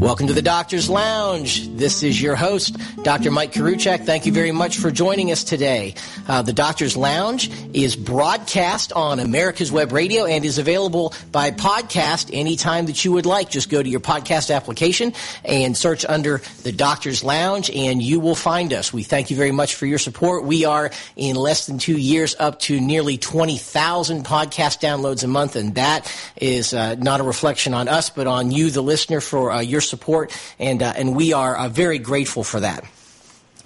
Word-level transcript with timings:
Welcome 0.00 0.26
to 0.26 0.34
the 0.34 0.42
Doctor's 0.42 0.90
Lounge. 0.90 1.66
This 1.68 2.02
is 2.02 2.20
your 2.20 2.36
host, 2.36 2.76
Dr. 3.02 3.30
Mike 3.30 3.52
Koriwchak. 3.52 4.04
Thank 4.04 4.26
you 4.26 4.32
very 4.32 4.52
much 4.52 4.76
for 4.76 4.90
joining 4.90 5.32
us 5.32 5.42
today. 5.42 5.94
Uh, 6.28 6.42
the 6.42 6.52
Doctor's 6.52 6.98
Lounge 6.98 7.50
is 7.72 7.96
broadcast 7.96 8.92
on 8.92 9.20
America's 9.20 9.72
Web 9.72 9.92
Radio 9.92 10.26
and 10.26 10.44
is 10.44 10.58
available 10.58 11.14
by 11.32 11.50
podcast 11.50 12.28
anytime 12.32 12.86
that 12.86 13.06
you 13.06 13.12
would 13.12 13.24
like. 13.24 13.48
Just 13.48 13.70
go 13.70 13.82
to 13.82 13.88
your 13.88 14.00
podcast 14.00 14.54
application 14.54 15.14
and 15.46 15.74
search 15.74 16.04
under 16.04 16.42
the 16.62 16.72
Doctor's 16.72 17.24
Lounge 17.24 17.70
and 17.70 18.02
you 18.02 18.20
will 18.20 18.34
find 18.34 18.74
us. 18.74 18.92
We 18.92 19.02
thank 19.02 19.30
you 19.30 19.36
very 19.36 19.52
much 19.52 19.76
for 19.76 19.86
your 19.86 19.98
support. 19.98 20.44
We 20.44 20.66
are 20.66 20.90
in 21.16 21.36
less 21.36 21.66
than 21.66 21.78
two 21.78 21.96
years 21.96 22.36
up 22.38 22.60
to 22.60 22.78
nearly 22.78 23.16
20,000 23.16 24.26
podcast 24.26 24.80
downloads 24.80 25.24
a 25.24 25.28
month 25.28 25.56
and 25.56 25.74
that 25.76 26.14
is 26.36 26.74
uh, 26.74 26.96
not 26.96 27.20
a 27.20 27.24
reflection 27.24 27.72
on 27.72 27.88
us 27.88 28.10
but 28.10 28.26
on 28.26 28.50
you, 28.50 28.70
the 28.70 28.82
listener, 28.82 29.22
for 29.22 29.50
uh, 29.50 29.60
your 29.60 29.80
support, 29.88 30.36
and 30.58 30.82
uh, 30.82 30.92
and 30.96 31.16
we 31.16 31.32
are 31.32 31.56
uh, 31.56 31.68
very 31.68 31.98
grateful 31.98 32.44
for 32.44 32.60
that. 32.60 32.84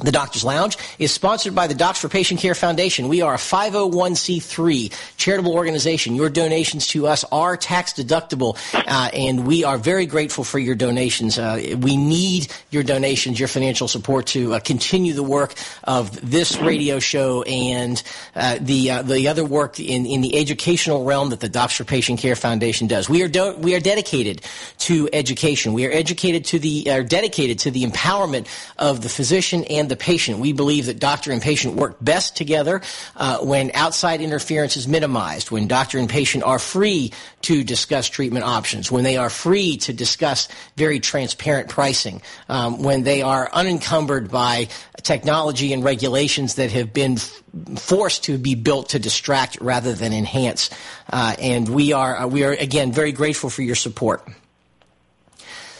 The 0.03 0.13
Doctor's 0.13 0.45
Lounge 0.45 0.79
is 0.99 1.13
sponsored 1.13 1.55
by 1.55 1.67
the 1.67 1.75
Docs 1.75 2.01
for 2.01 2.09
Patient 2.09 2.41
Care 2.41 2.55
Foundation. 2.55 3.09
We 3.09 3.21
are 3.21 3.35
a 3.35 3.39
501c3 3.39 4.93
charitable 5.19 5.53
organization. 5.53 6.15
Your 6.15 6.31
donations 6.31 6.87
to 6.89 7.07
us 7.07 7.23
are 7.31 7.57
tax 7.57 7.93
deductible, 7.93 8.57
uh, 8.75 9.11
and 9.13 9.47
we 9.47 9.63
are 9.65 9.77
very 9.77 10.07
grateful 10.07 10.43
for 10.43 10.59
your 10.59 10.75
donations. 10.75 11.39
Uh, 11.39 11.77
we 11.79 11.99
need 11.99 12.51
your 12.71 12.83
donations, 12.83 13.39
your 13.39 13.49
financial 13.49 13.89
support 13.89 14.27
to 14.29 14.55
uh, 14.55 14.61
continue 14.61 15.13
the 15.13 15.23
work 15.23 15.53
of 15.85 16.31
this 16.31 16.57
radio 16.59 16.99
show 16.99 17.43
and 17.43 18.03
uh, 18.35 18.57
the 18.59 18.91
uh, 18.91 19.03
the 19.03 19.29
other 19.29 19.45
work 19.45 19.79
in, 19.79 20.07
in 20.07 20.23
the 20.23 20.39
educational 20.39 21.05
realm 21.05 21.29
that 21.29 21.41
the 21.41 21.49
Docs 21.49 21.77
for 21.77 21.85
Patient 21.85 22.21
Care 22.21 22.37
Foundation 22.37 22.87
does. 22.87 23.11
We 23.11 23.23
are 23.23 23.29
do- 23.29 23.57
we 23.59 23.75
are 23.75 23.81
dedicated 23.81 24.41
to 24.79 25.11
education. 25.13 25.75
We 25.75 25.87
are 25.87 25.93
educated 25.93 26.47
to 26.47 26.59
the 26.59 26.91
are 26.91 27.03
dedicated 27.03 27.59
to 27.61 27.71
the 27.71 27.85
empowerment 27.85 28.47
of 28.79 29.03
the 29.03 29.11
physician 29.11 29.65
and 29.65 29.90
the 29.91 29.97
patient. 29.97 30.39
We 30.39 30.55
believe 30.55 30.87
that 30.87 30.99
doctor 30.99 31.31
and 31.33 31.43
patient 31.43 31.75
work 31.75 31.97
best 32.01 32.37
together 32.37 32.81
uh, 33.17 33.39
when 33.41 33.71
outside 33.75 34.23
interference 34.23 34.79
is 34.79 34.89
minimized, 34.89 35.51
when 35.51 35.69
doctor 35.69 35.99
and 35.99 36.09
patient 36.09 36.45
are 36.45 36.59
free 36.59 37.13
to 37.43 37.63
discuss 37.63 38.09
treatment 38.09 38.47
options, 38.47 38.91
when 38.91 39.05
they 39.05 39.19
are 39.19 39.29
free 39.29 39.77
to 39.79 39.93
discuss 39.93 40.49
very 40.77 41.01
transparent 41.01 41.69
pricing, 41.69 42.23
um, 42.49 42.83
when 42.83 43.03
they 43.03 43.21
are 43.21 43.51
unencumbered 43.53 44.31
by 44.31 44.69
technology 45.03 45.73
and 45.73 45.85
regulations 45.85 46.55
that 46.55 46.71
have 46.73 46.93
been 46.93 47.19
f- 47.19 47.43
forced 47.77 48.25
to 48.25 48.39
be 48.39 48.55
built 48.55 48.91
to 48.91 48.99
distract 48.99 49.61
rather 49.61 49.93
than 49.93 50.13
enhance. 50.13 50.71
Uh, 51.13 51.35
and 51.39 51.69
we 51.69 51.93
are, 51.93 52.17
uh, 52.17 52.27
we 52.27 52.45
are 52.45 52.53
again 52.53 52.93
very 52.93 53.13
grateful 53.13 53.51
for 53.51 53.63
your 53.63 53.75
support. 53.75 54.27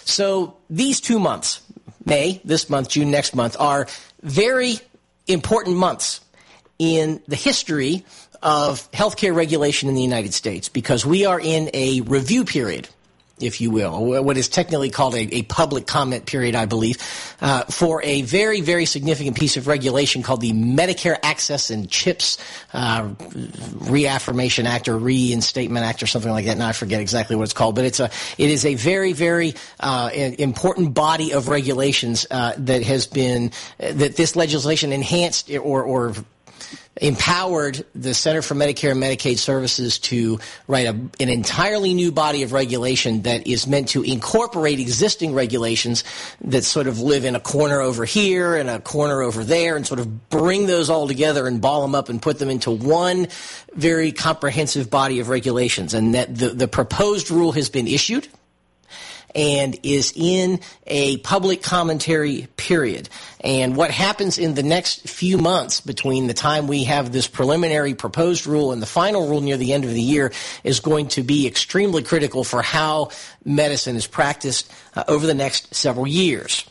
So 0.05 0.57
these 0.69 1.01
two 1.01 1.21
months, 1.21 1.63
May, 2.05 2.41
this 2.45 2.71
month, 2.71 2.89
June, 2.89 3.11
next 3.11 3.35
month, 3.35 3.57
are 3.59 3.87
very 4.23 4.77
important 5.27 5.77
months 5.77 6.21
in 6.79 7.23
the 7.29 7.37
history 7.37 8.05
of 8.43 8.91
healthcare 8.93 9.35
regulation 9.35 9.89
in 9.89 9.95
the 9.95 10.03
United 10.03 10.33
States 10.33 10.69
because 10.69 11.05
we 11.05 11.27
are 11.27 11.39
in 11.39 11.71
a 11.75 12.01
review 12.03 12.45
period 12.45 12.89
if 13.43 13.61
you 13.61 13.71
will, 13.71 14.23
what 14.23 14.37
is 14.37 14.49
technically 14.49 14.91
called 14.91 15.15
a, 15.15 15.37
a 15.37 15.43
public 15.43 15.87
comment 15.87 16.27
period, 16.27 16.55
I 16.55 16.67
believe, 16.67 16.99
uh, 17.41 17.65
for 17.65 18.03
a 18.03 18.23
very, 18.23 18.61
very 18.61 18.85
significant 18.85 19.37
piece 19.39 19.57
of 19.57 19.67
regulation 19.67 20.23
called 20.23 20.41
the 20.41 20.53
Medicare 20.53 21.19
Access 21.23 21.71
and 21.71 21.91
CHIPS 21.91 22.39
uh, 22.73 23.11
Reaffirmation 23.75 24.67
Act 24.67 24.89
or 24.89 24.99
Reinstatement 24.99 25.85
Act 25.85 26.03
or 26.03 26.07
something 26.07 26.31
like 26.31 26.47
that. 26.47 26.59
Now 26.59 26.69
I 26.69 26.73
forget 26.73 27.01
exactly 27.01 27.37
what 27.37 27.45
it's 27.45 27.53
called, 27.53 27.75
but 27.75 27.85
it's 27.85 28.01
a 28.01 28.11
it 28.39 28.51
is 28.51 28.65
a 28.65 28.75
very, 28.75 29.13
very 29.13 29.55
uh, 29.81 30.11
important 30.13 30.95
body 30.95 31.33
of 31.33 31.49
regulations 31.49 32.27
uh, 32.31 32.53
that 32.59 32.83
has 32.83 33.07
been 33.07 33.53
that 33.79 34.17
this 34.17 34.37
legislation 34.37 34.93
enhanced 34.93 35.51
or 35.51 35.83
or 35.83 36.15
empowered 37.01 37.85
the 37.95 38.15
Center 38.15 38.43
for 38.43 38.55
Medicare 38.55 38.93
and 38.93 39.03
Medicaid 39.03 39.39
Services 39.39 39.99
to 39.99 40.39
write 40.69 40.87
a, 40.87 40.91
an 40.91 41.29
entirely 41.29 41.95
new 41.95 42.13
body 42.13 42.43
of 42.43 42.53
regulation 42.53 43.23
that 43.23 43.47
is 43.47 43.67
meant 43.67 43.89
to 43.89 44.03
incorporate 44.03 44.79
existing 44.79 45.35
regulations 45.35 46.05
that 46.43 46.63
sort 46.63 46.87
of 46.87 47.01
live 47.01 47.25
in 47.25 47.35
a 47.35 47.41
corner 47.41 47.81
over 47.81 48.05
here 48.05 48.55
and 48.55 48.69
a 48.69 48.79
corner 48.81 49.23
over 49.23 49.43
there 49.43 49.77
and 49.77 49.87
sort 49.87 50.01
of 50.01 50.29
bring 50.29 50.67
those 50.67 50.91
all 50.91 51.09
together 51.09 51.47
and 51.47 51.61
ball 51.61 51.83
them 51.83 51.95
up 51.95 52.09
and 52.09 52.21
put 52.21 52.39
them 52.39 52.51
into 52.51 52.71
one 52.71 53.27
very 53.75 54.13
comprehensive 54.13 54.91
body 54.91 55.21
of 55.21 55.29
regulations. 55.29 55.95
And 55.95 56.15
that 56.15 56.35
the, 56.37 56.51
the 56.51 56.69
proposed 56.69 57.31
rule 57.31 57.53
has 57.53 57.71
been 57.71 57.89
issued 57.89 58.29
and 59.35 59.79
is 59.83 60.13
in 60.15 60.61
a 60.87 61.19
public 61.19 61.63
commentary 61.63 62.49
period. 62.57 63.09
And 63.43 63.77
what 63.77 63.91
happens 63.91 64.39
in 64.39 64.55
the 64.55 64.63
next 64.63 65.09
few 65.09 65.39
months 65.39 65.81
between 65.81 66.27
the 66.27 66.35
time 66.35 66.67
we 66.67 66.85
have 66.85 67.13
this 67.13 67.27
preliminary 67.27 67.95
proposed 67.95 68.47
rule 68.47 68.73
and 68.73 68.83
the 68.83 68.87
final 68.87 69.29
rule 69.29 69.41
near 69.41 69.57
the 69.57 69.73
end 69.73 69.85
of 69.85 69.91
the 69.91 70.03
year 70.03 70.33
is 70.65 70.81
going 70.81 71.09
to 71.09 71.23
be 71.23 71.47
extremely 71.47 72.03
critical 72.03 72.45
for 72.45 72.63
how 72.63 73.11
medicine 73.45 73.97
is 73.97 74.07
practiced 74.07 74.73
uh, 74.95 75.05
over 75.09 75.27
the 75.27 75.35
next 75.35 75.75
several 75.75 76.07
years. 76.07 76.65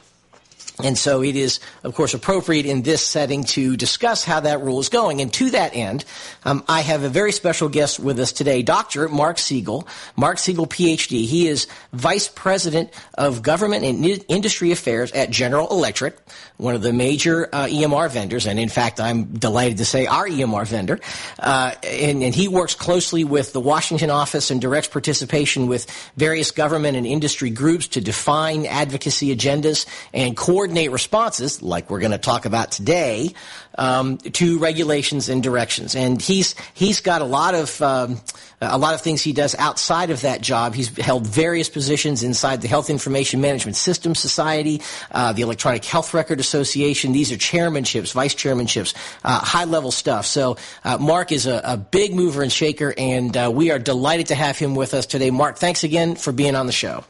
And 0.82 0.98
so 0.98 1.22
it 1.22 1.36
is, 1.36 1.60
of 1.84 1.94
course, 1.94 2.14
appropriate 2.14 2.66
in 2.66 2.84
this 2.84 3.06
setting 3.06 3.44
to 3.46 3.76
discuss 3.76 4.24
how 4.24 4.40
that 4.40 4.62
rule 4.62 4.80
is 4.80 4.88
going. 4.88 5.20
And 5.20 5.32
to 5.34 5.50
that 5.50 5.76
end, 5.76 6.06
um, 6.46 6.64
I 6.70 6.82
have 6.82 7.04
a 7.04 7.10
very 7.10 7.34
special 7.34 7.68
guest 7.68 8.00
with 8.00 8.18
us 8.20 8.32
today, 8.32 8.62
Dr. 8.64 9.10
Mark 9.10 9.38
Segal. 9.38 9.86
Mark 10.16 10.38
Segal, 10.38 10.70
PhD. 10.70 11.26
He 11.26 11.48
is 11.48 11.68
Vice 11.92 12.30
President 12.30 12.92
of 13.18 13.42
Government 13.42 13.84
and 13.84 14.24
Industry 14.30 14.72
Affairs 14.72 15.12
at 15.12 15.32
General 15.32 15.68
Electric, 15.70 16.18
one 16.56 16.76
of 16.76 16.82
the 16.82 16.94
major 16.94 17.50
uh, 17.52 17.66
EMR 17.66 18.10
vendors. 18.10 18.48
And 18.48 18.58
in 18.58 18.70
fact, 18.70 19.02
I'm 19.02 19.26
delighted 19.26 19.80
to 19.80 19.86
say 19.86 20.06
our 20.06 20.28
EMR 20.28 20.66
vendor. 20.66 21.02
Uh, 21.38 21.74
and, 21.84 22.24
and 22.24 22.34
he 22.34 22.48
works 22.48 22.74
closely 22.74 23.26
with 23.26 23.52
the 23.52 23.60
Washington 23.60 24.10
office 24.10 24.50
and 24.50 24.62
directs 24.62 24.88
participation 24.88 25.68
with 25.68 25.90
various 26.16 26.52
government 26.52 26.96
and 26.96 27.06
industry 27.06 27.50
groups 27.50 27.90
to 27.90 28.02
define 28.02 28.66
advocacy 28.66 29.36
agendas 29.36 29.86
and 30.14 30.38
coordinate 30.38 30.69
coordinate 30.70 30.92
responses, 30.92 31.64
like 31.64 31.90
we're 31.90 32.00
going 32.00 32.12
to 32.12 32.20
talk 32.20 32.46
about 32.46 32.72
today, 32.72 33.34
um, 33.80 34.20
to 34.20 34.60
regulations 34.60 35.28
and 35.28 35.42
directions. 35.42 35.96
And 35.96 36.22
he's 36.22 36.54
he's 36.76 37.02
got 37.02 37.24
a 37.24 37.26
lot 37.26 37.56
of 37.56 37.82
um, 37.82 38.22
a 38.62 38.78
lot 38.78 38.94
of 38.94 39.02
things 39.02 39.24
he 39.24 39.34
does 39.34 39.56
outside 39.56 40.12
of 40.12 40.22
that 40.22 40.42
job. 40.42 40.76
He's 40.76 40.96
held 40.96 41.26
various 41.26 41.70
positions 41.70 42.22
inside 42.22 42.62
the 42.62 42.68
Health 42.68 42.92
Information 42.92 43.42
Management 43.42 43.78
Systems 43.78 44.20
Society, 44.20 44.80
uh, 45.10 45.34
the 45.34 45.42
Electronic 45.42 45.84
Health 45.84 46.14
Record 46.14 46.40
Association. 46.40 47.14
These 47.14 47.32
are 47.32 47.38
chairmanships, 47.38 48.14
vice 48.14 48.36
chairmanships, 48.36 48.94
uh, 49.24 49.40
high 49.40 49.66
level 49.66 49.90
stuff. 49.90 50.28
So 50.28 50.58
uh, 50.84 51.00
Mark 51.00 51.32
is 51.32 51.48
a, 51.48 51.62
a, 51.64 51.78
big 51.78 52.14
mover 52.14 52.44
and 52.44 52.52
shaker, 52.52 52.94
and 52.96 53.36
uh, 53.36 53.52
we 53.52 53.72
are 53.72 53.80
delighted 53.80 54.28
to 54.28 54.36
have 54.36 54.60
him 54.60 54.76
with 54.76 54.94
us 54.94 55.08
today. 55.08 55.32
Mark, 55.32 55.58
thanks 55.58 55.84
again 55.84 56.16
for 56.16 56.32
being 56.32 56.54
on 56.54 56.68
the 56.68 56.72
show. 56.72 57.04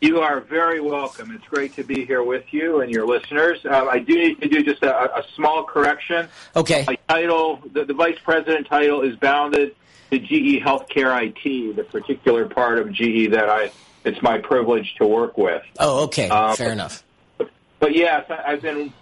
You 0.00 0.20
are 0.20 0.40
very 0.40 0.80
welcome. 0.80 1.32
It's 1.32 1.46
great 1.46 1.74
to 1.76 1.84
be 1.84 2.04
here 2.04 2.22
with 2.22 2.44
you 2.52 2.80
and 2.80 2.92
your 2.92 3.06
listeners. 3.06 3.64
Uh, 3.64 3.86
I 3.86 3.98
do 3.98 4.14
need 4.14 4.40
to 4.42 4.48
do 4.48 4.62
just 4.62 4.82
a, 4.82 5.18
a 5.18 5.24
small 5.34 5.64
correction. 5.64 6.28
Okay. 6.54 6.84
My 6.86 6.98
title, 7.08 7.62
the, 7.72 7.84
the, 7.84 7.94
vice 7.94 8.18
president 8.22 8.66
title, 8.66 9.00
is 9.00 9.16
bounded 9.16 9.74
to 10.10 10.18
GE 10.18 10.62
Healthcare 10.62 11.26
IT, 11.26 11.76
the 11.76 11.84
particular 11.84 12.46
part 12.46 12.78
of 12.78 12.92
GE 12.92 13.30
that 13.30 13.48
I 13.48 13.70
it's 14.04 14.22
my 14.22 14.38
privilege 14.38 14.94
to 14.98 15.06
work 15.06 15.36
with. 15.36 15.64
Oh, 15.80 16.04
okay. 16.04 16.28
Um, 16.28 16.54
Fair 16.56 16.72
enough. 16.72 17.02
But, 17.38 17.50
but 17.80 17.94
yes, 17.94 18.30
I've 18.30 18.62
been 18.62 18.92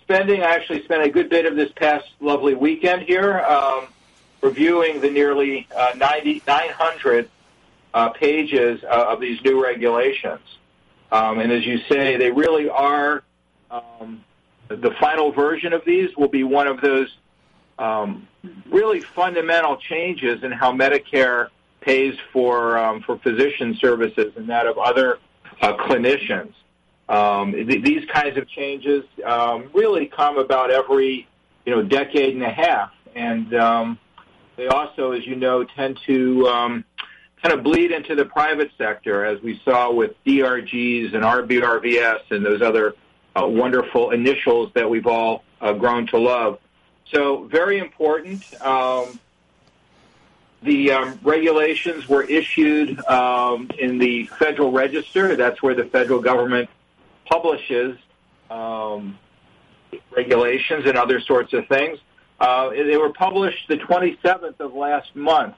spending. 0.00 0.42
I 0.42 0.54
actually 0.54 0.82
spent 0.84 1.02
a 1.02 1.10
good 1.10 1.28
bit 1.28 1.44
of 1.44 1.56
this 1.56 1.70
past 1.72 2.06
lovely 2.20 2.54
weekend 2.54 3.02
here 3.02 3.40
um, 3.40 3.88
reviewing 4.40 5.00
the 5.00 5.10
nearly 5.10 5.66
uh, 5.76 5.90
90, 5.96 6.42
900 6.46 7.28
uh, 7.96 8.10
pages 8.10 8.78
uh, 8.84 9.06
of 9.08 9.22
these 9.22 9.40
new 9.42 9.64
regulations. 9.64 10.42
Um, 11.10 11.38
and 11.38 11.50
as 11.50 11.64
you 11.64 11.78
say, 11.88 12.18
they 12.18 12.30
really 12.30 12.68
are 12.68 13.22
um, 13.70 14.22
the 14.68 14.94
final 15.00 15.32
version 15.32 15.72
of 15.72 15.82
these 15.86 16.14
will 16.14 16.28
be 16.28 16.44
one 16.44 16.66
of 16.66 16.82
those 16.82 17.08
um, 17.78 18.28
really 18.70 19.00
fundamental 19.00 19.78
changes 19.78 20.44
in 20.44 20.52
how 20.52 20.72
Medicare 20.72 21.48
pays 21.80 22.14
for 22.34 22.76
um, 22.76 23.00
for 23.00 23.18
physician 23.20 23.78
services 23.80 24.34
and 24.36 24.46
that 24.50 24.66
of 24.66 24.76
other 24.76 25.18
uh, 25.62 25.74
clinicians. 25.78 26.52
Um, 27.08 27.52
th- 27.52 27.82
these 27.82 28.04
kinds 28.12 28.36
of 28.36 28.46
changes 28.46 29.04
um, 29.24 29.70
really 29.72 30.04
come 30.04 30.36
about 30.36 30.70
every 30.70 31.26
you 31.64 31.74
know 31.74 31.82
decade 31.82 32.34
and 32.34 32.42
a 32.42 32.50
half, 32.50 32.90
and 33.14 33.48
they 34.56 34.66
also, 34.66 35.12
as 35.12 35.26
you 35.26 35.36
know, 35.36 35.64
tend 35.64 35.98
to 36.06 36.46
kind 37.46 37.60
of 37.60 37.64
bleed 37.64 37.92
into 37.92 38.16
the 38.16 38.24
private 38.24 38.72
sector, 38.76 39.24
as 39.24 39.40
we 39.40 39.60
saw 39.64 39.92
with 39.92 40.12
DRGs 40.24 41.14
and 41.14 41.22
RBRVS 41.22 42.32
and 42.32 42.44
those 42.44 42.60
other 42.60 42.94
uh, 43.36 43.46
wonderful 43.46 44.10
initials 44.10 44.72
that 44.74 44.90
we've 44.90 45.06
all 45.06 45.44
uh, 45.60 45.72
grown 45.72 46.08
to 46.08 46.18
love. 46.18 46.58
So 47.12 47.44
very 47.44 47.78
important. 47.78 48.42
Um, 48.60 49.20
the 50.62 50.90
um, 50.90 51.20
regulations 51.22 52.08
were 52.08 52.24
issued 52.24 52.98
um, 53.06 53.70
in 53.78 53.98
the 53.98 54.26
Federal 54.26 54.72
Register. 54.72 55.36
That's 55.36 55.62
where 55.62 55.76
the 55.76 55.84
federal 55.84 56.20
government 56.20 56.68
publishes 57.26 57.96
um, 58.50 59.16
regulations 60.10 60.84
and 60.86 60.98
other 60.98 61.20
sorts 61.20 61.52
of 61.52 61.68
things. 61.68 62.00
Uh, 62.40 62.70
they 62.70 62.96
were 62.96 63.12
published 63.12 63.68
the 63.68 63.76
27th 63.76 64.58
of 64.58 64.74
last 64.74 65.14
month. 65.14 65.54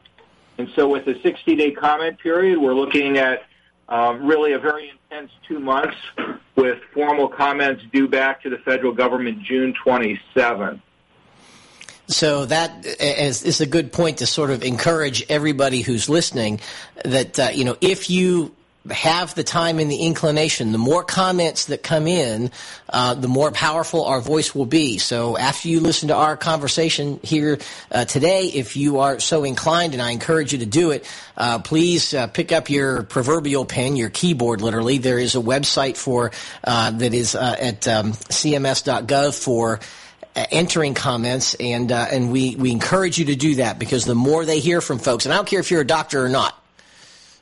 And 0.59 0.69
so 0.75 0.89
with 0.89 1.07
a 1.07 1.15
60-day 1.15 1.73
comment 1.73 2.19
period, 2.19 2.59
we're 2.59 2.75
looking 2.75 3.17
at 3.17 3.45
um, 3.89 4.27
really 4.27 4.53
a 4.53 4.59
very 4.59 4.91
intense 4.91 5.31
two 5.47 5.61
months 5.61 5.97
with 6.57 6.79
formal 6.93 7.29
comments 7.29 7.83
due 7.93 8.09
back 8.09 8.43
to 8.43 8.51
the 8.51 8.59
federal 8.59 8.93
government 8.93 9.43
June 9.43 9.73
27th. 9.85 10.81
So 12.09 12.47
that 12.47 12.87
is, 13.01 13.43
is, 13.45 13.61
a 13.61 13.67
good 13.67 13.93
point 13.93 14.19
to 14.19 14.27
sort 14.27 14.51
of 14.51 14.63
encourage 14.63 15.25
everybody 15.29 15.83
who's 15.83 16.09
listening 16.09 16.61
that 17.05 17.39
uh, 17.39 17.49
you 17.53 17.67
know 17.67 17.77
if 17.83 18.09
you 18.09 18.55
have 18.91 19.35
the 19.35 19.45
time 19.45 19.79
and 19.79 19.91
the 19.91 20.03
inclination, 20.03 20.73
the 20.73 20.79
more 20.79 21.05
comments 21.05 21.67
that 21.67 21.83
come 21.83 22.07
in, 22.07 22.51
uh, 22.89 23.15
the 23.15 23.29
more 23.29 23.51
powerful 23.51 24.05
our 24.05 24.21
voice 24.21 24.55
will 24.55 24.67
be. 24.67 24.99
So 24.99 25.37
after 25.37 25.69
you 25.69 25.81
listen 25.81 26.09
to 26.09 26.15
our 26.15 26.37
conversation 26.37 27.21
here 27.23 27.59
uh, 27.91 28.05
today, 28.05 28.47
if 28.47 28.77
you 28.77 29.01
are 29.01 29.21
so 29.21 29.45
inclined, 29.45 29.93
and 29.93 30.03
I 30.03 30.11
encourage 30.11 30.53
you 30.53 30.61
to 30.61 30.67
do 30.67 30.91
it, 30.91 31.11
uh, 31.37 31.59
please 31.59 32.15
uh, 32.15 32.27
pick 32.29 32.53
up 32.53 32.71
your 32.71 33.03
proverbial 33.03 33.65
pen, 33.65 33.97
your 33.97 34.11
keyboard, 34.11 34.61
literally. 34.61 34.99
There 34.99 35.19
is 35.19 35.35
a 35.35 35.41
website 35.41 35.97
for 35.97 36.33
uh, 36.65 36.91
that 36.93 37.15
is 37.15 37.35
uh, 37.35 37.57
at 37.61 37.87
um, 37.89 38.13
cms.gov 38.13 39.43
for 39.43 39.81
entering 40.35 40.95
comments, 40.95 41.55
and 41.55 41.91
and 41.91 42.31
we 42.31 42.55
we 42.55 42.71
encourage 42.71 43.19
you 43.19 43.25
to 43.27 43.35
do 43.35 43.57
that 43.57 43.79
because 43.79 44.05
the 44.05 44.15
more 44.15 44.45
they 44.45 44.61
hear 44.61 44.81
from 44.81 44.99
folks, 44.99 45.27
and 45.27 45.33
I 45.33 45.37
don't 45.37 45.49
care 45.49 45.59
if 45.59 45.71
you're 45.73 45.81
a 45.81 45.87
doctor 45.87 46.25
or 46.25 46.29
not 46.29 46.58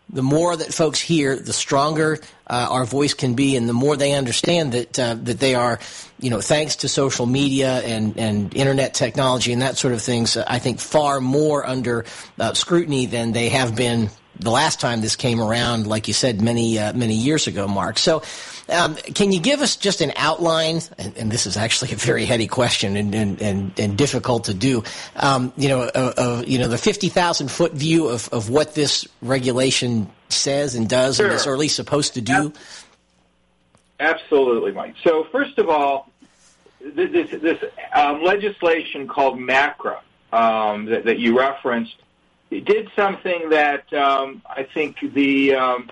the 0.08 0.22
more 0.22 0.56
that 0.56 0.72
folks 0.72 1.00
hear, 1.00 1.36
the 1.36 1.52
stronger 1.52 2.20
uh, 2.46 2.68
our 2.70 2.84
voice 2.84 3.14
can 3.14 3.34
be, 3.34 3.56
and 3.56 3.68
the 3.68 3.72
more 3.72 3.96
they 3.96 4.12
understand 4.12 4.72
that 4.72 4.98
uh, 4.98 5.14
that 5.14 5.40
they 5.40 5.54
are, 5.54 5.80
you 6.20 6.30
know, 6.30 6.40
thanks 6.40 6.76
to 6.76 6.88
social 6.88 7.26
media 7.26 7.80
and 7.80 8.16
and 8.16 8.54
internet 8.54 8.94
technology 8.94 9.52
and 9.52 9.62
that 9.62 9.76
sort 9.76 9.94
of 9.94 10.00
things. 10.00 10.36
I 10.36 10.58
think 10.60 10.78
far 10.78 11.20
more 11.20 11.66
under 11.66 12.04
uh, 12.38 12.54
scrutiny 12.54 13.06
than 13.06 13.32
they 13.32 13.48
have 13.48 13.74
been 13.74 14.10
the 14.38 14.50
last 14.50 14.80
time 14.80 15.00
this 15.00 15.16
came 15.16 15.40
around, 15.40 15.86
like 15.86 16.08
you 16.08 16.14
said, 16.14 16.40
many 16.40 16.78
uh, 16.78 16.92
many 16.92 17.14
years 17.14 17.46
ago, 17.46 17.66
Mark. 17.68 17.98
So. 17.98 18.22
Um, 18.68 18.96
can 18.96 19.30
you 19.30 19.38
give 19.38 19.60
us 19.60 19.76
just 19.76 20.00
an 20.00 20.12
outline? 20.16 20.80
And, 20.98 21.16
and, 21.16 21.30
this 21.30 21.46
is 21.46 21.56
actually 21.56 21.92
a 21.92 21.94
very 21.94 22.24
heady 22.24 22.48
question 22.48 22.96
and, 22.96 23.14
and, 23.14 23.40
and, 23.40 23.78
and 23.78 23.96
difficult 23.96 24.46
to 24.46 24.54
do. 24.54 24.82
Um, 25.14 25.52
you 25.56 25.68
know, 25.68 25.82
uh, 25.82 26.12
uh, 26.16 26.42
you 26.44 26.58
know, 26.58 26.66
the 26.66 26.76
fifty 26.76 27.08
thousand 27.08 27.48
foot 27.48 27.74
view 27.74 28.08
of, 28.08 28.28
of 28.32 28.50
what 28.50 28.74
this 28.74 29.06
regulation 29.22 30.10
says 30.30 30.74
and 30.74 30.88
does, 30.88 31.18
sure. 31.18 31.26
and 31.26 31.34
is 31.36 31.46
or 31.46 31.52
at 31.52 31.60
least 31.60 31.76
supposed 31.76 32.14
to 32.14 32.20
do. 32.20 32.52
Absolutely, 34.00 34.72
Mike. 34.72 34.94
So 35.02 35.24
first 35.30 35.58
of 35.58 35.68
all, 35.68 36.10
this 36.80 37.30
this 37.30 37.58
um, 37.94 38.22
legislation 38.22 39.08
called 39.08 39.38
MACRA 39.38 40.00
um, 40.32 40.86
that, 40.86 41.04
that, 41.04 41.18
you 41.18 41.38
referenced 41.38 41.96
did 42.50 42.90
something 42.94 43.50
that 43.50 43.92
um, 43.92 44.42
I 44.48 44.62
think 44.62 44.98
the 45.14 45.54
um, 45.54 45.90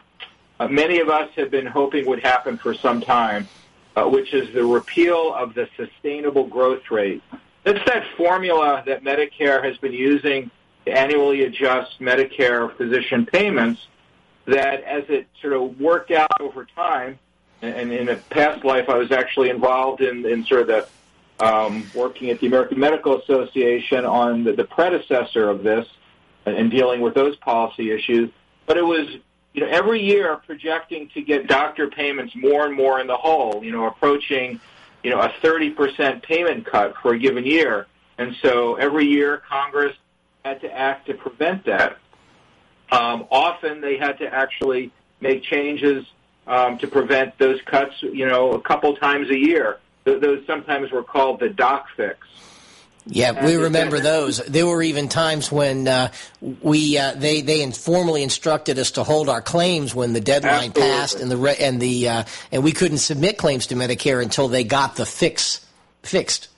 uh, 0.60 0.68
many 0.68 1.00
of 1.00 1.08
us 1.08 1.30
have 1.36 1.50
been 1.50 1.66
hoping 1.66 2.06
would 2.06 2.20
happen 2.20 2.56
for 2.58 2.74
some 2.74 3.00
time, 3.00 3.48
uh, 3.96 4.04
which 4.04 4.32
is 4.32 4.52
the 4.54 4.64
repeal 4.64 5.34
of 5.34 5.54
the 5.54 5.68
sustainable 5.76 6.46
growth 6.46 6.90
rate. 6.90 7.22
It's 7.64 7.84
that 7.86 8.04
formula 8.16 8.82
that 8.86 9.02
Medicare 9.02 9.64
has 9.64 9.76
been 9.78 9.92
using 9.92 10.50
to 10.84 10.92
annually 10.92 11.44
adjust 11.44 11.98
Medicare 11.98 12.74
physician 12.76 13.26
payments 13.26 13.86
that 14.46 14.84
as 14.84 15.04
it 15.08 15.26
sort 15.40 15.54
of 15.54 15.80
worked 15.80 16.10
out 16.10 16.40
over 16.40 16.66
time, 16.66 17.18
and 17.62 17.90
in 17.90 18.10
a 18.10 18.16
past 18.16 18.64
life 18.64 18.88
I 18.88 18.96
was 18.96 19.10
actually 19.10 19.48
involved 19.48 20.02
in, 20.02 20.26
in 20.26 20.44
sort 20.44 20.62
of 20.62 20.66
the 20.68 20.88
um, 21.44 21.90
working 21.94 22.30
at 22.30 22.38
the 22.38 22.46
American 22.46 22.78
Medical 22.78 23.20
Association 23.20 24.04
on 24.04 24.44
the, 24.44 24.52
the 24.52 24.64
predecessor 24.64 25.48
of 25.48 25.64
this 25.64 25.88
and 26.46 26.70
dealing 26.70 27.00
with 27.00 27.14
those 27.14 27.36
policy 27.36 27.90
issues. 27.90 28.30
But 28.66 28.76
it 28.76 28.82
was 28.82 29.08
you 29.54 29.60
know, 29.60 29.68
every 29.68 30.02
year 30.02 30.36
projecting 30.36 31.08
to 31.10 31.22
get 31.22 31.46
doctor 31.46 31.88
payments 31.88 32.34
more 32.34 32.66
and 32.66 32.74
more 32.74 33.00
in 33.00 33.06
the 33.06 33.16
hole, 33.16 33.62
you 33.62 33.70
know, 33.70 33.86
approaching, 33.86 34.60
you 35.02 35.10
know, 35.10 35.20
a 35.20 35.28
30% 35.28 36.22
payment 36.22 36.66
cut 36.66 36.94
for 37.00 37.14
a 37.14 37.18
given 37.18 37.46
year. 37.46 37.86
And 38.18 38.34
so 38.42 38.74
every 38.74 39.06
year 39.06 39.42
Congress 39.48 39.96
had 40.44 40.60
to 40.62 40.72
act 40.72 41.06
to 41.06 41.14
prevent 41.14 41.64
that. 41.66 41.98
Um, 42.90 43.26
often 43.30 43.80
they 43.80 43.96
had 43.96 44.18
to 44.18 44.32
actually 44.32 44.90
make 45.20 45.42
changes 45.44 46.04
um, 46.46 46.76
to 46.78 46.88
prevent 46.88 47.38
those 47.38 47.60
cuts, 47.62 48.02
you 48.02 48.26
know, 48.26 48.52
a 48.52 48.60
couple 48.60 48.94
times 48.96 49.30
a 49.30 49.38
year. 49.38 49.78
Th- 50.04 50.20
those 50.20 50.44
sometimes 50.46 50.90
were 50.90 51.02
called 51.02 51.40
the 51.40 51.48
doc 51.48 51.86
fix. 51.96 52.26
Yeah, 53.06 53.44
we 53.44 53.56
remember 53.56 54.00
those. 54.00 54.38
There 54.38 54.66
were 54.66 54.82
even 54.82 55.10
times 55.10 55.52
when 55.52 55.86
uh, 55.86 56.10
we 56.40 56.96
uh, 56.96 57.12
they 57.14 57.42
they 57.42 57.60
informally 57.60 58.22
instructed 58.22 58.78
us 58.78 58.92
to 58.92 59.04
hold 59.04 59.28
our 59.28 59.42
claims 59.42 59.94
when 59.94 60.14
the 60.14 60.22
deadline 60.22 60.70
Absolutely. 60.70 60.82
passed, 60.82 61.20
and 61.20 61.30
the 61.30 61.36
re- 61.36 61.56
and 61.60 61.80
the 61.80 62.08
uh, 62.08 62.24
and 62.50 62.64
we 62.64 62.72
couldn't 62.72 62.98
submit 62.98 63.36
claims 63.36 63.66
to 63.66 63.74
Medicare 63.74 64.22
until 64.22 64.48
they 64.48 64.64
got 64.64 64.96
the 64.96 65.04
fix 65.04 65.64
fixed. 66.02 66.48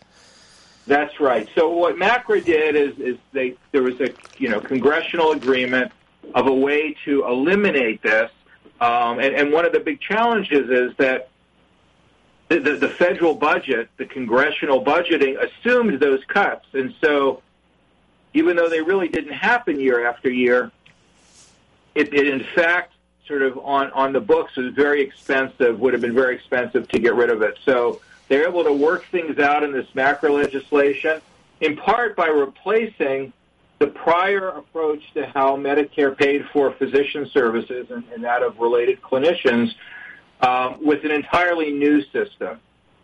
That's 0.87 1.19
right. 1.19 1.49
So 1.57 1.69
what 1.69 1.97
MACRA 1.97 2.45
did 2.45 2.77
is 2.77 2.97
is 2.99 3.19
they 3.33 3.57
there 3.73 3.83
was 3.83 4.01
a 4.01 4.11
you 4.39 4.49
know 4.49 4.61
congressional 4.61 5.33
agreement 5.33 5.91
of 6.35 6.47
a 6.47 6.55
way 6.55 6.97
to 7.05 7.27
eliminate 7.27 8.03
this, 8.03 8.31
um, 8.81 9.19
and, 9.19 9.35
and 9.35 9.53
one 9.53 9.65
of 9.65 9.73
the 9.73 9.81
big 9.81 10.01
challenges 10.01 10.71
is 10.71 10.97
that 10.99 11.29
the, 12.49 12.61
the, 12.61 12.73
the 12.77 12.89
federal 12.89 13.35
budget, 13.35 13.89
the 13.97 14.07
congressional 14.07 14.85
budgeting 14.85 15.37
assumed 15.43 16.01
those 16.01 16.25
cuts. 16.25 16.67
And 16.75 16.95
so 17.01 17.43
even 18.35 18.57
though 18.57 18.69
they 18.69 18.83
really 18.83 19.09
didn't 19.09 19.33
happen 19.33 19.81
year 19.81 20.07
after 20.07 20.31
year, 20.31 20.71
it, 21.95 22.13
it 22.15 22.29
in 22.29 22.45
fact 22.55 22.93
sort 23.27 23.43
of 23.43 23.59
on, 23.59 23.91
on 23.91 24.13
the 24.13 24.21
books 24.21 24.55
was 24.57 24.73
very 24.75 25.03
expensive, 25.03 25.81
would 25.81 25.93
have 25.93 26.03
been 26.03 26.15
very 26.15 26.37
expensive 26.37 26.87
to 26.89 26.99
get 27.01 27.15
rid 27.15 27.31
of 27.31 27.43
it. 27.43 27.59
So 27.65 28.01
they're 28.29 28.47
able 28.49 28.63
to 28.63 28.73
work 28.73 29.05
things 29.07 29.39
out 29.39 29.65
in 29.65 29.73
this 29.73 29.87
MACRA 29.95 30.31
legislation, 30.31 31.21
in 31.61 31.77
part 31.77 32.15
by 32.15 32.29
replacing 32.29 33.33
the 33.79 33.89
prior 33.89 34.51
approach 34.51 35.03
to 35.15 35.27
how 35.27 35.57
Medicare 35.57 36.17
paid 36.17 36.47
for 36.53 36.73
physician 36.73 37.29
services 37.31 37.91
and, 37.91 38.05
and 38.15 38.23
that 38.25 38.43
of 38.43 38.59
related 38.59 39.03
clinicians 39.03 39.75
um, 40.41 40.85
with 40.85 41.05
an 41.05 41.11
entirely 41.11 41.73
new 41.73 42.03
system. 42.05 42.61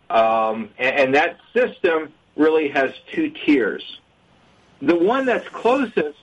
Um, 0.09 0.69
and, 0.77 0.95
and, 0.95 1.15
that 1.15 1.37
system 1.53 2.13
really 2.35 2.69
has 2.69 2.91
two 3.13 3.31
tiers. 3.31 3.99
The 4.81 4.95
one 4.95 5.25
that's 5.25 5.47
closest 5.49 6.17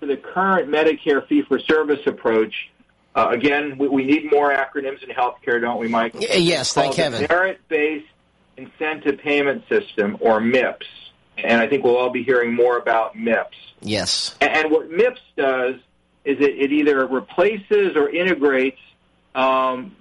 to 0.00 0.06
the 0.06 0.16
current 0.16 0.68
Medicare 0.68 1.26
fee-for-service 1.26 2.06
approach, 2.06 2.70
uh, 3.14 3.28
again, 3.30 3.78
we, 3.78 3.88
we, 3.88 4.04
need 4.04 4.30
more 4.30 4.52
acronyms 4.52 5.02
in 5.02 5.08
healthcare, 5.10 5.60
don't 5.60 5.80
we, 5.80 5.88
Mike? 5.88 6.14
Yes, 6.18 6.74
thank 6.74 6.96
Kevin. 6.96 7.26
Merit-based 7.30 8.06
incentive 8.56 9.18
payment 9.18 9.64
system, 9.68 10.18
or 10.20 10.40
MIPS. 10.40 10.86
And 11.38 11.60
I 11.60 11.66
think 11.66 11.84
we'll 11.84 11.96
all 11.96 12.10
be 12.10 12.22
hearing 12.22 12.54
more 12.54 12.76
about 12.76 13.16
MIPS. 13.16 13.56
Yes. 13.80 14.36
And, 14.40 14.50
and 14.50 14.70
what 14.70 14.90
MIPS 14.90 15.20
does 15.36 15.74
is 16.24 16.38
it, 16.40 16.58
it 16.58 16.72
either 16.72 17.06
replaces 17.06 17.96
or 17.96 18.10
integrates 18.10 18.80
um, 19.34 19.96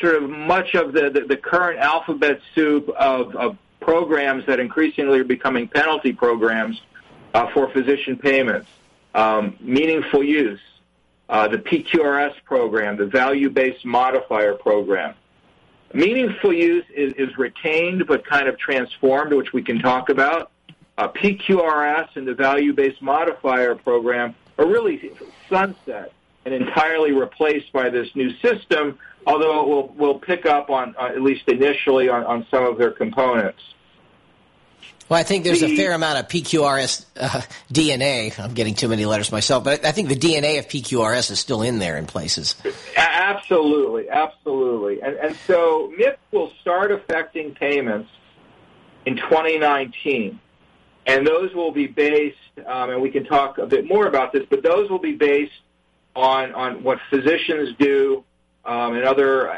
sort 0.00 0.16
of 0.16 0.28
much 0.28 0.74
of 0.74 0.92
the, 0.92 1.10
the, 1.10 1.20
the 1.22 1.36
current 1.36 1.78
alphabet 1.78 2.40
soup 2.54 2.88
of, 2.90 3.34
of, 3.36 3.56
programs 3.80 4.46
that 4.46 4.60
increasingly 4.60 5.18
are 5.18 5.24
becoming 5.24 5.66
penalty 5.66 6.12
programs 6.12 6.80
uh, 7.34 7.50
for 7.52 7.68
physician 7.72 8.16
payments. 8.16 8.68
Um, 9.12 9.56
meaningful 9.58 10.22
use, 10.22 10.60
uh, 11.28 11.48
the 11.48 11.58
PQRS 11.58 12.34
program, 12.44 12.96
the 12.96 13.06
value-based 13.06 13.84
modifier 13.84 14.54
program. 14.54 15.16
Meaningful 15.92 16.52
use 16.52 16.84
is, 16.94 17.12
is, 17.14 17.36
retained 17.36 18.06
but 18.06 18.24
kind 18.24 18.48
of 18.48 18.56
transformed, 18.56 19.32
which 19.32 19.52
we 19.52 19.62
can 19.62 19.80
talk 19.80 20.08
about. 20.08 20.52
Uh, 20.96 21.08
PQRS 21.08 22.08
and 22.14 22.26
the 22.26 22.34
value-based 22.34 23.02
modifier 23.02 23.74
program 23.74 24.34
are 24.58 24.66
really 24.66 25.10
sunset 25.48 26.12
and 26.44 26.54
entirely 26.54 27.12
replaced 27.12 27.72
by 27.72 27.90
this 27.90 28.08
new 28.14 28.30
system 28.38 28.98
although 29.26 29.84
it 29.84 29.94
will, 29.96 30.18
pick 30.18 30.46
up 30.46 30.70
on, 30.70 30.94
uh, 30.98 31.06
at 31.06 31.22
least 31.22 31.48
initially, 31.48 32.08
on, 32.08 32.24
on 32.24 32.46
some 32.50 32.64
of 32.64 32.78
their 32.78 32.90
components. 32.90 33.60
Well, 35.08 35.20
I 35.20 35.24
think 35.24 35.44
there's 35.44 35.62
a 35.62 35.76
fair 35.76 35.92
amount 35.92 36.20
of 36.20 36.28
PQRS 36.28 37.04
uh, 37.20 37.42
DNA. 37.72 38.38
I'm 38.38 38.54
getting 38.54 38.74
too 38.74 38.88
many 38.88 39.04
letters 39.04 39.30
myself, 39.30 39.62
but 39.62 39.84
I 39.84 39.92
think 39.92 40.08
the 40.08 40.16
DNA 40.16 40.58
of 40.58 40.68
PQRS 40.68 41.30
is 41.30 41.38
still 41.38 41.60
in 41.62 41.78
there 41.78 41.98
in 41.98 42.06
places. 42.06 42.54
Absolutely, 42.96 44.08
absolutely. 44.08 45.02
And, 45.02 45.16
and 45.16 45.36
so 45.46 45.92
MIPS 45.98 46.18
will 46.30 46.50
start 46.62 46.92
affecting 46.92 47.54
payments 47.54 48.08
in 49.04 49.16
2019. 49.16 50.40
and 51.06 51.26
those 51.26 51.52
will 51.54 51.72
be 51.72 51.86
based, 51.86 52.36
um, 52.66 52.90
and 52.90 53.02
we 53.02 53.10
can 53.10 53.24
talk 53.24 53.58
a 53.58 53.66
bit 53.66 53.86
more 53.86 54.06
about 54.06 54.32
this, 54.32 54.44
but 54.48 54.62
those 54.62 54.88
will 54.88 54.98
be 55.00 55.12
based 55.12 55.52
on, 56.14 56.52
on 56.54 56.82
what 56.82 56.98
physicians 57.10 57.74
do 57.78 58.24
um, 58.64 58.94
and 58.94 59.04
other 59.04 59.52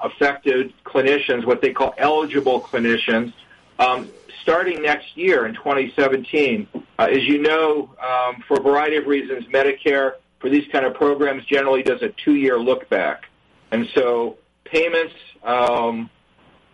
affected 0.00 0.72
clinicians, 0.84 1.44
what 1.44 1.60
they 1.60 1.72
call 1.72 1.94
eligible 1.98 2.60
clinicians, 2.60 3.32
um, 3.78 4.08
starting 4.42 4.82
next 4.82 5.16
year 5.16 5.46
in 5.46 5.54
2017. 5.54 6.68
Uh, 6.98 7.02
as 7.02 7.22
you 7.24 7.38
know, 7.38 7.94
um, 8.02 8.42
for 8.46 8.58
a 8.58 8.62
variety 8.62 8.96
of 8.96 9.06
reasons, 9.06 9.44
Medicare 9.46 10.12
for 10.40 10.48
these 10.48 10.66
kind 10.70 10.86
of 10.86 10.94
programs 10.94 11.44
generally 11.44 11.82
does 11.82 12.02
a 12.02 12.08
two-year 12.24 12.58
look 12.58 12.88
back. 12.88 13.24
And 13.70 13.88
so 13.94 14.38
payments 14.64 15.14
um, 15.42 16.10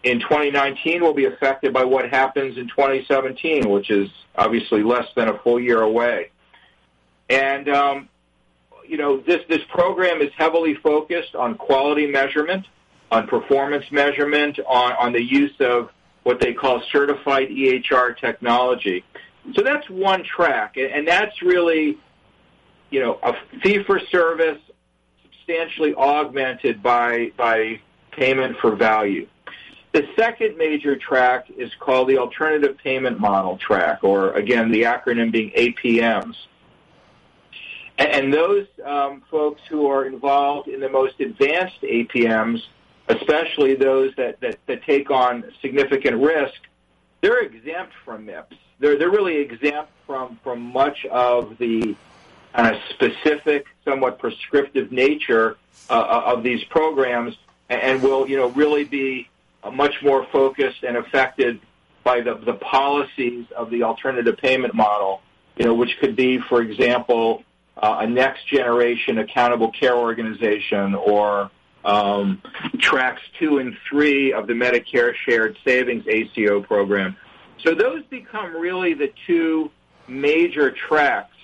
in 0.03 0.21
2019 0.21 1.03
will 1.03 1.15
be 1.15 1.25
affected 1.25 1.73
by 1.73 1.85
what 1.85 2.11
happens 2.11 2.59
in 2.59 2.69
2017, 2.69 3.69
which 3.69 3.91
is 3.91 4.11
obviously 4.37 4.83
less 4.83 5.07
than 5.17 5.29
a 5.29 5.39
full 5.39 5.59
year 5.59 5.81
away. 5.81 6.31
And 7.31 7.69
um, 7.69 8.09
you 8.87 8.97
know, 8.97 9.19
this 9.19 9.43
this 9.49 9.63
program 9.69 10.21
is 10.21 10.31
heavily 10.37 10.75
focused 10.75 11.35
on 11.35 11.57
quality 11.57 12.07
measurement, 12.07 12.67
on 13.11 13.27
performance 13.27 13.91
measurement, 13.91 14.59
on, 14.67 14.93
on 14.93 15.13
the 15.13 15.23
use 15.23 15.55
of 15.61 15.91
what 16.23 16.41
they 16.41 16.53
call 16.53 16.83
certified 16.91 17.49
EHR 17.49 18.19
technology. 18.19 19.05
So 19.55 19.63
that's 19.63 19.89
one 19.91 20.25
track, 20.25 20.77
and 20.77 21.07
that's 21.07 21.43
really, 21.43 21.99
you 22.91 23.01
know, 23.01 23.19
a 23.23 23.35
fee 23.63 23.83
for 23.83 24.01
service 24.01 24.61
substantially 25.23 25.95
augmented 25.95 26.83
by 26.83 27.33
by 27.37 27.81
payment 28.13 28.57
for 28.59 28.75
value. 28.75 29.27
The 29.93 30.09
second 30.17 30.57
major 30.57 30.97
track 30.97 31.47
is 31.57 31.71
called 31.79 32.09
the 32.09 32.19
Alternative 32.19 32.77
Payment 32.77 33.21
Model 33.21 33.59
track, 33.59 34.03
or 34.03 34.33
again, 34.33 34.73
the 34.73 34.83
acronym 34.83 35.31
being 35.31 35.51
APMs. 35.51 36.35
And 37.97 38.33
those 38.33 38.67
um, 38.85 39.23
folks 39.31 39.61
who 39.69 39.87
are 39.87 40.05
involved 40.05 40.69
in 40.69 40.81
the 40.81 40.89
most 40.89 41.21
advanced 41.21 41.81
APMs, 41.83 42.63
especially 43.09 43.75
those 43.75 44.13
that, 44.17 44.41
that, 44.41 44.59
that 44.67 44.83
take 44.85 45.11
on 45.11 45.45
significant 45.63 46.17
risk, 46.17 46.55
they're 47.21 47.41
exempt 47.41 47.93
from 48.05 48.27
MIPS. 48.27 48.57
They're, 48.81 48.99
they're 48.99 49.11
really 49.11 49.37
exempt 49.37 49.93
from, 50.07 50.39
from 50.43 50.61
much 50.61 51.07
of 51.07 51.57
the 51.59 51.95
uh, 52.55 52.79
specific, 52.91 53.67
somewhat 53.85 54.19
prescriptive 54.19 54.91
nature 54.91 55.57
uh, 55.89 56.23
of 56.27 56.43
these 56.43 56.63
programs 56.65 57.37
and 57.69 58.03
will, 58.03 58.29
you 58.29 58.37
know, 58.37 58.49
really 58.49 58.85
be 58.85 59.29
much 59.73 60.03
more 60.03 60.27
focused 60.27 60.83
and 60.83 60.97
affected 60.97 61.61
by 62.03 62.21
the, 62.21 62.35
the 62.35 62.55
policies 62.55 63.47
of 63.57 63.71
the 63.71 63.83
alternative 63.83 64.37
payment 64.37 64.75
model, 64.75 65.23
you 65.57 65.65
know, 65.65 65.75
which 65.75 65.97
could 65.99 66.15
be, 66.15 66.39
for 66.39 66.61
example, 66.61 67.43
uh, 67.77 67.99
a 68.01 68.07
next 68.07 68.47
generation 68.47 69.19
accountable 69.19 69.71
care 69.71 69.97
organization 69.97 70.95
or 70.95 71.51
um, 71.85 72.41
tracks 72.79 73.21
two 73.39 73.59
and 73.59 73.77
three 73.89 74.33
of 74.33 74.47
the 74.47 74.55
Medicare 74.55 75.15
Shared 75.15 75.57
Savings 75.65 76.07
ACO 76.07 76.63
program. 76.63 77.17
So 77.63 77.75
those 77.75 78.05
become 78.05 78.57
really 78.57 78.95
the 78.95 79.13
two 79.27 79.71
major 80.07 80.71
tracks 80.71 81.37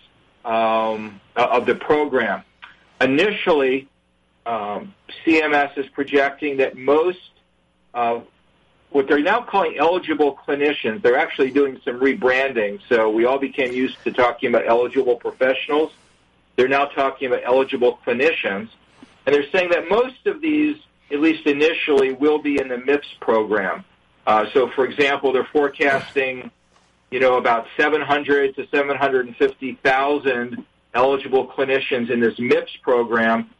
um, 0.45 1.21
of 1.37 1.67
the 1.67 1.75
program. 1.75 2.43
Initially, 3.01 3.89
um, 4.47 4.95
CMS 5.25 5.77
is 5.79 5.87
projecting 5.89 6.59
that 6.59 6.77
most 6.77 7.19
uh, 7.95 8.21
what 8.91 9.07
they're 9.07 9.21
now 9.21 9.41
calling 9.41 9.77
eligible 9.79 10.37
clinicians, 10.37 11.01
they're 11.03 11.17
actually 11.17 11.51
doing 11.51 11.81
some 11.85 12.01
rebranding. 12.01 12.81
So 12.89 13.09
we 13.09 13.25
all 13.25 13.39
became 13.39 13.73
used 13.73 14.03
to 14.05 14.13
talking 14.13 14.49
about 14.49 14.67
eligible 14.67 15.17
professionals. 15.17 15.93
They're 16.57 16.69
now 16.69 16.87
talking 16.87 17.29
about 17.29 17.43
eligible 17.45 17.99
clinicians. 18.07 18.69
And 19.27 19.35
they're 19.35 19.51
saying 19.51 19.71
that 19.71 19.89
most 19.89 20.27
of 20.27 20.41
these, 20.41 20.77
at 21.11 21.21
least 21.21 21.47
initially, 21.47 22.13
will 22.13 22.39
be 22.39 22.61
in 22.61 22.69
the 22.69 22.77
MIPS 22.77 23.07
program. 23.21 23.85
Uh, 24.27 24.47
so, 24.53 24.69
for 24.71 24.85
example, 24.85 25.33
they're 25.33 25.49
forecasting, 25.53 26.51
you 27.11 27.21
know, 27.21 27.37
about 27.37 27.67
700 27.77 28.55
to 28.57 28.67
750,000 28.69 30.67
eligible 30.95 31.47
clinicians 31.47 32.11
in 32.11 32.21
this 32.21 32.39
MIPS 32.39 32.77
program 32.83 33.51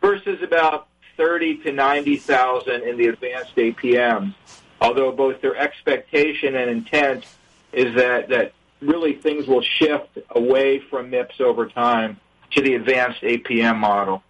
versus 0.00 0.42
about 0.42 0.88
30 1.16 1.58
to 1.58 1.72
90,000 1.72 2.82
in 2.82 2.96
the 2.96 3.06
advanced 3.06 3.54
APMs. 3.56 4.34
Although 4.80 5.12
both 5.12 5.40
their 5.40 5.56
expectation 5.56 6.56
and 6.56 6.70
intent 6.70 7.26
is 7.72 7.94
that, 7.94 8.28
that 8.28 8.52
really 8.80 9.14
things 9.14 9.46
will 9.46 9.62
shift 9.62 10.18
away 10.30 10.80
from 10.80 11.10
MIPS 11.10 11.40
over 11.40 11.66
time 11.66 12.20
to 12.54 12.62
the 12.62 12.74
advanced 12.74 13.20
APM 13.22 13.76
model. 13.76 14.22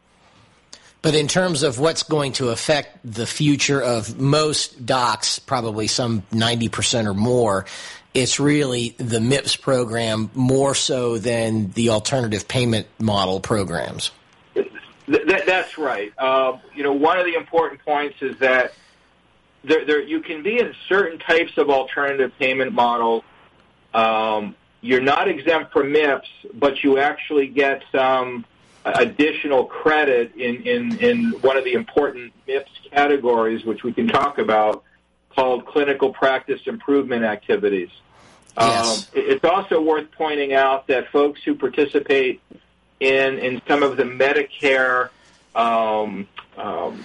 But 1.03 1.15
in 1.15 1.29
terms 1.29 1.63
of 1.63 1.79
what's 1.79 2.03
going 2.03 2.33
to 2.35 2.49
affect 2.49 2.99
the 3.05 3.27
future 3.27 3.81
of 3.81 4.19
most 4.19 4.87
docs, 4.87 5.39
probably 5.39 5.87
some 5.87 6.23
90% 6.33 7.07
or 7.07 7.13
more, 7.13 7.67
it's 8.15 8.41
really 8.41 8.95
the 8.97 9.21
MIPS 9.21 9.61
program 9.61 10.31
more 10.35 10.75
so 10.75 11.19
than 11.19 11.73
the 11.73 11.91
alternative 11.91 12.49
payment 12.49 12.87
model 12.99 13.41
programs. 13.41 14.13
Th- 14.55 15.45
that's 15.45 15.77
right. 15.77 16.13
Uh, 16.17 16.59
you 16.75 16.83
know, 16.83 16.93
one 16.93 17.19
of 17.19 17.27
the 17.27 17.35
important 17.35 17.85
points 17.85 18.17
is 18.23 18.39
that 18.39 18.73
there, 19.63 19.85
there, 19.85 20.03
you 20.03 20.21
can 20.21 20.43
be 20.43 20.59
in 20.59 20.75
certain 20.89 21.19
types 21.19 21.59
of 21.59 21.69
alternative 21.69 22.33
payment 22.39 22.73
model. 22.73 23.25
Um, 23.93 24.55
you're 24.85 25.01
not 25.01 25.29
exempt 25.29 25.73
from 25.73 25.91
MIPS, 25.91 26.29
but 26.53 26.85
you 26.85 26.99
actually 26.99 27.47
get 27.49 27.83
some 27.91 28.45
additional 28.85 29.65
credit 29.65 30.35
in, 30.37 30.57
in, 30.57 30.99
in 30.99 31.31
one 31.41 31.57
of 31.57 31.65
the 31.65 31.73
important 31.73 32.35
MIPS 32.47 32.71
categories, 32.93 33.65
which 33.65 33.83
we 33.83 33.95
can 33.95 34.07
talk 34.07 34.37
about, 34.37 34.85
called 35.31 35.65
clinical 35.65 36.13
practice 36.13 36.61
improvement 36.67 37.25
activities. 37.25 37.89
Yes. 38.59 39.09
Um, 39.09 39.23
it's 39.23 39.45
also 39.45 39.81
worth 39.81 40.13
pointing 40.13 40.53
out 40.53 40.87
that 40.89 41.09
folks 41.09 41.43
who 41.43 41.55
participate 41.55 42.43
in 43.01 43.39
in 43.39 43.63
some 43.67 43.83
of 43.83 43.97
the 43.97 44.05
Medicare. 44.05 45.09
Um, 45.55 46.29
um, 46.57 47.05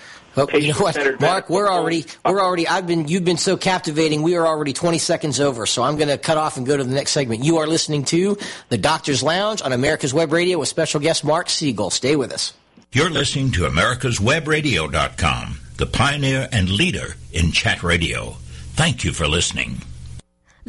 you 0.53 0.73
know 0.73 0.79
what, 0.79 1.19
Mark? 1.19 1.49
We're 1.49 1.69
already 1.69 2.05
we're 2.23 2.41
already. 2.41 2.67
I've 2.67 2.87
been 2.87 3.07
you've 3.07 3.25
been 3.25 3.37
so 3.37 3.57
captivating. 3.57 4.21
We 4.21 4.35
are 4.35 4.45
already 4.45 4.73
20 4.73 4.97
seconds 4.97 5.39
over, 5.39 5.65
so 5.65 5.83
I'm 5.83 5.97
going 5.97 6.09
to 6.09 6.17
cut 6.17 6.37
off 6.37 6.57
and 6.57 6.65
go 6.65 6.77
to 6.77 6.83
the 6.83 6.93
next 6.93 7.11
segment. 7.11 7.43
You 7.43 7.57
are 7.57 7.67
listening 7.67 8.05
to 8.05 8.37
the 8.69 8.77
Doctor's 8.77 9.23
Lounge 9.23 9.61
on 9.61 9.73
America's 9.73 10.13
Web 10.13 10.31
Radio 10.31 10.59
with 10.59 10.69
special 10.69 10.99
guest 10.99 11.23
Mark 11.23 11.47
Segal. 11.47 11.91
Stay 11.91 12.15
with 12.15 12.31
us. 12.31 12.53
You're 12.91 13.09
listening 13.09 13.51
to 13.51 13.65
America's 13.65 14.19
America'sWebRadio.com, 14.19 15.59
the 15.77 15.85
pioneer 15.85 16.49
and 16.51 16.69
leader 16.69 17.15
in 17.31 17.51
chat 17.51 17.83
radio. 17.83 18.31
Thank 18.73 19.03
you 19.03 19.11
for 19.13 19.27
listening. 19.27 19.81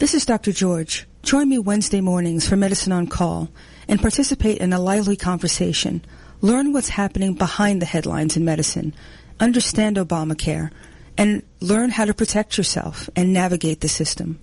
This 0.00 0.14
is 0.14 0.24
Dr. 0.24 0.50
George. 0.50 1.06
Join 1.22 1.50
me 1.50 1.58
Wednesday 1.58 2.00
mornings 2.00 2.48
for 2.48 2.56
Medicine 2.56 2.90
on 2.90 3.06
Call 3.06 3.50
and 3.86 4.00
participate 4.00 4.56
in 4.56 4.72
a 4.72 4.80
lively 4.80 5.14
conversation. 5.14 6.02
Learn 6.40 6.72
what's 6.72 6.88
happening 6.88 7.34
behind 7.34 7.82
the 7.82 7.86
headlines 7.86 8.34
in 8.34 8.42
medicine. 8.42 8.94
Understand 9.40 9.98
Obamacare 9.98 10.70
and 11.18 11.42
learn 11.60 11.90
how 11.90 12.06
to 12.06 12.14
protect 12.14 12.56
yourself 12.56 13.10
and 13.14 13.34
navigate 13.34 13.82
the 13.82 13.90
system. 13.90 14.42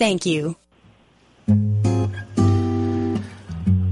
Thank 0.00 0.24
you. 0.24 0.56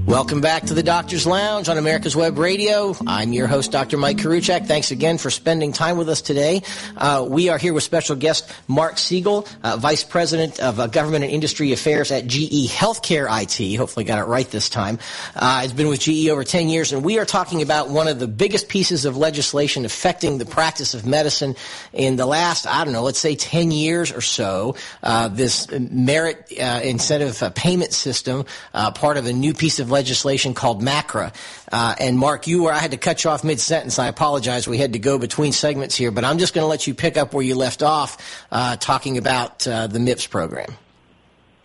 Welcome 0.09 0.41
back 0.41 0.63
to 0.63 0.73
the 0.73 0.81
Doctor's 0.81 1.27
Lounge 1.27 1.69
on 1.69 1.77
America's 1.77 2.15
Web 2.15 2.39
Radio. 2.39 2.95
I'm 3.05 3.31
your 3.31 3.45
host, 3.45 3.71
Dr. 3.71 3.95
Mike 3.95 4.17
Koriwchak. 4.17 4.65
Thanks 4.65 4.89
again 4.89 5.19
for 5.19 5.29
spending 5.29 5.71
time 5.71 5.99
with 5.99 6.09
us 6.09 6.23
today. 6.23 6.63
Uh, 6.97 7.27
we 7.29 7.49
are 7.49 7.59
here 7.59 7.73
with 7.73 7.83
special 7.83 8.15
guest 8.15 8.51
Mark 8.67 8.95
Segal, 8.95 9.47
uh, 9.61 9.77
Vice 9.77 10.03
President 10.03 10.59
of 10.61 10.79
uh, 10.79 10.87
Government 10.87 11.25
and 11.25 11.31
Industry 11.31 11.73
Affairs 11.73 12.11
at 12.11 12.25
GE 12.25 12.71
Healthcare 12.71 13.27
IT. 13.29 13.75
Hopefully 13.77 14.03
got 14.03 14.17
it 14.17 14.23
right 14.23 14.49
this 14.49 14.67
time. 14.67 14.97
Uh, 15.35 15.61
he's 15.61 15.73
been 15.73 15.89
with 15.89 15.99
GE 15.99 16.27
over 16.29 16.43
10 16.43 16.69
years, 16.69 16.91
and 16.91 17.03
we 17.05 17.19
are 17.19 17.25
talking 17.25 17.61
about 17.61 17.89
one 17.89 18.07
of 18.07 18.17
the 18.17 18.27
biggest 18.27 18.67
pieces 18.67 19.05
of 19.05 19.15
legislation 19.15 19.85
affecting 19.85 20.39
the 20.39 20.45
practice 20.45 20.95
of 20.95 21.05
medicine 21.05 21.55
in 21.93 22.15
the 22.15 22.25
last, 22.25 22.65
I 22.65 22.83
don't 22.83 22.93
know, 22.93 23.03
let's 23.03 23.19
say 23.19 23.35
10 23.35 23.69
years 23.69 24.11
or 24.11 24.21
so. 24.21 24.75
Uh, 25.03 25.27
this 25.27 25.69
merit 25.69 26.51
uh, 26.59 26.81
incentive 26.83 27.53
payment 27.53 27.93
system, 27.93 28.45
part 28.73 29.17
of 29.17 29.27
a 29.27 29.33
new 29.33 29.53
piece 29.53 29.79
of 29.79 29.91
legislation 29.91 29.98
legislation 29.99 30.53
called 30.53 30.81
MACRA. 30.81 31.33
Uh, 31.69 31.93
and 31.99 32.17
Mark, 32.17 32.47
you 32.47 32.63
were, 32.63 32.71
I 32.71 32.77
had 32.77 32.91
to 32.91 32.97
cut 32.97 33.25
you 33.25 33.31
off 33.31 33.43
mid 33.43 33.59
sentence. 33.59 33.99
I 33.99 34.07
apologize. 34.07 34.65
We 34.65 34.77
had 34.77 34.93
to 34.93 34.99
go 34.99 35.17
between 35.19 35.51
segments 35.51 35.93
here, 35.93 36.09
but 36.09 36.23
I'm 36.23 36.37
just 36.37 36.53
going 36.53 36.63
to 36.63 36.69
let 36.69 36.87
you 36.87 36.93
pick 36.93 37.17
up 37.17 37.33
where 37.33 37.43
you 37.43 37.55
left 37.55 37.83
off, 37.83 38.17
uh, 38.49 38.77
talking 38.77 39.17
about 39.17 39.67
uh, 39.67 39.87
the 39.87 39.99
MIPS 39.99 40.29
program. 40.29 40.73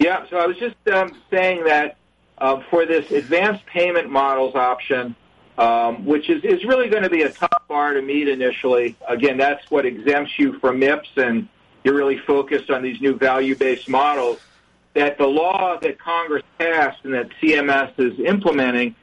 Yeah, 0.01 0.27
so 0.29 0.37
I 0.39 0.47
was 0.47 0.57
just 0.57 0.75
um, 0.93 1.17
saying 1.31 1.63
that 1.65 1.97
uh, 2.39 2.61
for 2.71 2.85
this 2.85 3.09
advanced 3.13 3.65
payment 3.67 4.11
models 4.11 4.57
option, 4.57 5.15
um, 5.57 6.05
which 6.05 6.29
is, 6.29 6.43
is 6.43 6.65
really 6.65 6.89
going 6.89 7.05
to 7.05 7.11
be 7.11 7.23
a 7.23 7.31
tough 7.31 7.63
bar 7.69 7.95
to 7.95 8.03
meet 8.03 8.27
initially. 8.27 8.97
Again, 9.07 9.37
that's 9.37 9.71
what 9.71 9.87
exempts 9.87 10.33
you 10.37 10.59
from 10.59 10.81
MIPS, 10.81 11.07
and 11.17 11.49
you're 11.85 11.95
really 11.95 12.19
focused 12.19 12.69
on 12.69 12.83
these 12.83 13.01
new 13.01 13.15
value 13.15 13.55
based 13.55 13.89
models 13.89 14.41
that 14.95 15.19
the 15.19 15.27
law 15.27 15.79
that 15.81 15.99
Congress 15.99 16.43
passed 16.59 16.99
and 17.05 17.15
that 17.15 17.29
CMS 17.43 17.93
is 17.99 18.19
implementing 18.21 18.95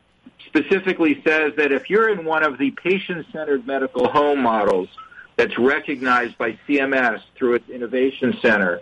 specifically 0.48 1.22
says 1.26 1.54
that 1.58 1.72
if 1.72 1.90
you're 1.90 2.10
in 2.10 2.26
one 2.26 2.44
of 2.44 2.58
the 2.58 2.72
patient-centered 2.72 3.68
medical 3.68 4.08
home 4.08 4.42
models 4.42 4.90
that's 5.36 5.58
recognized 5.58 6.38
by 6.38 6.58
CMS 6.68 7.22
through 7.36 7.56
its 7.56 7.70
innovation 7.70 8.38
center, 8.42 8.82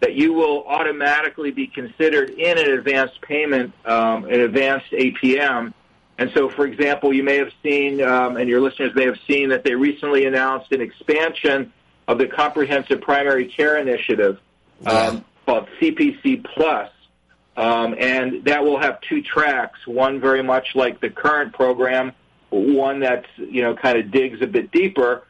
that 0.00 0.14
you 0.14 0.32
will 0.32 0.64
automatically 0.66 1.50
be 1.50 1.66
considered 1.66 2.30
in 2.30 2.58
an 2.58 2.70
advanced 2.70 3.20
payment, 3.20 3.72
um, 3.86 4.24
an 4.24 4.40
advanced 4.40 4.90
APM. 4.90 5.72
And 6.18 6.30
so, 6.34 6.48
for 6.48 6.66
example, 6.66 7.12
you 7.12 7.22
may 7.22 7.36
have 7.36 7.52
seen, 7.62 8.02
um, 8.02 8.36
and 8.36 8.48
your 8.48 8.60
listeners 8.60 8.94
may 8.94 9.06
have 9.06 9.18
seen, 9.28 9.48
that 9.50 9.64
they 9.64 9.74
recently 9.74 10.26
announced 10.26 10.72
an 10.72 10.80
expansion 10.80 11.72
of 12.08 12.18
the 12.18 12.26
Comprehensive 12.26 13.00
Primary 13.00 13.46
Care 13.46 13.76
Initiative. 13.78 14.38
Um, 14.84 15.24
called 15.52 15.68
CPC 15.80 16.42
Plus, 16.44 16.90
um, 17.58 17.94
and 17.98 18.44
that 18.44 18.64
will 18.64 18.78
have 18.78 19.00
two 19.02 19.20
tracks. 19.20 19.86
One 19.86 20.18
very 20.18 20.42
much 20.42 20.74
like 20.74 21.00
the 21.00 21.10
current 21.10 21.52
program, 21.52 22.12
one 22.48 23.00
that's 23.00 23.26
you 23.36 23.62
know 23.62 23.74
kind 23.74 23.98
of 23.98 24.10
digs 24.10 24.40
a 24.40 24.46
bit 24.46 24.70
deeper. 24.70 25.26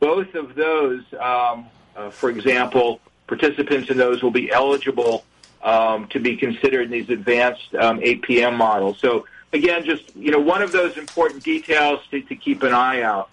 Both 0.00 0.34
of 0.34 0.54
those, 0.54 1.02
um, 1.20 1.66
uh, 1.94 2.10
for 2.10 2.30
example, 2.30 3.00
participants 3.26 3.90
in 3.90 3.98
those 3.98 4.22
will 4.22 4.30
be 4.30 4.50
eligible 4.50 5.24
um, 5.62 6.08
to 6.08 6.20
be 6.20 6.36
considered 6.36 6.84
in 6.84 6.90
these 6.90 7.10
advanced 7.10 7.74
um, 7.74 8.00
APM 8.00 8.56
models. 8.56 8.98
So 8.98 9.26
again, 9.52 9.84
just 9.84 10.16
you 10.16 10.30
know, 10.30 10.40
one 10.40 10.62
of 10.62 10.72
those 10.72 10.96
important 10.96 11.44
details 11.44 12.00
to, 12.10 12.22
to 12.22 12.34
keep 12.34 12.62
an 12.62 12.72
eye 12.72 13.02
out. 13.02 13.28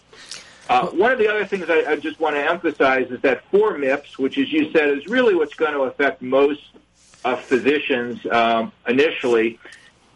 Uh, 0.69 0.87
one 0.87 1.11
of 1.11 1.19
the 1.19 1.27
other 1.27 1.45
things 1.45 1.69
I, 1.69 1.83
I 1.91 1.95
just 1.97 2.19
want 2.19 2.35
to 2.35 2.41
emphasize 2.41 3.11
is 3.11 3.19
that 3.21 3.43
for 3.51 3.77
MIPS, 3.77 4.17
which, 4.17 4.37
as 4.37 4.51
you 4.51 4.71
said, 4.71 4.89
is 4.89 5.07
really 5.07 5.35
what's 5.35 5.55
going 5.55 5.73
to 5.73 5.81
affect 5.81 6.21
most 6.21 6.61
uh, 7.25 7.35
physicians 7.35 8.25
um, 8.31 8.71
initially, 8.87 9.59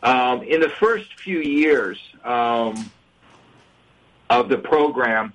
um, 0.04 0.44
in 0.44 0.62
the 0.62 0.70
first 0.70 1.13
few 1.16 1.39
years 1.39 2.00
um, 2.24 2.89
of 4.30 4.48
the 4.48 4.58
program, 4.58 5.34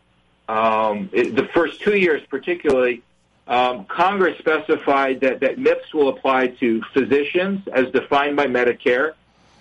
um, 0.48 1.10
it, 1.12 1.34
the 1.36 1.46
first 1.48 1.80
two 1.80 1.96
years 1.96 2.22
particularly, 2.28 3.02
um, 3.48 3.84
Congress 3.84 4.38
specified 4.38 5.20
that, 5.20 5.40
that 5.40 5.58
MIPS 5.58 5.92
will 5.92 6.08
apply 6.08 6.48
to 6.48 6.82
physicians 6.94 7.66
as 7.68 7.90
defined 7.90 8.36
by 8.36 8.46
Medicare, 8.46 9.12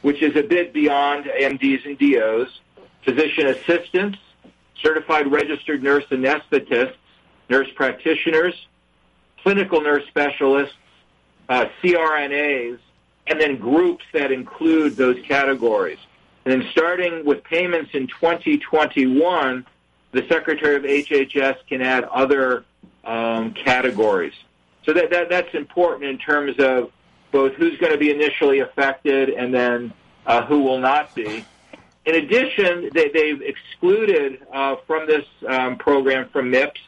which 0.02 0.22
is 0.22 0.36
a 0.36 0.44
bit 0.44 0.72
beyond 0.72 1.26
MDs 1.26 1.86
and 1.86 1.98
DOs, 1.98 2.60
physician 3.04 3.48
assistants, 3.48 4.20
certified 4.82 5.32
registered 5.32 5.84
nurse 5.84 6.06
anesthetists, 6.12 6.96
nurse 7.50 7.68
practitioners, 7.76 8.68
clinical 9.44 9.82
nurse 9.82 10.06
specialists, 10.08 10.76
uh, 11.50 11.66
CRNAs, 11.82 12.80
and 13.28 13.40
then 13.40 13.58
groups 13.58 14.04
that 14.14 14.32
include 14.32 14.96
those 14.96 15.18
categories. 15.28 16.00
And 16.46 16.54
then 16.54 16.70
starting 16.72 17.24
with 17.26 17.44
payments 17.44 17.92
in 17.94 18.08
2021, 18.08 19.66
the 20.12 20.28
Secretary 20.28 20.76
of 20.76 20.84
HHS 20.84 21.58
can 21.68 21.82
add 21.82 22.04
other 22.06 22.66
um, 23.04 23.54
categories. 23.54 24.34
So 24.86 24.94
that, 24.94 25.12
that, 25.12 25.30
that's 25.30 25.54
important 25.54 26.10
in 26.10 26.18
terms 26.18 26.56
of 26.60 26.92
both 27.32 27.54
who's 27.54 27.78
going 27.78 27.92
to 27.92 27.98
be 27.98 28.12
initially 28.12 28.60
affected 28.60 29.30
and 29.30 29.54
then 29.54 29.94
uh, 30.26 30.46
who 30.46 30.64
will 30.64 30.80
not 30.80 31.14
be. 31.16 31.46
In 32.06 32.16
addition, 32.16 32.90
they, 32.94 33.30
have 33.30 33.42
excluded 33.42 34.40
uh, 34.52 34.78
from 34.88 35.06
this 35.06 35.26
um, 35.48 35.78
program 35.78 36.30
from 36.30 36.52
MIPS, 36.52 36.80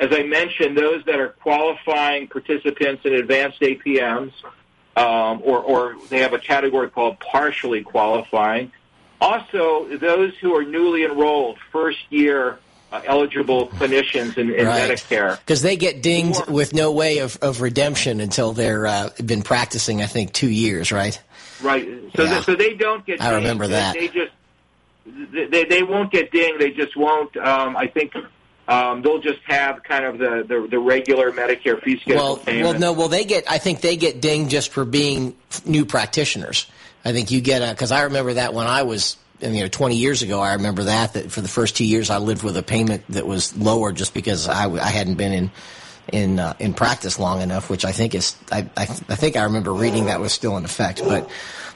as 0.00 0.08
I 0.12 0.22
mentioned, 0.24 0.76
those 0.76 1.04
that 1.06 1.20
are 1.20 1.28
qualifying 1.28 2.28
participants 2.28 3.04
in 3.04 3.14
advanced 3.14 3.60
APMs, 3.60 4.32
um, 4.96 5.42
or, 5.44 5.60
or 5.60 5.96
they 6.08 6.18
have 6.18 6.32
a 6.32 6.38
category 6.38 6.90
called 6.90 7.18
partially 7.20 7.82
qualifying. 7.82 8.72
Also, 9.20 9.96
those 9.96 10.36
who 10.40 10.54
are 10.56 10.64
newly 10.64 11.04
enrolled, 11.04 11.58
first 11.72 11.98
year 12.10 12.58
uh, 12.90 13.02
eligible 13.04 13.68
clinicians 13.68 14.38
in, 14.38 14.52
in 14.54 14.66
right. 14.66 14.90
Medicare. 14.90 15.38
Because 15.40 15.62
they 15.62 15.76
get 15.76 16.02
dinged 16.02 16.48
with 16.48 16.72
no 16.72 16.92
way 16.92 17.18
of, 17.18 17.36
of 17.42 17.60
redemption 17.60 18.20
until 18.20 18.52
they're 18.52 18.86
uh, 18.86 19.10
been 19.24 19.42
practicing, 19.42 20.00
I 20.00 20.06
think, 20.06 20.32
two 20.32 20.48
years, 20.48 20.90
right? 20.90 21.20
Right. 21.60 21.86
So, 22.16 22.24
yeah. 22.24 22.40
so 22.42 22.54
they 22.54 22.74
don't 22.74 23.04
get. 23.04 23.20
I 23.20 23.34
remember 23.34 23.66
that. 23.68 23.94
They, 23.94 24.06
they 24.06 24.14
just 24.14 24.32
they 25.32 25.64
they 25.64 25.82
won't 25.82 26.12
get 26.12 26.30
dinged. 26.30 26.60
They 26.60 26.70
just 26.70 26.96
won't. 26.96 27.36
Um, 27.36 27.76
I 27.76 27.86
think 27.86 28.12
um, 28.68 29.02
they'll 29.02 29.20
just 29.20 29.40
have 29.46 29.82
kind 29.82 30.04
of 30.04 30.18
the, 30.18 30.44
the, 30.46 30.68
the 30.70 30.78
regular 30.78 31.32
Medicare 31.32 31.82
fee 31.82 31.98
schedule 31.98 32.22
well, 32.22 32.36
payment. 32.36 32.64
Well, 32.64 32.78
no, 32.78 32.92
well 32.92 33.08
they 33.08 33.24
get. 33.24 33.50
I 33.50 33.58
think 33.58 33.80
they 33.80 33.96
get 33.96 34.20
dinged 34.20 34.50
just 34.50 34.70
for 34.72 34.84
being 34.84 35.36
new 35.64 35.86
practitioners. 35.86 36.66
I 37.04 37.12
think 37.12 37.30
you 37.30 37.40
get 37.40 37.62
a 37.62 37.72
because 37.72 37.92
I 37.92 38.02
remember 38.02 38.34
that 38.34 38.52
when 38.54 38.66
I 38.66 38.82
was 38.82 39.16
you 39.40 39.60
know 39.60 39.68
20 39.68 39.96
years 39.96 40.22
ago. 40.22 40.40
I 40.40 40.54
remember 40.54 40.84
that 40.84 41.14
that 41.14 41.30
for 41.30 41.40
the 41.40 41.48
first 41.48 41.76
two 41.76 41.84
years 41.84 42.10
I 42.10 42.18
lived 42.18 42.42
with 42.42 42.56
a 42.56 42.62
payment 42.62 43.04
that 43.10 43.26
was 43.26 43.56
lower 43.56 43.92
just 43.92 44.14
because 44.14 44.48
I, 44.48 44.70
I 44.70 44.88
hadn't 44.88 45.14
been 45.14 45.32
in 45.32 45.50
in 46.12 46.38
uh, 46.38 46.54
in 46.58 46.74
practice 46.74 47.18
long 47.18 47.40
enough, 47.40 47.70
which 47.70 47.84
I 47.84 47.92
think 47.92 48.14
is 48.14 48.36
I, 48.50 48.68
I 48.76 48.82
I 48.82 48.86
think 48.86 49.36
I 49.36 49.44
remember 49.44 49.72
reading 49.72 50.06
that 50.06 50.20
was 50.20 50.32
still 50.32 50.56
in 50.56 50.64
effect, 50.64 51.02
but. 51.04 51.30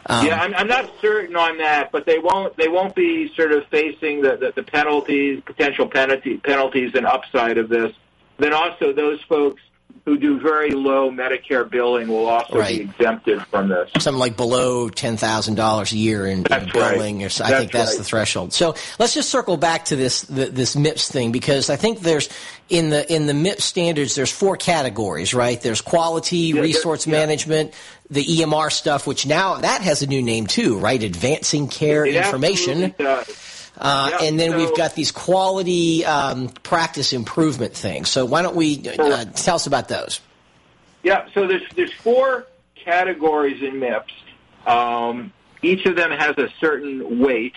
Um, 0.05 0.27
yeah, 0.27 0.43
I'm, 0.43 0.53
I'm 0.55 0.67
not 0.67 0.91
certain 1.01 1.37
on 1.37 1.59
that, 1.59 1.93
but 1.93 2.07
they 2.07 2.19
won't 2.19 2.57
they 2.57 2.67
won't 2.67 2.93
be 2.97 3.33
sort 3.37 3.53
of 3.53 3.65
facing 3.69 4.21
the, 4.21 4.37
the, 4.37 4.53
the 4.57 4.65
penalties, 4.65 5.41
potential 5.47 5.87
penalty, 5.87 6.39
penalties, 6.39 6.97
and 6.97 7.07
upside 7.07 7.57
of 7.57 7.69
this. 7.69 7.93
Then 8.37 8.53
also 8.53 8.93
those 8.93 9.21
folks 9.29 9.63
who 10.05 10.19
do 10.19 10.41
very 10.41 10.71
low 10.71 11.11
Medicare 11.11 11.69
billing 11.69 12.09
will 12.09 12.27
also 12.27 12.59
right. 12.59 12.79
be 12.79 12.85
exempted 12.85 13.43
from 13.47 13.69
this. 13.69 13.91
Something 13.99 14.19
like 14.19 14.37
below 14.37 14.89
ten 14.89 15.17
thousand 15.17 15.55
dollars 15.55 15.93
a 15.93 15.97
year 15.97 16.27
in, 16.27 16.39
in 16.39 16.71
billing, 16.73 17.19
right. 17.19 17.27
or 17.27 17.29
so, 17.29 17.45
I 17.45 17.51
think 17.51 17.73
that's 17.73 17.93
right. 17.93 17.99
the 17.99 18.05
threshold. 18.05 18.53
So 18.53 18.75
let's 18.99 19.15
just 19.15 19.31
circle 19.31 19.57
back 19.57 19.87
to 19.87 19.97
this 19.97 20.23
the, 20.23 20.47
this 20.47 20.75
MIPS 20.75 21.11
thing 21.11 21.33
because 21.33 21.71
I 21.71 21.77
think 21.77 22.01
there's 22.01 22.29
in 22.69 22.91
the 22.91 23.11
in 23.13 23.27
the 23.27 23.33
MIPS 23.33 23.63
standards 23.63 24.15
there's 24.15 24.33
four 24.33 24.57
categories, 24.57 25.35
right? 25.35 25.61
There's 25.61 25.81
quality, 25.81 26.37
yeah, 26.37 26.61
resource 26.61 27.07
yeah. 27.07 27.13
management, 27.13 27.73
the 28.11 28.25
EMR 28.25 28.73
stuff, 28.73 29.07
which 29.07 29.27
now 29.27 29.57
that 29.57 29.83
has 29.83 30.03
a 30.03 30.07
new 30.07 30.23
name 30.23 30.47
too, 30.47 30.79
right? 30.79 31.03
Advancing 31.03 31.69
care 31.69 32.05
it 32.05 32.17
information. 32.17 32.95
Uh, 33.79 34.11
yeah, 34.11 34.27
and 34.27 34.39
then 34.39 34.51
so, 34.51 34.59
we've 34.59 34.77
got 34.77 34.95
these 34.95 35.11
quality 35.11 36.05
um, 36.05 36.49
practice 36.49 37.13
improvement 37.13 37.75
things. 37.75 38.11
So 38.11 38.25
why 38.27 38.43
don't 38.43 38.57
we 38.57 38.87
uh, 38.87 39.25
tell 39.25 39.57
us 39.57 39.67
about 39.67 39.89
those? 39.89 40.21
Yeah, 41.03 41.27
so 41.35 41.47
there's 41.47 41.63
there's 41.75 41.93
four 41.93 42.47
categories 42.85 43.63
in 43.63 43.81
MIPS. 43.81 44.13
Um, 44.67 45.33
each 45.63 45.87
of 45.87 45.97
them 45.97 46.11
has 46.11 46.37
a 46.39 46.49
certain 46.61 47.21
weight, 47.21 47.55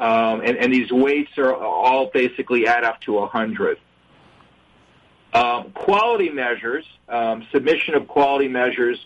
um, 0.00 0.40
and, 0.40 0.56
and, 0.58 0.72
these 0.72 0.90
weights 0.90 1.38
are 1.38 1.54
all 1.54 2.06
basically 2.06 2.66
add 2.66 2.84
up 2.84 3.00
to 3.02 3.12
100. 3.12 3.78
Um, 5.32 5.70
quality 5.72 6.30
measures, 6.30 6.84
um, 7.08 7.46
submission 7.50 7.94
of 7.94 8.08
quality 8.08 8.48
measures, 8.48 9.04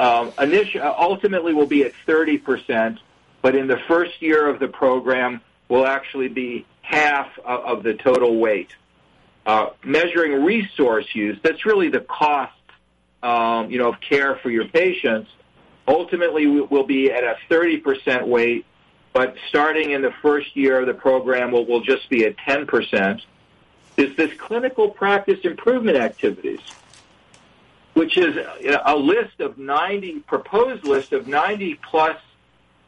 um, 0.00 0.32
initially, 0.40 0.82
ultimately 0.82 1.54
will 1.54 1.66
be 1.66 1.84
at 1.84 1.92
30%, 2.06 2.98
but 3.42 3.54
in 3.54 3.66
the 3.66 3.78
first 3.88 4.20
year 4.20 4.48
of 4.48 4.58
the 4.58 4.68
program 4.68 5.40
will 5.68 5.86
actually 5.86 6.28
be 6.28 6.66
half 6.82 7.28
of, 7.40 7.82
the 7.82 7.94
total 7.94 8.38
weight. 8.38 8.70
Uh, 9.44 9.70
measuring 9.84 10.44
resource 10.44 11.06
use, 11.14 11.38
that's 11.42 11.64
really 11.66 11.88
the 11.88 12.00
cost 12.00 12.52
um, 13.22 13.70
you 13.70 13.78
know, 13.78 13.88
of 13.88 14.00
care 14.00 14.36
for 14.36 14.50
your 14.50 14.66
patients. 14.68 15.30
ultimately 15.88 16.46
will 16.46 16.86
be 16.86 17.10
at 17.10 17.24
a 17.24 17.36
30% 17.50 18.26
weight, 18.26 18.64
but 19.12 19.34
starting 19.48 19.90
in 19.92 20.02
the 20.02 20.12
first 20.22 20.56
year 20.56 20.80
of 20.80 20.86
the 20.86 20.94
program 20.94 21.50
will, 21.52 21.64
will 21.64 21.80
just 21.80 22.08
be 22.08 22.24
at 22.24 22.36
10%, 22.36 23.22
is 23.96 24.14
this 24.16 24.32
clinical 24.38 24.90
practice 24.90 25.40
improvement 25.44 25.96
activities, 25.96 26.60
which 27.94 28.18
is 28.18 28.36
a 28.84 28.96
list 28.96 29.40
of 29.40 29.58
90, 29.58 30.20
proposed 30.20 30.84
list 30.84 31.12
of 31.12 31.26
90 31.26 31.80
plus 31.88 32.18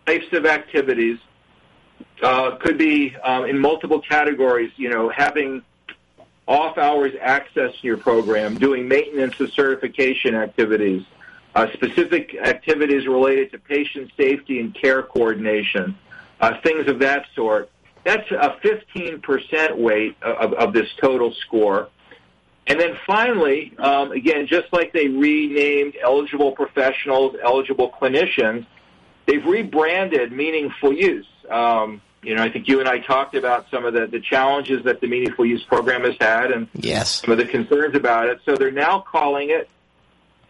types 0.07 0.33
of 0.33 0.45
activities. 0.45 1.19
Uh, 2.23 2.57
could 2.57 2.77
be 2.77 3.15
um, 3.23 3.45
in 3.45 3.59
multiple 3.59 4.01
categories, 4.01 4.73
you 4.77 4.89
know, 4.91 5.09
having 5.09 5.63
off 6.49 6.79
hours 6.79 7.13
access 7.21 7.73
to 7.81 7.87
your 7.87 7.97
program, 7.99 8.57
doing 8.57 8.89
maintenance 8.89 9.39
of 9.39 9.53
certification 9.53 10.35
activities, 10.35 11.05
uh, 11.55 11.67
specific 11.75 12.35
activities 12.35 13.07
related 13.07 13.53
to 13.53 13.59
patient 13.59 14.11
safety 14.17 14.59
and 14.59 14.75
care 14.75 15.03
coordination, 15.03 15.97
uh, 16.41 16.55
things 16.63 16.89
of 16.89 16.99
that 16.99 17.27
sort. 17.35 17.71
That's 18.05 18.29
a 18.31 18.57
15% 18.65 19.77
weight 19.77 20.17
of, 20.23 20.55
of 20.55 20.73
this 20.73 20.89
total 21.01 21.33
score. 21.47 21.89
And 22.67 22.81
then 22.81 22.97
finally, 23.07 23.75
um, 23.79 24.13
again, 24.13 24.47
just 24.47 24.73
like 24.73 24.93
they 24.93 25.09
renamed 25.09 25.97
eligible 26.03 26.53
professionals, 26.53 27.37
eligible 27.43 27.91
clinicians, 27.91 28.67
they've 29.29 29.45
rebranded 29.45 30.33
meaningful 30.33 30.93
use. 30.93 31.27
Um, 31.49 32.01
you 32.23 32.35
know, 32.35 32.43
I 32.43 32.51
think 32.51 32.67
you 32.67 32.81
and 32.81 32.89
I 32.89 32.99
talked 32.99 33.37
about 33.37 33.67
some 33.71 33.85
of 33.85 33.95
the, 33.95 34.09
the 34.09 34.21
challenges 34.21 34.83
that 34.85 35.01
the 35.01 35.07
meaningful 35.07 35.47
use 35.47 35.63
program 35.63 36.03
has 36.03 36.17
had 36.21 36.51
and 36.51 36.67
yes. 36.75 37.21
some 37.21 37.31
of 37.31 37.39
the 37.39 37.45
concerns 37.45 37.95
about 37.95 38.29
it. 38.29 38.41
So 38.45 38.57
they're 38.57 38.73
now 38.73 39.01
calling 39.01 39.51
it 39.51 39.69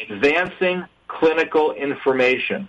advancing 0.01 0.85
clinical 1.09 1.73
information. 1.73 2.69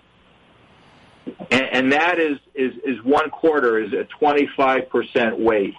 And, 1.52 1.64
and 1.72 1.92
that 1.94 2.20
is, 2.20 2.40
is, 2.56 2.74
is 2.84 3.02
one 3.04 3.30
quarter, 3.30 3.80
is 3.80 3.94
a 3.94 4.06
25% 4.22 5.40
weight. 5.40 5.76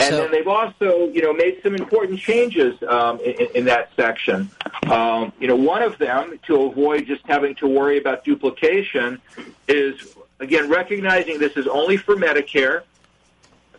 And 0.00 0.14
so, 0.14 0.22
then 0.22 0.30
they've 0.30 0.48
also, 0.48 1.08
you 1.08 1.20
know, 1.20 1.32
made 1.32 1.60
some 1.62 1.74
important 1.74 2.18
changes 2.18 2.74
um, 2.88 3.20
in, 3.20 3.48
in, 3.54 3.64
that 3.66 3.90
section. 3.96 4.50
Um, 4.88 5.32
you 5.38 5.46
know, 5.46 5.56
one 5.56 5.82
of 5.82 5.98
them, 5.98 6.40
to 6.46 6.62
avoid 6.62 7.06
just 7.06 7.22
having 7.26 7.54
to 7.56 7.66
worry 7.66 7.98
about 7.98 8.24
duplication, 8.24 9.20
is 9.68 10.16
again 10.38 10.70
recognizing 10.70 11.38
this 11.38 11.56
is 11.56 11.66
only 11.66 11.98
for 11.98 12.16
Medicare, 12.16 12.82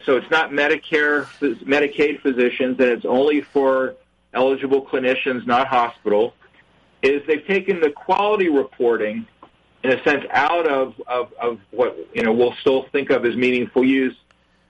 so 0.06 0.16
it's 0.16 0.30
not 0.30 0.52
Medicare, 0.52 1.26
Medicaid 1.64 2.22
physicians, 2.22 2.80
and 2.80 2.90
it's 2.90 3.06
only 3.06 3.42
for 3.42 3.96
eligible 4.34 4.86
clinicians, 4.86 5.46
not 5.48 5.68
hospital. 5.68 6.36
Is 7.02 7.24
they've 7.26 7.46
taken 7.48 7.80
the 7.80 7.90
quality 7.90 8.50
reporting, 8.50 9.26
in 9.84 9.92
a 9.92 10.04
sense, 10.04 10.24
out 10.30 10.68
of, 10.68 11.02
of, 11.08 11.34
of 11.42 11.60
what 11.72 11.98
you 12.14 12.22
know 12.22 12.32
we'll 12.32 12.56
still 12.62 12.84
think 12.92 13.10
of 13.10 13.26
as 13.26 13.36
meaningful 13.36 13.84
use 13.84 14.16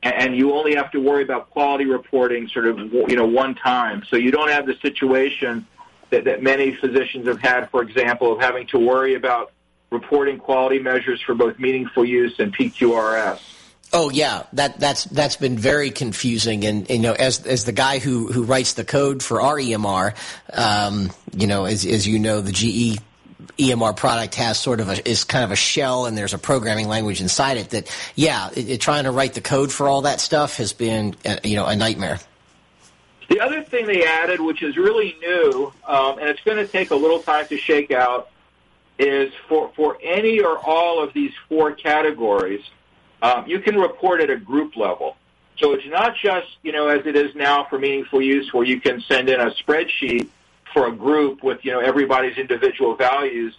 and 0.03 0.35
you 0.35 0.53
only 0.53 0.75
have 0.75 0.91
to 0.91 0.99
worry 0.99 1.23
about 1.23 1.49
quality 1.51 1.85
reporting 1.85 2.47
sort 2.47 2.65
of 2.65 2.77
you 2.79 3.15
know 3.15 3.25
one 3.25 3.55
time. 3.55 4.03
So 4.09 4.15
you 4.15 4.31
don't 4.31 4.49
have 4.49 4.65
the 4.65 4.75
situation 4.81 5.65
that, 6.09 6.25
that 6.25 6.43
many 6.43 6.75
physicians 6.75 7.27
have 7.27 7.39
had, 7.39 7.69
for 7.69 7.81
example, 7.81 8.33
of 8.33 8.39
having 8.39 8.67
to 8.67 8.79
worry 8.79 9.15
about 9.15 9.51
reporting 9.91 10.37
quality 10.37 10.79
measures 10.79 11.21
for 11.21 11.35
both 11.35 11.59
meaningful 11.59 12.05
use 12.05 12.39
and 12.39 12.55
PQRS. 12.55 13.39
Oh 13.93 14.09
yeah, 14.09 14.43
that 14.53 14.79
that's 14.79 15.03
that's 15.05 15.35
been 15.35 15.57
very 15.57 15.91
confusing, 15.91 16.63
and, 16.63 16.89
and, 16.89 17.03
you 17.03 17.09
know, 17.09 17.13
as 17.13 17.45
as 17.45 17.65
the 17.65 17.73
guy 17.73 17.99
who 17.99 18.27
who 18.31 18.43
writes 18.43 18.73
the 18.73 18.85
code 18.85 19.21
for 19.21 19.41
our 19.41 19.57
EMR, 19.57 20.15
um, 20.53 21.11
you 21.35 21.45
know, 21.45 21.65
as 21.65 21.85
as 21.85 22.07
you 22.07 22.17
know, 22.17 22.39
the 22.39 22.53
GE 22.53 23.01
EMR 23.57 23.95
product 23.95 24.35
has 24.35 24.59
sort 24.59 24.79
of 24.79 24.89
a 24.89 25.09
is 25.09 25.23
kind 25.23 25.43
of 25.43 25.51
a 25.51 25.55
shell 25.55 26.05
and 26.05 26.17
there's 26.17 26.33
a 26.33 26.37
programming 26.37 26.87
language 26.87 27.21
inside 27.21 27.57
it 27.57 27.69
that 27.71 27.89
yeah 28.15 28.49
it, 28.55 28.69
it, 28.69 28.81
trying 28.81 29.03
to 29.03 29.11
write 29.11 29.33
the 29.33 29.41
code 29.41 29.71
for 29.71 29.87
all 29.87 30.03
that 30.03 30.19
stuff 30.19 30.57
has 30.57 30.73
been 30.73 31.15
uh, 31.25 31.37
you 31.43 31.55
know 31.55 31.65
a 31.65 31.75
nightmare. 31.75 32.19
The 33.29 33.39
other 33.39 33.63
thing 33.63 33.85
they 33.85 34.05
added 34.05 34.41
which 34.41 34.61
is 34.63 34.77
really 34.77 35.15
new 35.21 35.73
um, 35.87 36.19
and 36.19 36.29
it's 36.29 36.41
going 36.41 36.57
to 36.57 36.67
take 36.67 36.91
a 36.91 36.95
little 36.95 37.19
time 37.19 37.47
to 37.47 37.57
shake 37.57 37.91
out 37.91 38.29
is 38.99 39.33
for 39.47 39.71
for 39.75 39.97
any 40.01 40.41
or 40.41 40.57
all 40.57 41.03
of 41.03 41.13
these 41.13 41.31
four 41.47 41.71
categories 41.73 42.63
um, 43.21 43.45
you 43.47 43.59
can 43.59 43.77
report 43.77 44.21
at 44.21 44.29
a 44.29 44.37
group 44.37 44.75
level. 44.75 45.15
So 45.57 45.73
it's 45.73 45.85
not 45.87 46.15
just 46.15 46.47
you 46.63 46.71
know 46.71 46.87
as 46.87 47.05
it 47.05 47.15
is 47.15 47.35
now 47.35 47.65
for 47.65 47.77
meaningful 47.77 48.21
use 48.21 48.53
where 48.53 48.65
you 48.65 48.81
can 48.81 49.01
send 49.01 49.29
in 49.29 49.39
a 49.39 49.51
spreadsheet 49.51 50.27
for 50.73 50.87
a 50.87 50.91
group 50.91 51.43
with 51.43 51.63
you 51.63 51.71
know 51.71 51.79
everybody's 51.79 52.37
individual 52.37 52.95
values, 52.95 53.57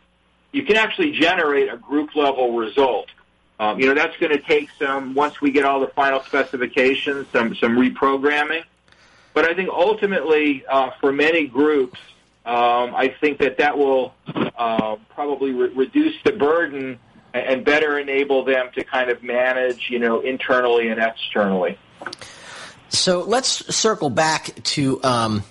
you 0.52 0.64
can 0.64 0.76
actually 0.76 1.12
generate 1.12 1.72
a 1.72 1.76
group 1.76 2.14
level 2.14 2.56
result. 2.56 3.08
Um, 3.60 3.78
you 3.78 3.86
know 3.86 3.94
that's 3.94 4.16
going 4.18 4.32
to 4.32 4.42
take 4.42 4.70
some 4.78 5.14
once 5.14 5.40
we 5.40 5.50
get 5.50 5.64
all 5.64 5.80
the 5.80 5.88
final 5.88 6.22
specifications, 6.22 7.26
some 7.32 7.54
some 7.56 7.76
reprogramming. 7.76 8.64
But 9.34 9.46
I 9.46 9.54
think 9.54 9.70
ultimately, 9.70 10.64
uh, 10.66 10.90
for 11.00 11.10
many 11.12 11.46
groups, 11.46 11.98
um, 12.44 12.94
I 12.94 13.14
think 13.20 13.38
that 13.38 13.58
that 13.58 13.78
will 13.78 14.14
uh, 14.26 14.96
probably 15.14 15.52
re- 15.52 15.72
reduce 15.74 16.14
the 16.22 16.32
burden 16.32 16.98
and 17.34 17.64
better 17.64 17.98
enable 17.98 18.44
them 18.44 18.68
to 18.74 18.84
kind 18.84 19.10
of 19.10 19.22
manage, 19.22 19.88
you 19.88 19.98
know, 19.98 20.20
internally 20.20 20.88
and 20.88 21.00
externally. 21.00 21.78
So 22.90 23.22
let's 23.22 23.74
circle 23.74 24.10
back 24.10 24.54
to 24.64 25.02
um, 25.02 25.44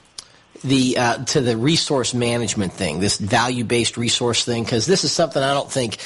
the 0.61 0.97
uh, 0.97 1.23
to 1.25 1.41
the 1.41 1.57
resource 1.57 2.13
management 2.13 2.73
thing, 2.73 2.99
this 2.99 3.17
value 3.17 3.63
based 3.63 3.97
resource 3.97 4.45
thing, 4.45 4.63
because 4.63 4.85
this 4.85 5.03
is 5.03 5.11
something 5.11 5.41
I 5.41 5.53
don't 5.53 5.71
think 5.71 5.97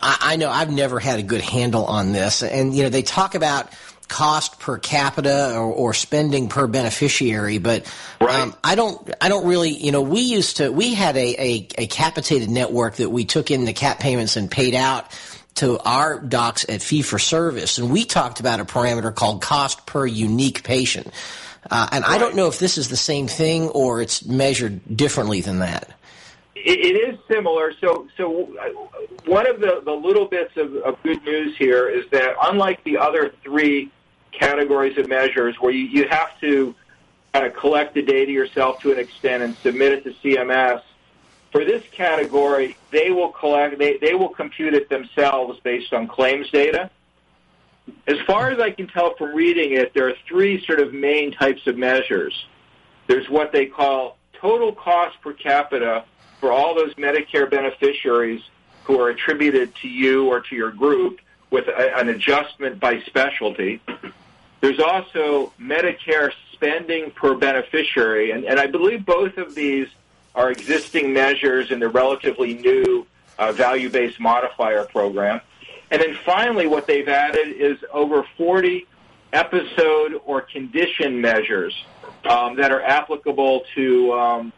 I, 0.00 0.18
I, 0.20 0.36
know 0.36 0.50
I've 0.50 0.70
never 0.70 0.98
had 0.98 1.18
a 1.18 1.22
good 1.22 1.40
handle 1.40 1.84
on 1.84 2.12
this. 2.12 2.42
And 2.42 2.74
you 2.74 2.84
know, 2.84 2.88
they 2.88 3.02
talk 3.02 3.34
about 3.34 3.70
cost 4.08 4.60
per 4.60 4.78
capita 4.78 5.54
or, 5.56 5.72
or 5.72 5.94
spending 5.94 6.48
per 6.48 6.66
beneficiary, 6.66 7.58
but 7.58 7.92
right. 8.20 8.40
um, 8.40 8.54
I 8.62 8.74
don't 8.74 9.10
I 9.20 9.28
don't 9.28 9.46
really 9.46 9.70
you 9.70 9.92
know 9.92 10.02
we 10.02 10.20
used 10.20 10.58
to 10.58 10.70
we 10.70 10.94
had 10.94 11.16
a, 11.16 11.34
a, 11.34 11.68
a 11.78 11.86
capitated 11.86 12.48
network 12.48 12.96
that 12.96 13.10
we 13.10 13.24
took 13.24 13.50
in 13.50 13.64
the 13.64 13.72
cap 13.72 13.98
payments 13.98 14.36
and 14.36 14.50
paid 14.50 14.74
out 14.74 15.10
to 15.56 15.78
our 15.80 16.20
docs 16.20 16.66
at 16.68 16.82
fee 16.82 17.02
for 17.02 17.18
service, 17.18 17.78
and 17.78 17.90
we 17.90 18.04
talked 18.04 18.40
about 18.40 18.60
a 18.60 18.64
parameter 18.64 19.14
called 19.14 19.42
cost 19.42 19.86
per 19.86 20.06
unique 20.06 20.62
patient. 20.62 21.10
Uh, 21.70 21.88
and 21.92 22.04
right. 22.04 22.14
I 22.14 22.18
don't 22.18 22.34
know 22.36 22.48
if 22.48 22.58
this 22.58 22.78
is 22.78 22.88
the 22.88 22.96
same 22.96 23.26
thing 23.28 23.68
or 23.68 24.00
it's 24.00 24.24
measured 24.24 24.96
differently 24.96 25.40
than 25.40 25.60
that. 25.60 25.90
it, 26.54 26.78
it 26.78 27.08
is 27.08 27.18
similar. 27.28 27.72
So, 27.80 28.08
so 28.16 28.48
uh, 28.58 28.98
one 29.24 29.46
of 29.46 29.60
the, 29.60 29.82
the 29.84 29.92
little 29.92 30.26
bits 30.26 30.56
of, 30.56 30.74
of 30.76 31.02
good 31.02 31.22
news 31.24 31.56
here 31.56 31.88
is 31.88 32.08
that 32.10 32.34
unlike 32.42 32.82
the 32.84 32.98
other 32.98 33.32
three 33.42 33.90
categories 34.32 34.98
of 34.98 35.08
measures 35.08 35.56
where 35.60 35.72
you, 35.72 35.84
you 35.84 36.08
have 36.08 36.38
to 36.40 36.74
kind 37.32 37.46
of 37.46 37.54
collect 37.54 37.94
the 37.94 38.02
data 38.02 38.32
yourself 38.32 38.80
to 38.80 38.92
an 38.92 38.98
extent 38.98 39.42
and 39.42 39.56
submit 39.58 39.92
it 39.92 40.04
to 40.04 40.12
CMS, 40.22 40.82
for 41.52 41.64
this 41.64 41.84
category, 41.92 42.76
they 42.90 43.10
will 43.10 43.30
collect, 43.30 43.78
they, 43.78 43.96
they 43.98 44.14
will 44.14 44.28
compute 44.28 44.74
it 44.74 44.88
themselves 44.88 45.58
based 45.60 45.92
on 45.92 46.06
claims 46.08 46.50
data 46.50 46.90
as 48.06 48.18
far 48.26 48.50
as 48.50 48.58
I 48.58 48.70
can 48.70 48.86
tell 48.86 49.14
from 49.14 49.34
reading 49.34 49.72
it, 49.72 49.94
there 49.94 50.08
are 50.08 50.14
three 50.28 50.64
sort 50.64 50.80
of 50.80 50.92
main 50.92 51.32
types 51.32 51.66
of 51.66 51.76
measures. 51.76 52.46
There's 53.06 53.28
what 53.28 53.52
they 53.52 53.66
call 53.66 54.18
total 54.32 54.72
cost 54.72 55.20
per 55.20 55.32
capita 55.32 56.04
for 56.40 56.52
all 56.52 56.74
those 56.74 56.94
Medicare 56.94 57.50
beneficiaries 57.50 58.42
who 58.84 59.00
are 59.00 59.08
attributed 59.08 59.74
to 59.76 59.88
you 59.88 60.28
or 60.28 60.40
to 60.40 60.54
your 60.54 60.70
group 60.70 61.20
with 61.50 61.68
a, 61.68 61.96
an 61.98 62.08
adjustment 62.08 62.78
by 62.78 63.00
specialty. 63.02 63.80
There's 64.60 64.80
also 64.80 65.52
Medicare 65.60 66.32
spending 66.52 67.10
per 67.10 67.34
beneficiary, 67.34 68.30
and, 68.30 68.44
and 68.44 68.58
I 68.58 68.66
believe 68.66 69.04
both 69.04 69.36
of 69.38 69.54
these 69.54 69.88
are 70.34 70.50
existing 70.50 71.12
measures 71.12 71.70
in 71.70 71.80
the 71.80 71.88
relatively 71.88 72.54
new 72.54 73.06
uh, 73.38 73.52
value-based 73.52 74.20
modifier 74.20 74.84
program. 74.84 75.40
And 75.90 76.02
then 76.02 76.16
finally, 76.24 76.66
what 76.66 76.86
they've 76.86 77.08
added 77.08 77.48
is 77.48 77.78
over 77.92 78.24
40 78.36 78.86
episode 79.32 80.20
or 80.24 80.40
condition 80.40 81.20
measures 81.20 81.74
um, 82.24 82.56
that 82.56 82.72
are 82.72 82.82
applicable 82.82 83.62
to, 83.74 84.12
um, 84.12 84.52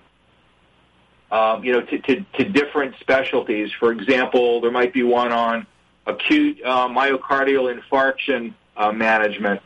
um, 1.30 1.64
you 1.64 1.72
know, 1.72 1.82
to, 1.82 1.98
to, 1.98 2.24
to, 2.38 2.44
different 2.44 2.94
specialties. 3.00 3.70
For 3.78 3.92
example, 3.92 4.60
there 4.60 4.70
might 4.70 4.92
be 4.92 5.02
one 5.02 5.32
on 5.32 5.66
acute 6.06 6.60
uh, 6.64 6.88
myocardial 6.88 7.74
infarction 7.74 8.54
uh, 8.76 8.92
management. 8.92 9.60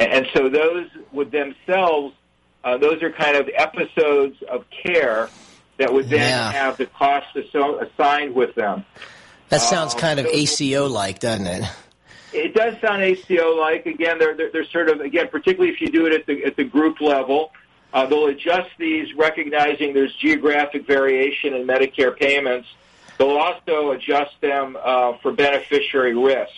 And, 0.00 0.12
and, 0.12 0.26
so 0.34 0.48
those 0.50 0.88
would 1.12 1.30
themselves, 1.30 2.14
uh, 2.64 2.76
those 2.76 3.02
are 3.02 3.10
kind 3.10 3.36
of 3.36 3.48
episodes 3.54 4.36
of 4.50 4.64
care 4.70 5.30
that 5.78 5.92
would 5.92 6.08
then 6.08 6.20
yeah. 6.20 6.52
have 6.52 6.76
the 6.76 6.86
cost 6.86 7.26
assigned 7.36 8.34
with 8.34 8.54
them. 8.54 8.84
That 9.48 9.60
sounds 9.60 9.94
um, 9.94 10.00
kind 10.00 10.20
of 10.20 10.26
ACO 10.26 10.86
like, 10.88 11.20
doesn't 11.20 11.46
it? 11.46 11.64
It 12.32 12.54
does 12.54 12.78
sound 12.80 13.02
ACO 13.02 13.56
like. 13.56 13.86
Again, 13.86 14.18
they're, 14.18 14.34
they're, 14.34 14.50
they're 14.50 14.64
sort 14.66 14.90
of 14.90 15.00
again, 15.00 15.28
particularly 15.28 15.72
if 15.72 15.80
you 15.80 15.88
do 15.88 16.06
it 16.06 16.12
at 16.12 16.26
the 16.26 16.44
at 16.44 16.56
the 16.56 16.64
group 16.64 17.00
level, 17.00 17.52
uh, 17.92 18.06
they'll 18.06 18.26
adjust 18.26 18.70
these, 18.78 19.14
recognizing 19.14 19.94
there's 19.94 20.14
geographic 20.14 20.86
variation 20.86 21.54
in 21.54 21.66
Medicare 21.66 22.16
payments. 22.16 22.68
They'll 23.16 23.38
also 23.38 23.92
adjust 23.92 24.40
them 24.40 24.76
uh, 24.80 25.14
for 25.18 25.32
beneficiary 25.32 26.14
risk. 26.14 26.52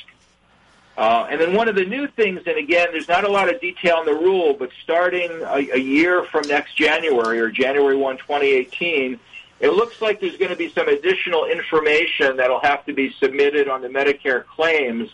Uh, 0.98 1.26
and 1.30 1.40
then 1.40 1.54
one 1.54 1.68
of 1.68 1.76
the 1.76 1.84
new 1.84 2.08
things, 2.08 2.42
and 2.46 2.58
again, 2.58 2.88
there's 2.90 3.08
not 3.08 3.24
a 3.24 3.28
lot 3.28 3.52
of 3.52 3.58
detail 3.60 4.00
in 4.00 4.06
the 4.06 4.14
rule, 4.14 4.54
but 4.58 4.68
starting 4.82 5.30
a, 5.30 5.70
a 5.72 5.78
year 5.78 6.24
from 6.24 6.46
next 6.48 6.76
January 6.76 7.40
or 7.40 7.48
January 7.48 7.96
1, 7.96 8.18
2018, 8.18 9.18
it 9.60 9.70
looks 9.70 10.00
like 10.00 10.20
there's 10.20 10.36
going 10.36 10.50
to 10.50 10.56
be 10.56 10.70
some 10.70 10.88
additional 10.88 11.44
information 11.44 12.36
that'll 12.36 12.60
have 12.60 12.84
to 12.86 12.92
be 12.92 13.12
submitted 13.20 13.68
on 13.68 13.82
the 13.82 13.88
Medicare 13.88 14.44
claims 14.44 15.10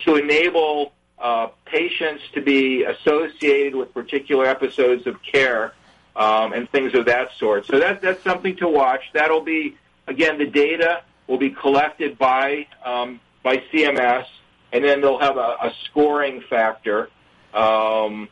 to 0.00 0.16
enable 0.16 0.92
uh, 1.18 1.48
patients 1.64 2.22
to 2.34 2.40
be 2.40 2.84
associated 2.84 3.74
with 3.74 3.92
particular 3.94 4.46
episodes 4.46 5.06
of 5.06 5.22
care 5.22 5.72
um, 6.16 6.52
and 6.52 6.70
things 6.70 6.94
of 6.94 7.06
that 7.06 7.30
sort. 7.38 7.66
So 7.66 7.78
that, 7.78 8.02
that's 8.02 8.22
something 8.22 8.56
to 8.56 8.68
watch. 8.68 9.02
That'll 9.14 9.42
be, 9.42 9.76
again, 10.06 10.38
the 10.38 10.46
data 10.46 11.02
will 11.26 11.38
be 11.38 11.50
collected 11.50 12.18
by 12.18 12.66
um, 12.84 13.20
by 13.42 13.62
CMS 13.72 14.26
and 14.72 14.84
then 14.84 15.00
they'll 15.00 15.18
have 15.18 15.36
a, 15.36 15.56
a 15.62 15.72
scoring 15.84 16.42
factor, 16.48 17.08
um, 17.54 18.28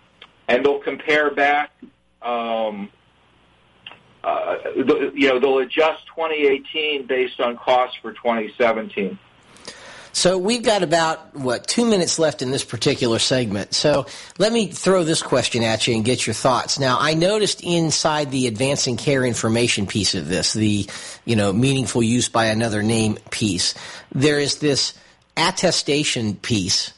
and 0.48 0.64
they'll 0.64 0.80
compare 0.80 1.30
back. 1.30 1.72
Uh, 4.26 4.56
you 5.14 5.28
know, 5.28 5.38
they'll 5.38 5.58
adjust 5.58 6.04
2018 6.08 7.06
based 7.06 7.38
on 7.38 7.56
costs 7.56 7.96
for 8.02 8.12
2017. 8.12 9.16
So 10.10 10.36
we've 10.36 10.64
got 10.64 10.82
about 10.82 11.36
what 11.36 11.68
two 11.68 11.84
minutes 11.84 12.18
left 12.18 12.42
in 12.42 12.50
this 12.50 12.64
particular 12.64 13.20
segment. 13.20 13.72
So 13.72 14.06
let 14.38 14.52
me 14.52 14.66
throw 14.66 15.04
this 15.04 15.22
question 15.22 15.62
at 15.62 15.86
you 15.86 15.94
and 15.94 16.04
get 16.04 16.26
your 16.26 16.34
thoughts. 16.34 16.80
Now, 16.80 16.96
I 16.98 17.14
noticed 17.14 17.62
inside 17.62 18.32
the 18.32 18.48
advancing 18.48 18.96
care 18.96 19.24
information 19.24 19.86
piece 19.86 20.16
of 20.16 20.26
this, 20.26 20.54
the 20.54 20.88
you 21.24 21.36
know 21.36 21.52
meaningful 21.52 22.02
use 22.02 22.28
by 22.28 22.46
another 22.46 22.82
name 22.82 23.18
piece, 23.30 23.74
there 24.10 24.40
is 24.40 24.56
this 24.56 24.94
attestation 25.36 26.34
piece 26.34 26.92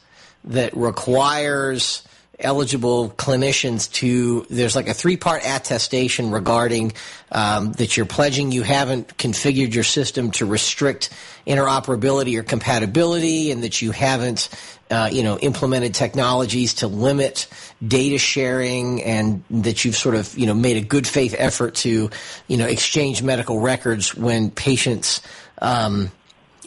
that 0.45 0.75
requires 0.75 2.01
eligible 2.39 3.09
clinicians 3.09 3.91
to 3.91 4.45
there's 4.49 4.75
like 4.75 4.87
a 4.87 4.93
three 4.93 5.17
part 5.17 5.41
attestation 5.45 6.31
regarding 6.31 6.93
um, 7.31 7.73
that 7.73 7.97
you're 7.97 8.05
pledging. 8.05 8.51
You 8.51 8.63
haven't 8.63 9.17
configured 9.17 9.73
your 9.73 9.83
system 9.83 10.31
to 10.31 10.45
restrict 10.45 11.09
interoperability 11.45 12.37
or 12.37 12.43
compatibility 12.43 13.51
and 13.51 13.63
that 13.63 13.81
you 13.81 13.91
haven't 13.91 14.49
uh, 14.89 15.09
you 15.11 15.23
know 15.23 15.37
implemented 15.39 15.93
technologies 15.93 16.75
to 16.75 16.87
limit 16.87 17.47
data 17.85 18.17
sharing 18.17 19.03
and 19.03 19.43
that 19.49 19.83
you've 19.83 19.97
sort 19.97 20.15
of 20.15 20.37
you 20.37 20.45
know 20.45 20.53
made 20.53 20.77
a 20.77 20.81
good 20.81 21.07
faith 21.07 21.35
effort 21.37 21.75
to 21.75 22.09
you 22.47 22.57
know 22.57 22.65
exchange 22.65 23.21
medical 23.21 23.59
records 23.59 24.15
when 24.15 24.49
patients 24.49 25.21
um, 25.61 26.11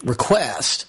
request. 0.05 0.87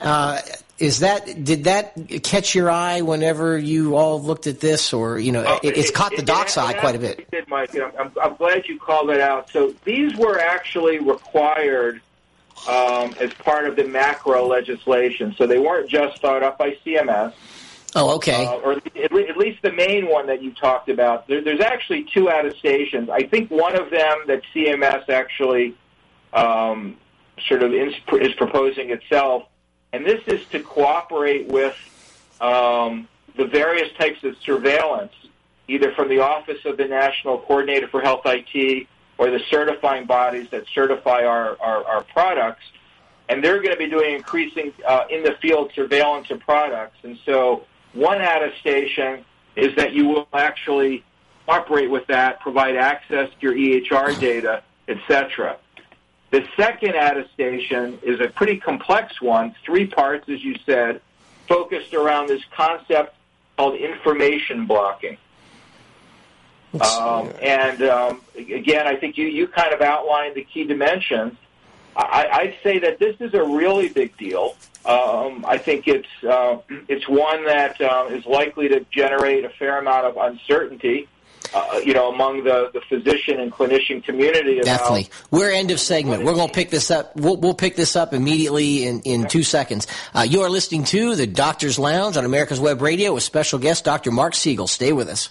Uh, 0.00 0.40
is 0.78 1.00
that 1.00 1.44
did 1.44 1.64
that 1.64 1.94
catch 2.22 2.54
your 2.54 2.70
eye 2.70 3.02
whenever 3.02 3.56
you 3.56 3.96
all 3.96 4.20
looked 4.20 4.46
at 4.46 4.60
this, 4.60 4.92
or 4.92 5.18
you 5.18 5.32
know, 5.32 5.58
it, 5.62 5.76
it's 5.76 5.90
caught 5.90 6.16
the 6.16 6.22
doc's 6.22 6.56
eye 6.56 6.72
quite 6.72 6.96
a 6.96 6.98
bit? 6.98 7.30
Did, 7.30 7.48
Mike. 7.48 7.76
I'm, 7.76 8.10
I'm, 8.20 8.36
glad 8.36 8.66
you 8.66 8.78
called 8.78 9.08
that 9.10 9.20
out. 9.20 9.50
So 9.50 9.74
these 9.84 10.16
were 10.16 10.38
actually 10.38 10.98
required 10.98 12.00
um, 12.68 13.14
as 13.20 13.32
part 13.34 13.66
of 13.66 13.76
the 13.76 13.84
MACRA 13.84 14.46
legislation. 14.46 15.34
So 15.36 15.46
they 15.46 15.58
weren't 15.58 15.88
just 15.88 16.20
thought 16.20 16.42
up 16.42 16.58
by 16.58 16.76
CMS. 16.84 17.34
Oh, 17.94 18.16
okay. 18.16 18.46
Uh, 18.46 18.54
or 18.56 18.72
at 18.72 19.36
least 19.36 19.60
the 19.62 19.72
main 19.72 20.08
one 20.08 20.26
that 20.26 20.42
you 20.42 20.52
talked 20.52 20.88
about. 20.88 21.28
There, 21.28 21.42
there's 21.42 21.60
actually 21.60 22.06
two 22.12 22.28
attestations. 22.28 23.10
I 23.10 23.24
think 23.24 23.50
one 23.50 23.78
of 23.78 23.90
them 23.90 24.18
that 24.28 24.42
CMS 24.54 25.08
actually 25.10 25.76
um, 26.32 26.96
sort 27.46 27.62
of 27.62 27.74
is, 27.74 27.92
is 28.14 28.32
proposing 28.34 28.90
itself 28.90 29.44
and 29.92 30.04
this 30.04 30.22
is 30.26 30.44
to 30.48 30.60
cooperate 30.60 31.48
with 31.48 31.76
um, 32.40 33.08
the 33.36 33.46
various 33.46 33.92
types 33.98 34.22
of 34.24 34.36
surveillance, 34.44 35.12
either 35.68 35.92
from 35.92 36.08
the 36.08 36.20
Office 36.20 36.64
of 36.64 36.76
the 36.76 36.86
National 36.86 37.38
Coordinator 37.38 37.88
for 37.88 38.00
Health 38.00 38.22
IT 38.24 38.86
or 39.18 39.30
the 39.30 39.40
certifying 39.50 40.06
bodies 40.06 40.48
that 40.50 40.64
certify 40.74 41.24
our, 41.24 41.56
our, 41.60 41.84
our 41.84 42.02
products. 42.04 42.64
And 43.28 43.42
they're 43.42 43.58
going 43.58 43.72
to 43.72 43.78
be 43.78 43.88
doing 43.88 44.14
increasing 44.14 44.72
uh, 44.86 45.04
in 45.08 45.22
the 45.22 45.36
field 45.40 45.70
surveillance 45.74 46.30
of 46.30 46.40
products. 46.40 46.96
And 47.04 47.18
so 47.24 47.64
one 47.92 48.20
attestation 48.20 49.24
is 49.56 49.74
that 49.76 49.92
you 49.92 50.08
will 50.08 50.28
actually 50.32 51.04
operate 51.46 51.90
with 51.90 52.06
that, 52.08 52.40
provide 52.40 52.76
access 52.76 53.30
to 53.40 53.54
your 53.54 53.54
EHR 53.54 54.18
data, 54.18 54.62
etc. 54.88 55.58
The 56.32 56.48
second 56.56 56.94
attestation 56.94 57.98
is 58.02 58.18
a 58.20 58.26
pretty 58.26 58.56
complex 58.56 59.20
one, 59.20 59.54
three 59.66 59.86
parts, 59.86 60.30
as 60.30 60.42
you 60.42 60.56
said, 60.64 61.02
focused 61.46 61.92
around 61.92 62.28
this 62.28 62.40
concept 62.56 63.14
called 63.58 63.74
information 63.74 64.64
blocking. 64.64 65.18
Um, 66.80 67.30
and 67.42 67.82
um, 67.82 68.22
again, 68.34 68.86
I 68.86 68.96
think 68.96 69.18
you, 69.18 69.26
you 69.26 69.46
kind 69.46 69.74
of 69.74 69.82
outlined 69.82 70.34
the 70.34 70.42
key 70.42 70.64
dimensions. 70.64 71.36
I, 71.94 72.28
I'd 72.32 72.54
say 72.62 72.78
that 72.78 72.98
this 72.98 73.16
is 73.20 73.34
a 73.34 73.42
really 73.44 73.90
big 73.90 74.16
deal. 74.16 74.56
Um, 74.86 75.44
I 75.46 75.58
think 75.58 75.86
it's 75.86 76.08
uh, 76.26 76.56
it's 76.88 77.06
one 77.06 77.44
that 77.44 77.78
uh, 77.78 78.06
is 78.10 78.24
likely 78.24 78.68
to 78.68 78.86
generate 78.90 79.44
a 79.44 79.50
fair 79.50 79.78
amount 79.78 80.06
of 80.06 80.16
uncertainty 80.16 81.08
uh, 81.54 81.80
you 81.84 81.94
know, 81.94 82.12
among 82.12 82.44
the, 82.44 82.70
the 82.72 82.80
physician 82.88 83.40
and 83.40 83.52
clinician 83.52 84.02
community. 84.04 84.60
Definitely. 84.60 85.08
We're 85.30 85.50
end 85.50 85.70
of 85.70 85.80
segment. 85.80 86.24
We're 86.24 86.34
going 86.34 86.48
to 86.48 86.54
pick 86.54 86.70
this 86.70 86.90
up. 86.90 87.16
We'll, 87.16 87.36
we'll 87.36 87.54
pick 87.54 87.76
this 87.76 87.96
up 87.96 88.12
immediately 88.12 88.86
in, 88.86 89.00
in 89.00 89.26
two 89.26 89.42
seconds. 89.42 89.86
Uh, 90.14 90.26
you 90.28 90.42
are 90.42 90.50
listening 90.50 90.84
to 90.84 91.16
the 91.16 91.26
Doctor's 91.26 91.78
Lounge 91.78 92.16
on 92.16 92.24
America's 92.24 92.60
Web 92.60 92.80
Radio 92.82 93.14
with 93.14 93.22
special 93.22 93.58
guest 93.58 93.84
Dr. 93.84 94.10
Mark 94.10 94.34
Segal. 94.34 94.68
Stay 94.68 94.92
with 94.92 95.08
us. 95.08 95.30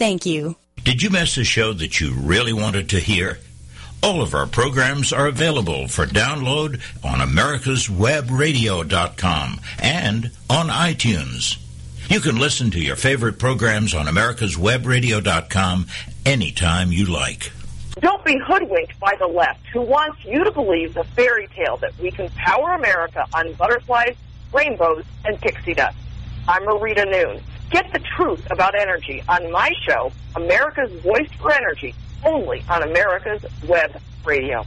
Thank 0.00 0.24
you. 0.24 0.56
Did 0.82 1.02
you 1.02 1.10
miss 1.10 1.36
a 1.36 1.44
show 1.44 1.74
that 1.74 2.00
you 2.00 2.14
really 2.14 2.54
wanted 2.54 2.88
to 2.88 2.98
hear? 2.98 3.38
All 4.02 4.22
of 4.22 4.32
our 4.32 4.46
programs 4.46 5.12
are 5.12 5.26
available 5.26 5.88
for 5.88 6.06
download 6.06 6.80
on 7.04 7.18
americaswebradio.com 7.18 9.60
and 9.78 10.30
on 10.48 10.68
iTunes. 10.68 11.58
You 12.08 12.20
can 12.20 12.38
listen 12.38 12.70
to 12.70 12.80
your 12.80 12.96
favorite 12.96 13.38
programs 13.38 13.92
on 13.92 14.06
americaswebradio.com 14.06 15.86
anytime 16.24 16.92
you 16.92 17.04
like. 17.04 17.52
Don't 18.00 18.24
be 18.24 18.38
hoodwinked 18.38 18.98
by 19.00 19.16
the 19.18 19.26
left 19.26 19.66
who 19.66 19.82
wants 19.82 20.24
you 20.24 20.44
to 20.44 20.50
believe 20.50 20.94
the 20.94 21.04
fairy 21.04 21.46
tale 21.48 21.76
that 21.76 21.92
we 21.98 22.10
can 22.10 22.30
power 22.30 22.70
America 22.70 23.26
on 23.34 23.52
butterflies, 23.52 24.16
rainbows, 24.50 25.04
and 25.26 25.38
pixie 25.42 25.74
dust. 25.74 25.98
I'm 26.48 26.62
Marita 26.62 27.04
Noon. 27.04 27.42
Get 27.70 27.92
the 27.92 28.00
truth 28.16 28.46
about 28.50 28.74
energy 28.74 29.22
on 29.28 29.50
my 29.52 29.72
show, 29.86 30.10
America's 30.34 30.90
Voice 31.02 31.30
for 31.40 31.52
Energy, 31.52 31.94
only 32.24 32.64
on 32.68 32.82
America's 32.82 33.44
Web 33.68 34.00
Radio. 34.24 34.66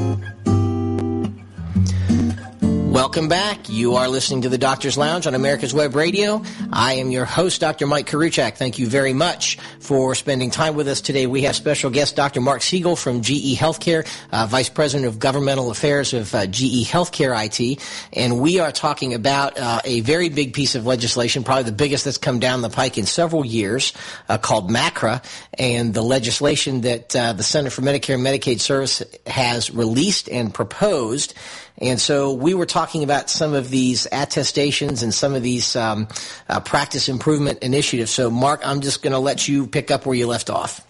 Welcome 3.01 3.29
back. 3.29 3.67
You 3.67 3.95
are 3.95 4.07
listening 4.07 4.43
to 4.43 4.49
the 4.49 4.59
Doctor's 4.59 4.95
Lounge 4.95 5.25
on 5.25 5.33
America's 5.33 5.73
Web 5.73 5.95
Radio. 5.95 6.43
I 6.71 6.93
am 6.93 7.09
your 7.09 7.25
host, 7.25 7.59
Dr. 7.59 7.87
Mike 7.87 8.07
Koriwchak. 8.07 8.57
Thank 8.57 8.77
you 8.77 8.85
very 8.85 9.11
much 9.11 9.57
for 9.79 10.13
spending 10.13 10.51
time 10.51 10.75
with 10.75 10.87
us 10.87 11.01
today. 11.01 11.25
We 11.25 11.41
have 11.41 11.55
special 11.55 11.89
guest 11.89 12.15
Dr. 12.15 12.41
Mark 12.41 12.61
Segal 12.61 12.95
from 12.95 13.23
GE 13.23 13.57
Healthcare, 13.57 14.07
uh, 14.31 14.45
Vice 14.45 14.69
President 14.69 15.07
of 15.07 15.17
Governmental 15.17 15.71
Affairs 15.71 16.13
of 16.13 16.35
uh, 16.35 16.45
GE 16.45 16.85
Healthcare 16.87 17.33
IT, 17.43 17.81
and 18.13 18.39
we 18.39 18.59
are 18.59 18.71
talking 18.71 19.15
about 19.15 19.57
uh, 19.57 19.81
a 19.83 20.01
very 20.01 20.29
big 20.29 20.53
piece 20.53 20.75
of 20.75 20.85
legislation, 20.85 21.43
probably 21.43 21.63
the 21.63 21.71
biggest 21.71 22.05
that's 22.05 22.19
come 22.19 22.37
down 22.37 22.61
the 22.61 22.69
pike 22.69 22.99
in 22.99 23.07
several 23.07 23.43
years, 23.43 23.93
uh, 24.29 24.37
called 24.37 24.69
MACRA, 24.69 25.23
and 25.57 25.95
the 25.95 26.03
legislation 26.03 26.81
that 26.81 27.15
uh, 27.15 27.33
the 27.33 27.41
Center 27.41 27.71
for 27.71 27.81
Medicare 27.81 28.13
and 28.13 28.23
Medicaid 28.23 28.59
Service 28.59 29.01
has 29.25 29.71
released 29.71 30.29
and 30.29 30.53
proposed. 30.53 31.33
And 31.77 31.99
so 31.99 32.33
we 32.33 32.53
were 32.53 32.65
talking 32.65 33.03
about 33.03 33.29
some 33.29 33.53
of 33.53 33.69
these 33.69 34.07
attestations 34.11 35.03
and 35.03 35.13
some 35.13 35.33
of 35.33 35.41
these 35.41 35.75
um, 35.75 36.07
uh, 36.47 36.59
practice 36.59 37.09
improvement 37.09 37.59
initiatives. 37.59 38.11
So, 38.11 38.29
Mark, 38.29 38.61
I'm 38.63 38.81
just 38.81 39.01
going 39.01 39.13
to 39.13 39.19
let 39.19 39.47
you 39.47 39.67
pick 39.67 39.89
up 39.89 40.05
where 40.05 40.15
you 40.15 40.27
left 40.27 40.49
off. 40.49 40.85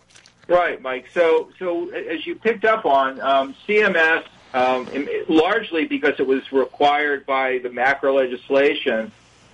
Right, 0.47 0.81
Mike. 0.81 1.05
So, 1.13 1.49
so 1.57 1.89
as 1.89 2.25
you 2.25 2.35
picked 2.35 2.65
up 2.65 2.85
on, 2.85 3.21
um, 3.21 3.55
CMS, 3.67 4.25
um, 4.53 4.89
largely 5.29 5.85
because 5.85 6.19
it 6.19 6.27
was 6.27 6.51
required 6.51 7.25
by 7.25 7.59
the 7.59 7.69
MACRA 7.69 8.13
legislation, 8.13 9.11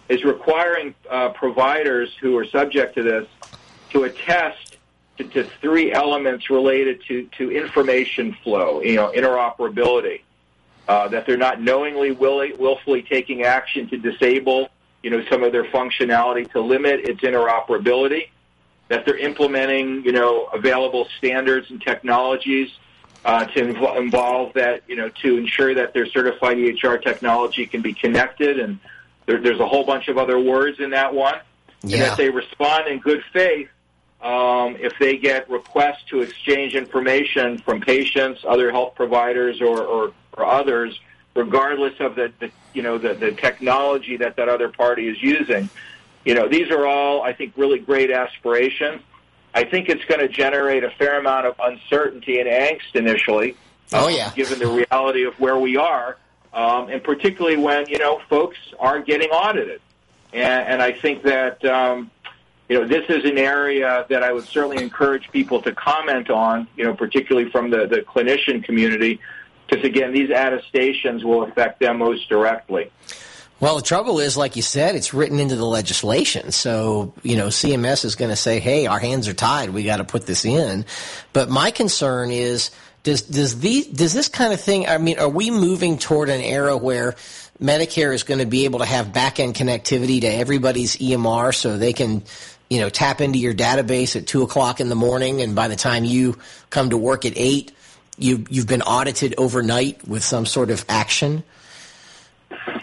is 0.09 0.23
requiring 0.23 0.95
uh, 1.09 1.29
providers 1.29 2.15
who 2.19 2.35
are 2.37 2.45
subject 2.45 2.95
to 2.95 3.03
this 3.03 3.27
to 3.91 4.05
attest 4.05 4.77
to, 5.17 5.23
to 5.25 5.43
three 5.43 5.91
elements 5.91 6.49
related 6.49 7.03
to, 7.03 7.27
to 7.37 7.51
information 7.51 8.33
flow, 8.43 8.81
you 8.81 8.95
know, 8.95 9.11
interoperability 9.15 10.21
uh, 10.87 11.07
that 11.09 11.25
they're 11.25 11.37
not 11.37 11.61
knowingly, 11.61 12.11
will- 12.11 12.47
willfully 12.57 13.01
taking 13.01 13.43
action 13.43 13.89
to 13.89 13.97
disable, 13.97 14.69
you 15.03 15.09
know, 15.09 15.23
some 15.29 15.43
of 15.43 15.51
their 15.51 15.65
functionality 15.65 16.49
to 16.51 16.61
limit 16.61 17.01
its 17.01 17.21
interoperability, 17.21 18.29
that 18.87 19.05
they're 19.05 19.17
implementing, 19.17 20.03
you 20.05 20.11
know, 20.13 20.45
available 20.53 21.07
standards 21.17 21.69
and 21.69 21.81
technologies 21.81 22.69
uh, 23.25 23.45
to 23.45 23.61
inv- 23.61 23.97
involve 23.97 24.53
that, 24.53 24.81
you 24.87 24.95
know, 24.95 25.09
to 25.09 25.37
ensure 25.37 25.73
that 25.73 25.93
their 25.93 26.05
certified 26.05 26.57
EHR 26.57 27.01
technology 27.03 27.65
can 27.65 27.81
be 27.81 27.93
connected, 27.93 28.59
and 28.59 28.79
there, 29.25 29.41
there's 29.41 29.59
a 29.59 29.67
whole 29.67 29.83
bunch 29.83 30.07
of 30.07 30.17
other 30.17 30.39
words 30.39 30.79
in 30.79 30.91
that 30.91 31.13
one, 31.13 31.35
Yeah. 31.83 31.97
and 31.97 32.05
that 32.05 32.17
they 32.17 32.29
respond 32.29 32.87
in 32.87 32.99
good 32.99 33.23
faith 33.33 33.67
um, 34.21 34.77
if 34.79 34.93
they 34.99 35.17
get 35.17 35.49
requests 35.49 36.03
to 36.09 36.21
exchange 36.21 36.75
information 36.75 37.57
from 37.59 37.81
patients, 37.81 38.41
other 38.47 38.71
health 38.71 38.95
providers, 38.95 39.61
or, 39.61 39.81
or, 39.81 40.13
or 40.37 40.45
others, 40.45 40.99
regardless 41.35 41.93
of 41.99 42.15
the, 42.15 42.31
the 42.39 42.51
you 42.73 42.81
know 42.81 42.97
the, 42.97 43.13
the 43.13 43.31
technology 43.31 44.17
that 44.17 44.35
that 44.37 44.47
other 44.49 44.69
party 44.69 45.07
is 45.07 45.21
using. 45.21 45.69
You 46.25 46.35
know, 46.35 46.47
these 46.47 46.69
are 46.71 46.85
all 46.85 47.21
I 47.21 47.33
think 47.33 47.53
really 47.57 47.79
great 47.79 48.11
aspirations. 48.11 49.01
I 49.53 49.63
think 49.63 49.89
it's 49.89 50.05
going 50.05 50.21
to 50.21 50.27
generate 50.27 50.83
a 50.83 50.91
fair 50.91 51.19
amount 51.19 51.47
of 51.47 51.55
uncertainty 51.59 52.39
and 52.39 52.47
angst 52.47 52.95
initially. 52.95 53.55
Oh, 53.93 54.07
um, 54.07 54.13
yeah. 54.13 54.31
given 54.35 54.59
the 54.59 54.67
reality 54.67 55.23
of 55.23 55.39
where 55.39 55.57
we 55.57 55.77
are, 55.77 56.17
um, 56.53 56.89
and 56.89 57.03
particularly 57.03 57.57
when 57.57 57.87
you 57.87 57.97
know 57.97 58.21
folks 58.29 58.57
are 58.79 58.99
getting 58.99 59.29
audited, 59.29 59.81
and, 60.33 60.67
and 60.67 60.81
I 60.81 60.91
think 60.93 61.23
that. 61.23 61.63
Um, 61.65 62.11
you 62.69 62.77
know, 62.77 62.85
this 62.85 63.05
is 63.09 63.23
an 63.23 63.37
area 63.37 64.05
that 64.09 64.23
I 64.23 64.33
would 64.33 64.45
certainly 64.45 64.83
encourage 64.83 65.31
people 65.31 65.61
to 65.61 65.71
comment 65.73 66.29
on, 66.29 66.67
you 66.75 66.83
know, 66.83 66.93
particularly 66.93 67.49
from 67.49 67.69
the, 67.69 67.87
the 67.87 68.01
clinician 68.01 68.61
community, 68.61 69.21
because 69.67 69.83
again, 69.83 70.13
these 70.13 70.29
attestations 70.29 71.23
will 71.23 71.43
affect 71.43 71.79
them 71.79 71.97
most 71.97 72.29
directly. 72.29 72.91
Well, 73.59 73.77
the 73.77 73.81
trouble 73.81 74.19
is, 74.19 74.37
like 74.37 74.55
you 74.55 74.61
said, 74.61 74.95
it's 74.95 75.15
written 75.15 75.39
into 75.39 75.55
the 75.55 75.65
legislation. 75.65 76.51
So, 76.51 77.13
you 77.23 77.35
know, 77.35 77.47
CMS 77.47 78.05
is 78.05 78.15
going 78.15 78.29
to 78.29 78.35
say, 78.35 78.59
hey, 78.59 78.85
our 78.85 78.99
hands 78.99 79.27
are 79.27 79.33
tied. 79.33 79.71
We 79.71 79.83
got 79.83 79.97
to 79.97 80.03
put 80.03 80.27
this 80.27 80.45
in. 80.45 80.85
But 81.33 81.49
my 81.49 81.71
concern 81.71 82.29
is, 82.29 82.69
does, 83.01 83.23
does, 83.23 83.59
the, 83.59 83.89
does 83.91 84.13
this 84.13 84.27
kind 84.27 84.53
of 84.53 84.61
thing, 84.61 84.87
I 84.87 84.99
mean, 84.99 85.17
are 85.17 85.29
we 85.29 85.49
moving 85.49 85.97
toward 85.97 86.29
an 86.29 86.41
era 86.41 86.77
where 86.77 87.15
Medicare 87.59 88.13
is 88.13 88.21
going 88.21 88.39
to 88.39 88.45
be 88.45 88.65
able 88.65 88.79
to 88.79 88.85
have 88.85 89.11
back 89.11 89.39
end 89.39 89.55
connectivity 89.55 90.21
to 90.21 90.27
everybody's 90.27 90.95
EMR 90.97 91.55
so 91.55 91.77
they 91.77 91.93
can, 91.93 92.23
you 92.69 92.79
know, 92.79 92.89
tap 92.89 93.21
into 93.21 93.39
your 93.39 93.55
database 93.55 94.15
at 94.15 94.27
two 94.27 94.43
o'clock 94.43 94.79
in 94.79 94.89
the 94.89 94.95
morning, 94.95 95.41
and 95.41 95.55
by 95.55 95.67
the 95.67 95.75
time 95.75 96.05
you 96.05 96.37
come 96.69 96.91
to 96.91 96.97
work 96.97 97.25
at 97.25 97.33
eight, 97.35 97.71
you 98.17 98.45
you've 98.49 98.67
been 98.67 98.81
audited 98.81 99.35
overnight 99.37 100.07
with 100.07 100.23
some 100.23 100.45
sort 100.45 100.69
of 100.69 100.85
action. 100.89 101.43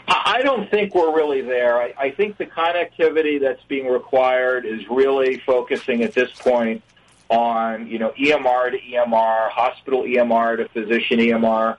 I 0.06 0.42
don't 0.42 0.70
think 0.70 0.94
we're 0.94 1.14
really 1.14 1.40
there. 1.40 1.78
I, 1.78 1.94
I 1.96 2.10
think 2.10 2.36
the 2.36 2.46
connectivity 2.46 3.40
that's 3.40 3.62
being 3.64 3.86
required 3.86 4.64
is 4.64 4.88
really 4.88 5.38
focusing 5.38 6.02
at 6.02 6.12
this 6.12 6.30
point 6.32 6.82
on 7.30 7.86
you 7.86 7.98
know 7.98 8.10
EMR 8.10 8.72
to 8.72 8.78
EMR, 8.78 9.50
hospital 9.50 10.02
EMR 10.02 10.58
to 10.58 10.68
physician 10.68 11.18
EMR. 11.18 11.76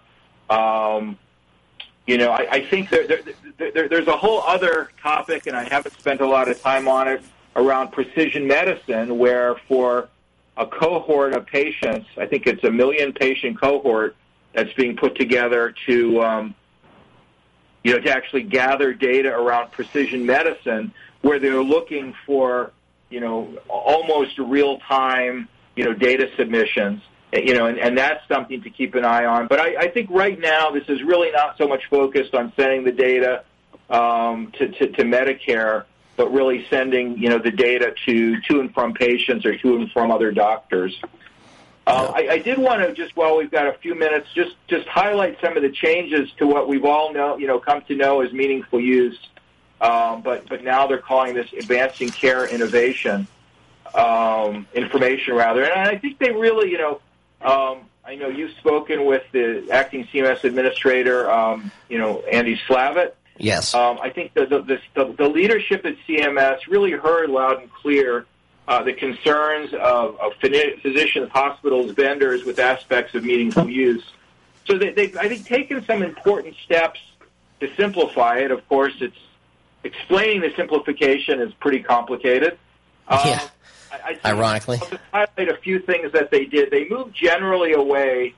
Um, 0.50 1.18
you 2.08 2.18
know, 2.18 2.32
I, 2.32 2.48
I 2.52 2.66
think 2.66 2.90
there, 2.90 3.08
there, 3.08 3.72
there, 3.72 3.90
there's 3.90 4.08
a 4.08 4.18
whole 4.18 4.42
other 4.44 4.92
topic, 5.02 5.48
and 5.48 5.56
I 5.56 5.64
haven't 5.64 5.98
spent 5.98 6.22
a 6.22 6.28
lot 6.28 6.48
of 6.48 6.62
time 6.62 6.88
on 6.88 7.08
it 7.08 7.24
around 7.56 7.92
precision 7.92 8.48
medicine, 8.48 9.18
where 9.18 9.56
for 9.68 10.10
a 10.58 10.66
cohort 10.66 11.34
of 11.34 11.46
patients, 11.46 12.08
I 12.18 12.26
think 12.26 12.48
it's 12.48 12.64
a 12.64 12.72
million 12.72 13.14
patient 13.14 13.60
cohort 13.60 14.16
that's 14.54 14.72
being 14.74 14.96
put 14.96 15.16
together 15.16 15.74
to, 15.88 16.22
um, 16.22 16.56
you 17.84 17.94
know, 17.94 18.00
to 18.00 18.10
actually 18.10 18.44
gather 18.44 18.94
data 18.94 19.30
around 19.30 19.72
precision 19.72 20.26
medicine, 20.26 20.94
where 21.22 21.40
they're 21.40 21.62
looking 21.62 22.14
for, 22.26 22.72
you 23.10 23.20
know, 23.20 23.58
almost 23.68 24.38
real 24.40 24.80
time, 24.80 25.48
you 25.76 25.84
know, 25.84 25.94
data 25.94 26.30
submissions. 26.38 27.02
You 27.34 27.54
know, 27.54 27.66
and, 27.66 27.78
and 27.78 27.98
that's 27.98 28.26
something 28.30 28.62
to 28.62 28.70
keep 28.70 28.96
an 28.96 29.04
eye 29.04 29.26
on. 29.26 29.48
But 29.48 29.60
I, 29.60 29.76
I 29.76 29.88
think 29.90 30.10
right 30.10 30.40
now 30.40 30.72
this 30.72 30.88
is 30.88 31.04
really 31.04 31.32
not 31.32 31.58
so 31.58 31.68
much 31.68 31.82
focused 31.90 32.34
on 32.34 32.54
sending 32.56 32.86
the 32.86 32.94
data 32.94 33.44
um, 33.90 34.54
to, 34.58 34.70
to, 34.70 34.88
to 34.94 35.04
Medicare, 35.04 35.84
but 36.18 36.32
really 36.32 36.66
sending 36.70 37.18
you 37.18 37.30
know 37.30 37.40
the 37.40 37.52
data 37.52 37.94
to 38.06 38.40
to 38.42 38.60
and 38.60 38.74
from 38.74 38.94
patients 38.94 39.46
or 39.46 39.58
to 39.58 39.76
and 39.76 39.92
from 39.92 40.12
other 40.12 40.32
doctors. 40.32 41.00
Uh, 41.88 42.12
I, 42.16 42.28
I 42.32 42.38
did 42.40 42.58
want 42.58 42.82
to 42.82 42.94
just 42.94 43.16
while 43.16 43.38
we've 43.38 43.52
got 43.52 43.68
a 43.68 43.74
few 43.74 43.96
minutes, 43.96 44.28
just 44.34 44.56
just 44.68 44.88
highlight 44.88 45.40
some 45.40 45.56
of 45.56 45.64
the 45.64 45.70
changes 45.70 46.32
to 46.38 46.48
what 46.48 46.68
we've 46.68 46.86
all 46.86 47.14
know 47.14 47.38
you 47.38 47.48
know 47.48 47.60
come 47.60 47.82
to 47.84 47.96
know 47.96 48.22
as 48.22 48.32
meaningful 48.34 48.80
use, 48.80 49.20
um, 49.82 50.22
but 50.22 50.48
but 50.50 50.64
now 50.64 50.88
they're 50.88 50.98
calling 50.98 51.36
this 51.36 51.52
advancing 51.54 52.10
care 52.10 52.48
innovation 52.48 53.28
um, 53.94 54.66
information 54.74 55.36
rather, 55.36 55.64
and 55.64 55.90
I 55.90 55.98
think 55.98 56.18
they 56.20 56.32
really 56.32 56.72
you 56.72 56.78
know. 56.78 57.02
Um, 57.42 57.82
I 58.08 58.16
know 58.16 58.28
you've 58.28 58.56
spoken 58.58 59.06
with 59.06 59.24
the 59.32 59.68
acting 59.72 60.06
CMS 60.06 60.44
administrator, 60.44 61.30
um, 61.30 61.72
you 61.90 61.98
know, 61.98 62.22
Andy 62.32 62.60
Slavitt. 62.68 63.14
Yes. 63.38 63.74
Um, 63.74 64.00
I 64.02 64.10
think 64.10 64.34
the, 64.34 64.46
the, 64.46 64.80
the, 64.96 65.14
the 65.14 65.28
leadership 65.28 65.86
at 65.86 65.96
CMS 66.08 66.60
really 66.68 66.92
heard 66.92 67.30
loud 67.30 67.62
and 67.62 67.72
clear 67.72 68.26
uh, 68.68 68.84
the 68.84 68.94
concerns 68.94 69.74
of, 69.74 70.20
of 70.20 70.34
physicians, 70.40 71.30
hospitals, 71.32 71.92
vendors 71.92 72.44
with 72.46 72.60
aspects 72.60 73.14
of 73.14 73.24
meaningful 73.24 73.70
use. 73.70 74.04
So 74.66 74.78
they, 74.78 74.92
they've, 74.92 75.16
I 75.18 75.28
think, 75.28 75.46
taken 75.46 75.86
some 75.86 76.02
important 76.02 76.56
steps 76.64 77.00
to 77.60 77.70
simplify 77.76 78.38
it. 78.40 78.52
Of 78.52 78.68
course, 78.68 78.94
it's 79.02 79.18
explaining 79.84 80.42
the 80.42 80.52
simplification 80.56 81.42
is 81.42 81.54
pretty 81.56 81.82
complicated. 81.84 82.58
Um, 83.08 83.20
Yeah. 83.26 83.48
I, 83.92 84.18
I 84.24 84.32
Ironically. 84.32 84.80
I'll 84.82 84.90
just 84.90 85.04
highlight 85.14 85.50
a 85.50 85.58
few 85.58 85.80
things 85.80 86.12
that 86.14 86.32
they 86.32 86.46
did. 86.46 86.72
They 86.72 86.88
moved 86.90 87.16
generally 87.16 87.74
away 87.74 88.34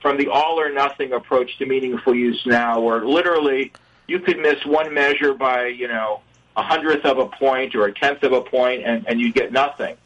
from 0.00 0.16
the 0.16 0.28
all 0.28 0.60
or 0.60 0.70
nothing 0.72 1.12
approach 1.12 1.58
to 1.58 1.66
meaningful 1.66 2.14
use 2.14 2.42
now, 2.46 2.80
where 2.80 3.04
literally 3.04 3.72
you 4.08 4.18
could 4.18 4.38
miss 4.38 4.64
one 4.66 4.92
measure 4.92 5.34
by, 5.34 5.66
you 5.66 5.86
know, 5.86 6.22
a 6.56 6.62
hundredth 6.62 7.04
of 7.04 7.18
a 7.18 7.26
point 7.26 7.76
or 7.76 7.86
a 7.86 7.94
tenth 7.94 8.24
of 8.24 8.32
a 8.32 8.40
point 8.40 8.82
and, 8.84 9.06
and 9.06 9.20
you 9.20 9.32
get 9.32 9.52
nothing. 9.52 9.96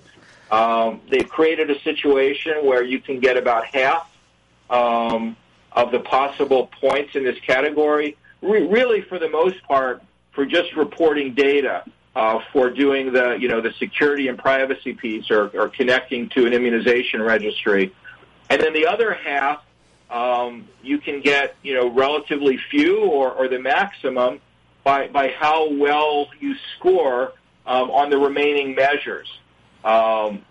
Um, 0.51 1.01
they've 1.09 1.29
created 1.29 1.71
a 1.71 1.81
situation 1.81 2.67
where 2.67 2.83
you 2.83 3.01
can 3.01 3.21
get 3.21 3.39
about 3.39 3.65
half 3.65 4.15
um, 4.69 5.35
of 5.71 5.93
the 5.93 6.01
possible 6.01 6.69
points 6.79 7.15
in 7.15 7.25
this 7.25 7.39
category, 7.41 8.19
re- 8.43 8.67
really 8.67 9.01
for 9.01 9.19
the 9.19 9.31
most 9.31 9.63
part, 9.63 10.03
for 10.33 10.45
just 10.45 10.75
reporting 10.77 11.33
data, 11.33 11.85
uh, 12.15 12.41
for 12.53 12.69
doing 12.69 13.13
the, 13.13 13.39
you 13.41 13.49
know, 13.49 13.63
the 13.63 13.73
security 13.79 14.29
and 14.29 14.39
privacy 14.39 14.93
piece 14.93 15.31
or, 15.31 15.49
or 15.59 15.69
connecting 15.69 16.29
to 16.31 16.45
an 16.45 16.53
immunization 16.53 17.23
registry. 17.23 17.95
And 18.51 18.61
then 18.61 18.75
the 18.75 18.87
other 18.87 19.15
half, 19.15 19.65
um, 20.13 20.69
you 20.83 20.99
can 20.99 21.21
get, 21.21 21.57
you 21.63 21.75
know, 21.75 21.89
relatively 21.89 22.59
few 22.71 23.05
or, 23.05 23.33
or 23.33 23.49
the 23.49 23.59
maximum 23.59 24.41
by, 24.85 25.09
by 25.09 25.29
how 25.29 25.73
well 25.73 26.29
you 26.39 26.55
score 26.77 27.33
um, 27.67 27.91
on 27.91 28.11
the 28.11 28.19
remaining 28.19 28.75
measures. 28.75 29.33
Um, 29.85 30.45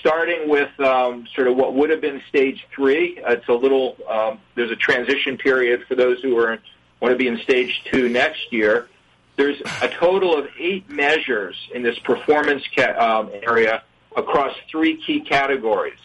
starting 0.00 0.48
with 0.48 0.78
um, 0.80 1.26
sort 1.34 1.46
of 1.48 1.56
what 1.56 1.74
would 1.74 1.90
have 1.90 2.00
been 2.00 2.20
stage 2.28 2.66
three, 2.74 3.18
it's 3.18 3.48
a 3.48 3.52
little, 3.52 3.96
um, 4.08 4.40
there's 4.54 4.70
a 4.70 4.76
transition 4.76 5.38
period 5.38 5.84
for 5.86 5.94
those 5.94 6.20
who 6.20 6.36
are 6.38 6.58
want 7.00 7.12
to 7.12 7.18
be 7.18 7.28
in 7.28 7.38
stage 7.38 7.82
two 7.90 8.08
next 8.08 8.52
year. 8.52 8.88
There's 9.36 9.60
a 9.82 9.88
total 9.88 10.36
of 10.36 10.48
eight 10.58 10.88
measures 10.88 11.56
in 11.74 11.82
this 11.82 11.98
performance 11.98 12.64
ca- 12.74 12.96
um, 12.98 13.30
area 13.42 13.82
across 14.16 14.56
three 14.70 14.96
key 14.96 15.20
categories 15.20 15.98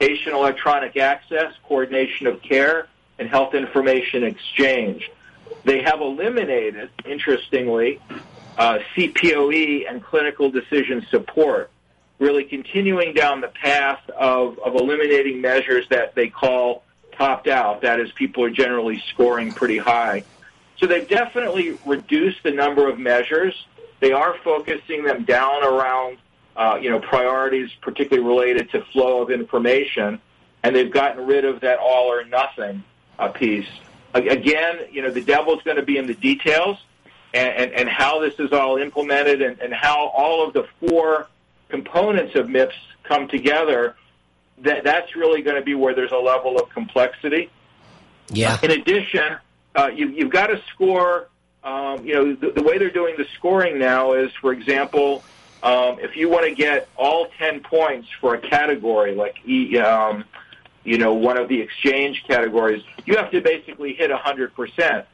patient 0.00 0.34
electronic 0.34 0.96
access, 0.96 1.52
coordination 1.68 2.26
of 2.26 2.42
care, 2.42 2.88
and 3.18 3.28
health 3.28 3.54
information 3.54 4.24
exchange. 4.24 5.10
They 5.64 5.82
have 5.82 6.00
eliminated, 6.00 6.90
interestingly, 7.04 8.00
uh, 8.56 8.78
CPOE 8.96 9.88
and 9.88 10.02
clinical 10.02 10.50
decision 10.50 11.06
support, 11.10 11.70
really 12.18 12.44
continuing 12.44 13.12
down 13.12 13.42
the 13.42 13.48
path 13.48 14.00
of, 14.10 14.58
of 14.58 14.74
eliminating 14.74 15.40
measures 15.40 15.86
that 15.90 16.14
they 16.14 16.28
call 16.28 16.82
topped 17.12 17.46
out. 17.46 17.82
That 17.82 18.00
is, 18.00 18.10
people 18.12 18.42
are 18.44 18.50
generally 18.50 19.02
scoring 19.12 19.52
pretty 19.52 19.78
high. 19.78 20.24
So 20.78 20.86
they've 20.86 21.06
definitely 21.06 21.78
reduced 21.84 22.42
the 22.42 22.52
number 22.52 22.88
of 22.88 22.98
measures. 22.98 23.54
They 24.00 24.12
are 24.12 24.34
focusing 24.42 25.04
them 25.04 25.24
down 25.24 25.62
around 25.62 26.16
uh, 26.60 26.76
you 26.76 26.90
know, 26.90 27.00
priorities 27.00 27.70
particularly 27.80 28.28
related 28.28 28.70
to 28.70 28.84
flow 28.92 29.22
of 29.22 29.30
information, 29.30 30.20
and 30.62 30.76
they've 30.76 30.92
gotten 30.92 31.26
rid 31.26 31.46
of 31.46 31.60
that 31.60 31.78
all 31.78 32.12
or 32.12 32.22
nothing 32.24 32.84
uh, 33.18 33.28
piece. 33.28 33.66
Again, 34.12 34.80
you 34.92 35.00
know, 35.00 35.10
the 35.10 35.22
devil's 35.22 35.62
going 35.62 35.78
to 35.78 35.82
be 35.82 35.96
in 35.96 36.06
the 36.06 36.14
details 36.14 36.76
and, 37.32 37.48
and, 37.48 37.72
and 37.72 37.88
how 37.88 38.20
this 38.20 38.34
is 38.38 38.52
all 38.52 38.76
implemented 38.76 39.40
and, 39.40 39.58
and 39.60 39.72
how 39.72 40.08
all 40.08 40.46
of 40.46 40.52
the 40.52 40.66
four 40.80 41.28
components 41.70 42.34
of 42.34 42.48
MIPS 42.48 42.74
come 43.04 43.26
together. 43.26 43.96
That, 44.58 44.84
that's 44.84 45.16
really 45.16 45.40
going 45.40 45.56
to 45.56 45.62
be 45.62 45.74
where 45.74 45.94
there's 45.94 46.12
a 46.12 46.18
level 46.18 46.58
of 46.58 46.68
complexity. 46.68 47.48
Yeah. 48.28 48.58
In 48.62 48.72
addition, 48.72 49.38
uh, 49.74 49.90
you, 49.94 50.08
you've 50.08 50.32
got 50.32 50.48
to 50.48 50.60
score. 50.74 51.28
Um, 51.64 52.04
you 52.04 52.14
know, 52.14 52.34
the, 52.34 52.50
the 52.50 52.62
way 52.62 52.76
they're 52.76 52.90
doing 52.90 53.14
the 53.16 53.26
scoring 53.38 53.78
now 53.78 54.12
is, 54.12 54.30
for 54.40 54.52
example, 54.52 55.22
um, 55.62 55.98
if 56.00 56.16
you 56.16 56.28
want 56.28 56.46
to 56.46 56.54
get 56.54 56.88
all 56.96 57.26
10 57.38 57.60
points 57.60 58.08
for 58.20 58.34
a 58.34 58.40
category, 58.40 59.14
like, 59.14 59.36
um, 59.78 60.24
you 60.84 60.96
know, 60.96 61.12
one 61.12 61.36
of 61.36 61.48
the 61.48 61.60
exchange 61.60 62.24
categories, 62.26 62.82
you 63.04 63.16
have 63.16 63.30
to 63.30 63.40
basically 63.40 63.92
hit 63.92 64.10
100%. 64.10 65.04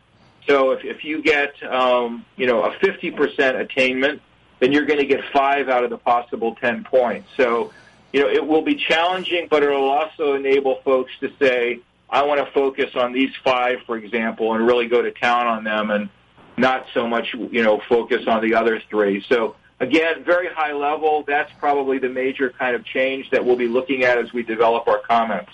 So 0.47 0.71
if, 0.71 0.85
if 0.85 1.05
you 1.05 1.21
get, 1.23 1.61
um, 1.65 2.25
you 2.37 2.47
know, 2.47 2.63
a 2.63 2.71
50% 2.77 3.61
attainment, 3.61 4.23
then 4.61 4.73
you're 4.73 4.87
going 4.87 5.01
to 5.01 5.07
get 5.07 5.21
five 5.33 5.69
out 5.69 5.83
of 5.83 5.91
the 5.91 5.99
possible 5.99 6.55
10 6.55 6.85
points. 6.85 7.29
So, 7.37 7.73
you 8.13 8.21
know, 8.21 8.29
it 8.29 8.47
will 8.47 8.63
be 8.63 8.77
challenging, 8.77 9.49
but 9.51 9.65
it 9.65 9.69
will 9.69 9.91
also 9.91 10.35
enable 10.35 10.77
folks 10.83 11.11
to 11.21 11.33
say, 11.41 11.81
I 12.09 12.23
want 12.25 12.45
to 12.45 12.51
focus 12.53 12.95
on 12.95 13.13
these 13.13 13.31
five, 13.43 13.81
for 13.85 13.97
example, 13.97 14.55
and 14.55 14.65
really 14.65 14.87
go 14.87 15.03
to 15.03 15.11
town 15.11 15.49
on 15.49 15.65
them 15.65 15.91
and 15.91 16.09
not 16.57 16.87
so 16.95 17.09
much, 17.09 17.35
you 17.35 17.65
know, 17.65 17.83
focus 17.89 18.29
on 18.29 18.43
the 18.43 18.55
other 18.55 18.81
three. 18.89 19.25
So, 19.29 19.57
Again, 19.79 20.25
very 20.25 20.49
high 20.49 20.73
level. 20.73 21.23
That's 21.27 21.53
probably 21.59 21.99
the 21.99 22.09
major 22.09 22.51
kind 22.51 22.75
of 22.75 22.85
change 22.85 23.31
that 23.31 23.45
we'll 23.45 23.57
be 23.57 23.69
looking 23.69 24.05
at 24.05 24.19
as 24.19 24.33
we 24.33 24.43
develop 24.43 24.89
our 24.89 25.01
comments. 25.01 25.53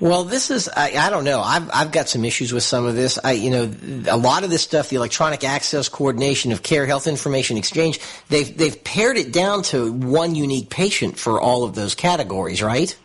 Well, 0.00 0.24
this 0.24 0.50
is, 0.50 0.68
I, 0.68 0.92
I, 0.96 1.10
don't 1.10 1.24
know. 1.24 1.40
I've, 1.40 1.70
I've 1.72 1.92
got 1.92 2.08
some 2.08 2.24
issues 2.24 2.52
with 2.52 2.64
some 2.64 2.84
of 2.84 2.96
this. 2.96 3.18
I, 3.22 3.32
you 3.32 3.50
know, 3.50 3.72
a 4.08 4.16
lot 4.16 4.42
of 4.42 4.50
this 4.50 4.62
stuff, 4.62 4.88
the 4.88 4.96
electronic 4.96 5.44
access 5.44 5.88
coordination 5.88 6.52
of 6.52 6.62
care, 6.62 6.84
health 6.84 7.06
information 7.06 7.56
exchange, 7.56 8.00
they've, 8.28 8.56
they've 8.56 8.82
pared 8.82 9.16
it 9.16 9.32
down 9.32 9.62
to 9.64 9.92
one 9.92 10.34
unique 10.34 10.68
patient 10.68 11.16
for 11.16 11.40
all 11.40 11.62
of 11.62 11.74
those 11.74 11.94
categories, 11.94 12.62
right? 12.62 12.96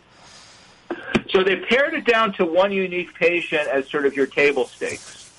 So 1.30 1.44
they 1.44 1.56
pared 1.56 1.94
it 1.94 2.04
down 2.04 2.32
to 2.34 2.44
one 2.44 2.72
unique 2.72 3.14
patient 3.14 3.68
as 3.68 3.88
sort 3.88 4.04
of 4.04 4.16
your 4.16 4.26
table 4.26 4.66
stakes. 4.66 5.30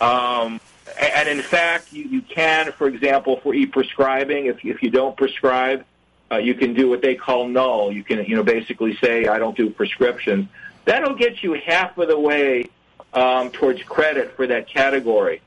Um, 0.00 0.60
and 0.98 1.28
in 1.28 1.42
fact, 1.42 1.92
you, 1.92 2.04
you 2.04 2.22
can, 2.22 2.72
for 2.72 2.86
example, 2.86 3.40
for 3.42 3.54
e-prescribing, 3.54 4.46
if, 4.46 4.64
if 4.64 4.82
you 4.82 4.90
don't 4.90 5.16
prescribe, 5.16 5.84
uh, 6.30 6.36
you 6.36 6.54
can 6.54 6.74
do 6.74 6.88
what 6.88 7.02
they 7.02 7.14
call 7.14 7.48
null. 7.48 7.92
You 7.92 8.02
can, 8.02 8.24
you 8.24 8.36
know, 8.36 8.42
basically 8.42 8.96
say, 8.96 9.26
I 9.26 9.38
don't 9.38 9.56
do 9.56 9.70
prescriptions. 9.70 10.48
That'll 10.84 11.14
get 11.14 11.42
you 11.42 11.54
half 11.54 11.96
of 11.98 12.08
the 12.08 12.18
way 12.18 12.66
um, 13.12 13.50
towards 13.50 13.82
credit 13.82 14.36
for 14.36 14.46
that 14.46 14.68
category. 14.68 15.42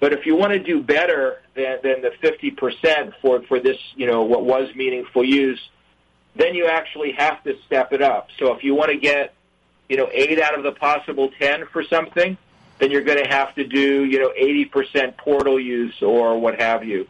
But 0.00 0.12
if 0.12 0.26
you 0.26 0.34
want 0.34 0.52
to 0.52 0.58
do 0.58 0.82
better 0.82 1.40
than, 1.54 1.78
than 1.82 2.02
the 2.02 2.10
50% 2.22 3.14
for, 3.20 3.42
for 3.42 3.60
this, 3.60 3.78
you 3.94 4.06
know, 4.06 4.22
what 4.22 4.44
was 4.44 4.74
meaningful 4.74 5.24
use, 5.24 5.60
then 6.34 6.54
you 6.54 6.66
actually 6.66 7.12
have 7.12 7.42
to 7.44 7.56
step 7.66 7.92
it 7.92 8.02
up. 8.02 8.28
So 8.38 8.52
if 8.52 8.64
you 8.64 8.74
want 8.74 8.90
to 8.90 8.96
get, 8.96 9.34
you 9.88 9.96
know, 9.96 10.08
8 10.12 10.40
out 10.40 10.56
of 10.56 10.64
the 10.64 10.72
possible 10.72 11.30
10 11.38 11.66
for 11.66 11.84
something, 11.84 12.36
then 12.82 12.90
you're 12.90 13.02
going 13.02 13.22
to 13.22 13.30
have 13.30 13.54
to 13.54 13.64
do, 13.64 14.04
you 14.04 14.18
know, 14.18 14.32
80% 14.36 15.16
portal 15.16 15.60
use 15.60 16.02
or 16.02 16.36
what 16.36 16.60
have 16.60 16.84
you. 16.84 17.06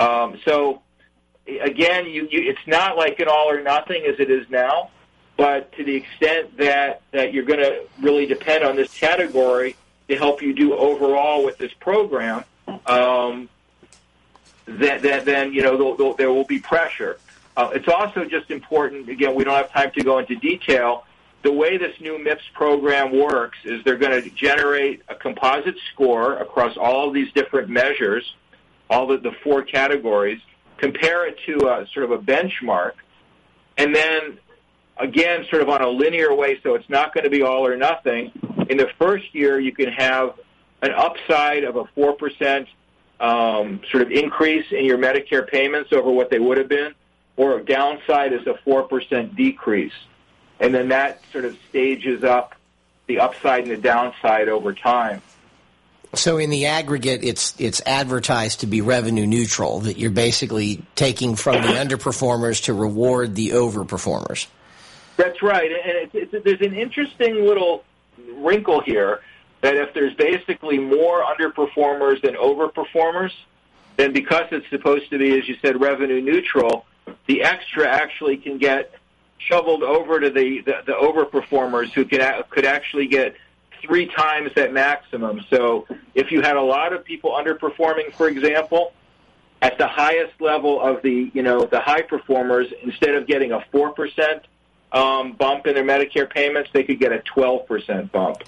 Um, 0.00 0.40
so 0.44 0.82
again, 1.46 2.06
you, 2.06 2.26
you, 2.28 2.50
it's 2.50 2.66
not 2.66 2.96
like 2.96 3.20
an 3.20 3.28
all 3.28 3.48
or 3.48 3.62
nothing 3.62 4.04
as 4.04 4.18
it 4.18 4.32
is 4.32 4.50
now, 4.50 4.90
but 5.36 5.70
to 5.74 5.84
the 5.84 5.94
extent 5.94 6.56
that, 6.56 7.02
that 7.12 7.32
you're 7.32 7.44
going 7.44 7.60
to 7.60 7.84
really 8.00 8.26
depend 8.26 8.64
on 8.64 8.74
this 8.74 8.92
category 8.98 9.76
to 10.08 10.16
help 10.16 10.42
you 10.42 10.52
do 10.52 10.74
overall 10.74 11.44
with 11.44 11.56
this 11.56 11.72
program, 11.74 12.42
um, 12.86 13.48
that, 14.66 15.02
that, 15.02 15.24
then, 15.24 15.52
you 15.52 15.62
know, 15.62 15.76
there'll, 15.76 15.96
there'll, 15.96 16.14
there 16.14 16.32
will 16.32 16.44
be 16.46 16.58
pressure. 16.58 17.20
Uh, 17.56 17.70
it's 17.72 17.86
also 17.86 18.24
just 18.24 18.50
important, 18.50 19.08
again, 19.08 19.36
we 19.36 19.44
don't 19.44 19.54
have 19.54 19.70
time 19.70 19.92
to 19.92 20.02
go 20.02 20.18
into 20.18 20.34
detail, 20.34 21.04
the 21.42 21.52
way 21.52 21.76
this 21.76 21.94
new 22.00 22.18
MIPS 22.18 22.42
program 22.54 23.18
works 23.18 23.58
is 23.64 23.82
they're 23.84 23.96
going 23.96 24.22
to 24.22 24.30
generate 24.30 25.02
a 25.08 25.14
composite 25.14 25.76
score 25.92 26.36
across 26.36 26.76
all 26.76 27.10
these 27.10 27.32
different 27.32 27.68
measures, 27.68 28.34
all 28.88 29.06
the, 29.06 29.18
the 29.18 29.32
four 29.42 29.62
categories, 29.62 30.40
compare 30.78 31.26
it 31.26 31.38
to 31.46 31.68
a, 31.68 31.86
sort 31.92 32.04
of 32.04 32.12
a 32.12 32.18
benchmark, 32.18 32.92
and 33.76 33.94
then 33.94 34.38
again, 34.98 35.44
sort 35.50 35.62
of 35.62 35.68
on 35.68 35.82
a 35.82 35.88
linear 35.88 36.34
way, 36.34 36.60
so 36.62 36.74
it's 36.74 36.88
not 36.88 37.12
going 37.12 37.24
to 37.24 37.30
be 37.30 37.42
all 37.42 37.66
or 37.66 37.76
nothing. 37.76 38.30
In 38.68 38.76
the 38.76 38.88
first 38.98 39.34
year, 39.34 39.58
you 39.58 39.72
can 39.72 39.90
have 39.90 40.38
an 40.82 40.92
upside 40.92 41.64
of 41.64 41.76
a 41.76 41.84
4% 41.96 42.66
um, 43.20 43.80
sort 43.90 44.02
of 44.02 44.10
increase 44.10 44.66
in 44.70 44.84
your 44.84 44.98
Medicare 44.98 45.48
payments 45.48 45.92
over 45.92 46.10
what 46.10 46.30
they 46.30 46.38
would 46.38 46.58
have 46.58 46.68
been, 46.68 46.94
or 47.36 47.58
a 47.58 47.64
downside 47.64 48.32
is 48.32 48.46
a 48.46 48.54
4% 48.68 49.36
decrease 49.36 49.92
and 50.62 50.72
then 50.72 50.88
that 50.88 51.20
sort 51.32 51.44
of 51.44 51.58
stages 51.68 52.22
up 52.22 52.54
the 53.06 53.18
upside 53.18 53.64
and 53.64 53.72
the 53.72 53.76
downside 53.76 54.48
over 54.48 54.72
time. 54.72 55.20
So 56.14 56.38
in 56.38 56.50
the 56.50 56.66
aggregate, 56.66 57.24
it's 57.24 57.58
it's 57.58 57.82
advertised 57.84 58.60
to 58.60 58.66
be 58.66 58.80
revenue 58.80 59.26
neutral. 59.26 59.80
That 59.80 59.98
you're 59.98 60.10
basically 60.10 60.84
taking 60.94 61.36
from 61.36 61.62
the 61.62 61.68
underperformers 61.68 62.64
to 62.64 62.74
reward 62.74 63.34
the 63.34 63.50
overperformers. 63.50 64.46
That's 65.16 65.42
right, 65.42 65.70
and 65.70 66.10
it's, 66.14 66.32
it's, 66.32 66.44
there's 66.44 66.60
an 66.60 66.74
interesting 66.74 67.46
little 67.46 67.84
wrinkle 68.36 68.80
here 68.80 69.20
that 69.62 69.76
if 69.76 69.94
there's 69.94 70.14
basically 70.14 70.78
more 70.78 71.22
underperformers 71.22 72.20
than 72.22 72.34
overperformers, 72.34 73.32
then 73.96 74.12
because 74.12 74.46
it's 74.52 74.68
supposed 74.70 75.10
to 75.10 75.18
be, 75.18 75.38
as 75.38 75.48
you 75.48 75.56
said, 75.62 75.80
revenue 75.80 76.20
neutral, 76.20 76.86
the 77.26 77.42
extra 77.42 77.86
actually 77.86 78.36
can 78.36 78.58
get 78.58 78.94
shoveled 79.48 79.82
over 79.82 80.20
to 80.20 80.30
the, 80.30 80.60
the, 80.60 80.74
the 80.86 80.92
overperformers 80.92 81.90
who 81.92 82.04
could, 82.04 82.22
could 82.50 82.64
actually 82.64 83.06
get 83.06 83.34
three 83.82 84.06
times 84.06 84.50
that 84.54 84.72
maximum. 84.72 85.40
So 85.50 85.86
if 86.14 86.30
you 86.30 86.40
had 86.40 86.56
a 86.56 86.62
lot 86.62 86.92
of 86.92 87.04
people 87.04 87.32
underperforming, 87.32 88.12
for 88.14 88.28
example, 88.28 88.92
at 89.60 89.78
the 89.78 89.86
highest 89.86 90.40
level 90.40 90.80
of 90.80 91.02
the, 91.02 91.30
you 91.34 91.42
know, 91.42 91.66
the 91.66 91.80
high 91.80 92.02
performers, 92.02 92.66
instead 92.82 93.14
of 93.14 93.26
getting 93.26 93.52
a 93.52 93.64
4% 93.72 94.40
um, 94.92 95.32
bump 95.32 95.66
in 95.66 95.74
their 95.74 95.84
Medicare 95.84 96.28
payments, 96.28 96.70
they 96.72 96.84
could 96.84 96.98
get 96.98 97.12
a 97.12 97.22
12% 97.36 98.10
bump. 98.12 98.38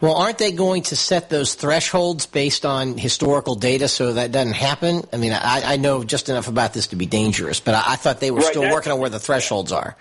Well, 0.00 0.14
aren't 0.14 0.36
they 0.36 0.52
going 0.52 0.82
to 0.84 0.96
set 0.96 1.30
those 1.30 1.54
thresholds 1.54 2.26
based 2.26 2.66
on 2.66 2.98
historical 2.98 3.54
data 3.54 3.88
so 3.88 4.12
that 4.12 4.30
doesn't 4.30 4.52
happen? 4.52 5.04
I 5.10 5.16
mean, 5.16 5.32
I, 5.32 5.72
I 5.72 5.76
know 5.76 6.04
just 6.04 6.28
enough 6.28 6.48
about 6.48 6.74
this 6.74 6.88
to 6.88 6.96
be 6.96 7.06
dangerous, 7.06 7.60
but 7.60 7.74
I, 7.74 7.92
I 7.92 7.96
thought 7.96 8.20
they 8.20 8.30
were 8.30 8.40
right, 8.40 8.46
still 8.46 8.70
working 8.70 8.92
on 8.92 8.98
where 8.98 9.08
the 9.08 9.18
thresholds 9.18 9.72
are. 9.72 9.96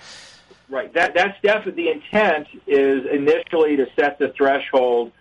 Right. 0.70 0.92
That 0.94 1.14
that's 1.14 1.40
definitely 1.42 1.84
the 1.84 1.92
intent 1.92 2.48
is 2.66 3.06
initially 3.06 3.78
to 3.78 3.88
set 3.96 4.18
the 4.18 4.30
threshold 4.30 5.12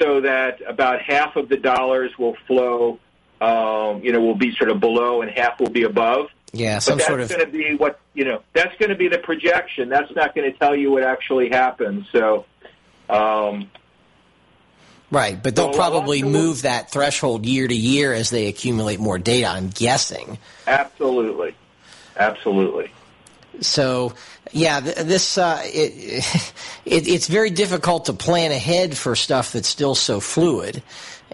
so 0.00 0.20
that 0.20 0.60
about 0.66 1.02
half 1.02 1.36
of 1.36 1.48
the 1.48 1.56
dollars 1.56 2.16
will 2.18 2.36
flow. 2.46 3.00
Um, 3.40 4.02
you 4.02 4.12
know, 4.12 4.20
will 4.20 4.34
be 4.34 4.52
sort 4.56 4.68
of 4.68 4.80
below, 4.80 5.22
and 5.22 5.30
half 5.30 5.60
will 5.60 5.70
be 5.70 5.84
above. 5.84 6.26
Yeah, 6.52 6.80
some 6.80 6.94
but 6.94 6.98
that's 6.98 7.08
sort 7.08 7.20
of. 7.20 7.28
going 7.28 7.40
to 7.40 7.46
be 7.46 7.76
what 7.76 8.00
you 8.14 8.24
know. 8.24 8.42
That's 8.52 8.76
going 8.78 8.90
to 8.90 8.96
be 8.96 9.08
the 9.08 9.18
projection. 9.18 9.88
That's 9.88 10.12
not 10.16 10.34
going 10.34 10.50
to 10.52 10.58
tell 10.58 10.74
you 10.74 10.90
what 10.90 11.04
actually 11.04 11.50
happens. 11.50 12.06
So. 12.10 12.46
Um, 13.08 13.70
Right, 15.10 15.42
but 15.42 15.56
they'll 15.56 15.72
probably 15.72 16.22
move 16.22 16.62
that 16.62 16.90
threshold 16.90 17.46
year 17.46 17.66
to 17.66 17.74
year 17.74 18.12
as 18.12 18.28
they 18.28 18.46
accumulate 18.46 19.00
more 19.00 19.18
data. 19.18 19.46
I'm 19.46 19.70
guessing. 19.70 20.36
Absolutely, 20.66 21.54
absolutely. 22.14 22.90
So, 23.60 24.12
yeah, 24.52 24.80
this 24.80 25.38
uh, 25.38 25.60
it, 25.64 26.24
it, 26.84 27.08
it's 27.08 27.26
very 27.26 27.50
difficult 27.50 28.06
to 28.06 28.12
plan 28.12 28.50
ahead 28.50 28.96
for 28.96 29.16
stuff 29.16 29.52
that's 29.52 29.68
still 29.68 29.94
so 29.94 30.20
fluid. 30.20 30.82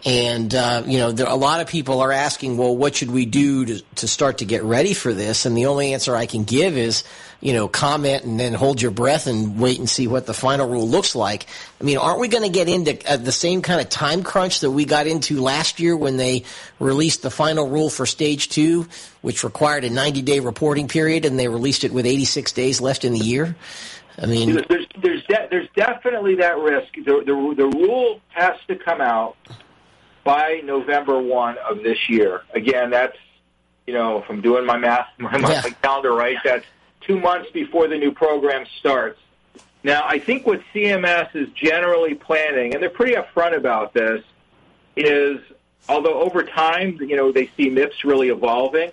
And, 0.05 0.55
uh, 0.55 0.83
you 0.87 0.99
know, 0.99 1.13
there, 1.13 1.27
a 1.27 1.37
lot 1.37 1.61
of 1.61 1.69
people 1.69 2.01
are 2.01 2.13
asking, 2.13 2.59
well, 2.59 2.77
what 2.77 2.97
should 2.97 3.11
we 3.11 3.27
do 3.27 3.65
to, 3.65 3.81
to 3.97 4.09
start 4.09 4.39
to 4.39 4.45
get 4.45 4.63
ready 4.63 4.93
for 4.93 5.15
this? 5.15 5.47
And 5.47 5.57
the 5.57 5.67
only 5.67 5.95
answer 5.95 6.15
I 6.15 6.27
can 6.27 6.45
give 6.45 6.77
is, 6.77 7.05
you 7.41 7.53
know, 7.53 7.69
comment 7.69 8.25
and 8.25 8.39
then 8.39 8.55
hold 8.55 8.83
your 8.83 8.91
breath 8.91 9.27
and 9.27 9.59
wait 9.59 9.79
and 9.79 9.89
see 9.89 10.07
what 10.07 10.27
the 10.27 10.35
final 10.35 10.69
rule 10.69 10.87
looks 10.87 11.15
like. 11.15 11.47
I 11.81 11.85
mean, 11.85 11.97
aren't 11.97 12.19
we 12.19 12.29
going 12.29 12.43
to 12.43 12.51
get 12.51 12.69
into 12.69 12.99
uh, 13.11 13.17
the 13.17 13.33
same 13.33 13.63
kind 13.63 13.81
of 13.81 13.89
time 13.89 14.25
crunch 14.25 14.61
that 14.61 14.71
we 14.71 14.85
got 14.85 15.07
into 15.07 15.41
last 15.41 15.79
year 15.79 15.97
when 15.97 16.17
they 16.17 16.45
released 16.81 17.23
the 17.23 17.31
final 17.31 17.69
rule 17.69 17.89
for 17.89 18.05
stage 18.05 18.49
two, 18.49 18.89
which 19.23 19.45
required 19.45 19.85
a 19.85 19.91
90 19.91 20.23
day 20.23 20.41
reporting 20.41 20.89
period 20.89 21.25
and 21.25 21.39
they 21.39 21.49
released 21.49 21.85
it 21.85 21.93
with 21.93 22.05
86 22.05 22.53
days 22.53 22.81
left 22.81 23.05
in 23.05 23.13
the 23.13 23.21
year? 23.21 23.57
I 24.19 24.27
mean, 24.27 24.55
there's 24.69 24.87
there's, 25.03 25.25
de- 25.25 25.49
there's 25.51 25.69
definitely 25.75 26.37
that 26.37 26.57
risk. 26.59 26.95
The, 26.95 27.23
the 27.27 27.55
the 27.57 27.67
rule 27.67 28.21
has 28.29 28.55
to 28.69 28.77
come 28.77 29.01
out 29.01 29.37
by 30.25 30.63
November 30.65 31.19
1 31.21 31.59
of 31.59 31.83
this 31.83 32.09
year. 32.09 32.43
Again, 32.55 32.91
that's, 32.91 33.17
you 33.87 33.95
know, 33.95 34.19
if 34.23 34.31
I'm 34.31 34.41
doing 34.41 34.65
my 34.65 34.77
math, 34.79 35.07
my, 35.19 35.37
my 35.39 35.53
Yeah. 35.53 35.63
calendar 35.83 36.13
right, 36.13 36.39
that's 36.45 36.65
two 37.03 37.21
months 37.21 37.51
before 37.53 37.87
the 37.89 37.99
new 37.99 38.13
program 38.13 38.65
starts. 38.79 39.21
Now, 39.83 40.03
I 40.07 40.19
think 40.19 40.47
what 40.47 40.63
CMS 40.75 41.35
is 41.37 41.49
generally 41.51 42.15
planning, 42.15 42.73
and 42.73 42.83
they're 42.83 42.89
pretty 42.89 43.15
upfront 43.15 43.55
about 43.55 43.93
this, 43.93 44.23
is 44.97 45.41
although 45.89 46.23
over 46.23 46.43
time, 46.43 46.97
you 47.01 47.17
know, 47.17 47.31
they 47.33 47.51
see 47.57 47.69
MIPS 47.69 48.03
really 48.05 48.31
evolving. 48.31 48.91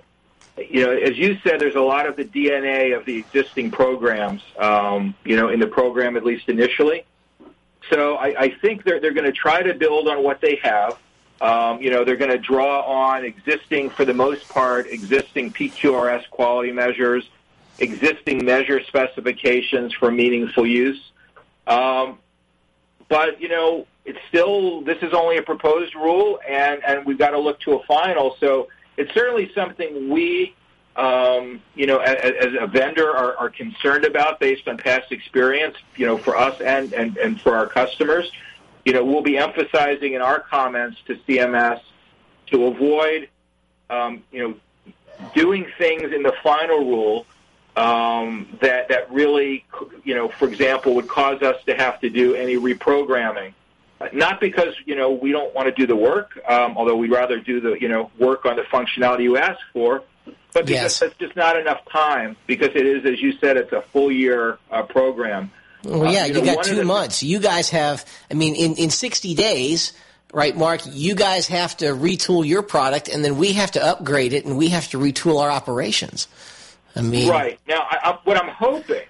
You 0.57 0.85
know, 0.85 0.91
as 0.91 1.17
you 1.17 1.37
said, 1.45 1.61
there's 1.61 1.75
a 1.75 1.81
lot 1.81 2.07
of 2.07 2.17
the 2.17 2.25
DNA 2.25 2.95
of 2.97 3.05
the 3.05 3.15
existing 3.17 3.71
programs, 3.71 4.41
um, 4.59 5.15
you 5.23 5.37
know, 5.37 5.47
in 5.47 5.61
the 5.61 5.67
program 5.67 6.17
at 6.17 6.25
least 6.25 6.49
initially. 6.49 7.05
So 7.89 8.15
I, 8.15 8.35
I 8.37 8.49
think 8.61 8.83
they're 8.83 8.99
they're 8.99 9.13
going 9.13 9.25
to 9.25 9.31
try 9.31 9.63
to 9.63 9.73
build 9.73 10.09
on 10.09 10.21
what 10.23 10.41
they 10.41 10.59
have. 10.61 10.97
Um, 11.41 11.81
you 11.81 11.89
know, 11.89 12.03
they're 12.05 12.17
going 12.17 12.31
to 12.31 12.37
draw 12.37 12.81
on 12.81 13.25
existing, 13.25 13.89
for 13.89 14.05
the 14.05 14.13
most 14.13 14.47
part, 14.47 14.85
existing 14.87 15.51
PQRS 15.51 16.29
quality 16.29 16.71
measures, 16.71 17.27
existing 17.79 18.45
measure 18.45 18.83
specifications 18.83 19.91
for 19.93 20.11
meaningful 20.11 20.67
use. 20.67 21.11
Um, 21.65 22.19
but 23.09 23.41
you 23.41 23.49
know, 23.49 23.87
it's 24.05 24.19
still 24.29 24.81
this 24.81 24.99
is 25.01 25.13
only 25.13 25.37
a 25.37 25.41
proposed 25.41 25.95
rule, 25.95 26.39
and 26.47 26.83
and 26.85 27.05
we've 27.05 27.17
got 27.17 27.31
to 27.31 27.39
look 27.39 27.59
to 27.61 27.73
a 27.73 27.83
final. 27.83 28.37
So 28.39 28.67
it's 28.97 29.13
certainly 29.13 29.51
something 29.53 30.09
we, 30.09 30.55
um, 30.95 31.59
you 31.73 31.87
know, 31.87 31.97
as, 31.97 32.33
as 32.39 32.53
a 32.59 32.67
vendor 32.67 33.09
are, 33.09 33.35
are 33.37 33.49
concerned 33.49 34.05
about 34.05 34.39
based 34.39 34.67
on 34.67 34.77
past 34.77 35.11
experience. 35.11 35.75
You 35.95 36.05
know, 36.05 36.17
for 36.17 36.37
us 36.37 36.61
and 36.61 36.93
and 36.93 37.17
and 37.17 37.41
for 37.41 37.55
our 37.55 37.65
customers, 37.65 38.31
you 38.85 38.93
know, 38.93 39.03
we'll 39.03 39.21
be 39.21 39.37
emphasizing 39.37 40.13
in 40.13 40.21
our 40.21 40.39
comments 40.39 40.97
to 41.07 41.15
CMS 41.27 41.81
to 42.47 42.65
avoid, 42.65 43.29
um, 43.89 44.23
you 44.31 44.47
know, 44.47 44.55
doing 45.33 45.67
things 45.77 46.11
in 46.11 46.23
the 46.23 46.33
final 46.43 46.79
rule 46.79 47.25
um, 47.75 48.57
that 48.61 48.89
that 48.89 49.11
really, 49.11 49.65
you 50.03 50.15
know, 50.15 50.27
for 50.29 50.47
example, 50.47 50.95
would 50.95 51.07
cause 51.07 51.41
us 51.41 51.63
to 51.65 51.75
have 51.75 51.99
to 52.01 52.09
do 52.09 52.35
any 52.35 52.55
reprogramming. 52.57 53.53
Not 54.13 54.39
because 54.39 54.73
you 54.85 54.95
know 54.95 55.11
we 55.11 55.31
don't 55.31 55.53
want 55.53 55.67
to 55.67 55.71
do 55.71 55.85
the 55.85 55.95
work, 55.95 56.31
um, 56.49 56.75
although 56.75 56.95
we'd 56.95 57.11
rather 57.11 57.39
do 57.39 57.61
the 57.61 57.79
you 57.79 57.87
know 57.87 58.09
work 58.17 58.45
on 58.45 58.55
the 58.55 58.63
functionality 58.63 59.23
you 59.23 59.37
ask 59.37 59.59
for, 59.73 60.03
but 60.53 60.65
because 60.65 60.69
Yes. 60.69 60.99
that's 60.99 61.15
just 61.17 61.35
not 61.35 61.55
enough 61.55 61.85
time. 61.85 62.35
Because 62.47 62.69
it 62.69 62.85
is, 62.85 63.05
as 63.05 63.21
you 63.21 63.33
said, 63.33 63.57
it's 63.57 63.71
a 63.71 63.81
full 63.81 64.11
year 64.11 64.57
uh, 64.71 64.83
program. 64.83 65.51
Well, 65.83 66.07
Uh, 66.07 66.11
yeah, 66.11 66.25
you 66.25 66.35
you, 66.35 66.41
know, 66.41 66.55
got 66.55 66.63
two 66.63 66.83
months. 66.83 67.23
You 67.23 67.39
guys 67.39 67.69
have, 67.69 68.05
I 68.29 68.33
mean, 68.33 68.55
in, 68.55 68.75
in 68.75 68.89
60 68.89 69.33
days, 69.35 69.93
right, 70.33 70.55
Mark, 70.55 70.81
you 70.85 71.15
guys 71.15 71.47
have 71.47 71.77
to 71.77 71.85
retool 71.85 72.45
your 72.45 72.61
product 72.61 73.07
and 73.07 73.23
then 73.23 73.37
we 73.37 73.53
have 73.53 73.71
to 73.71 73.83
upgrade 73.83 74.33
it 74.33 74.45
and 74.45 74.57
we 74.57 74.69
have 74.69 74.89
to 74.89 74.97
retool 74.97 75.41
our 75.41 75.49
operations. 75.49 76.27
I 76.95 77.01
mean, 77.01 77.29
Right 77.29 77.59
now, 77.67 77.87
I, 77.89 77.97
I, 78.03 78.19
what 78.23 78.37
I'm 78.37 78.49
hoping, 78.49 79.05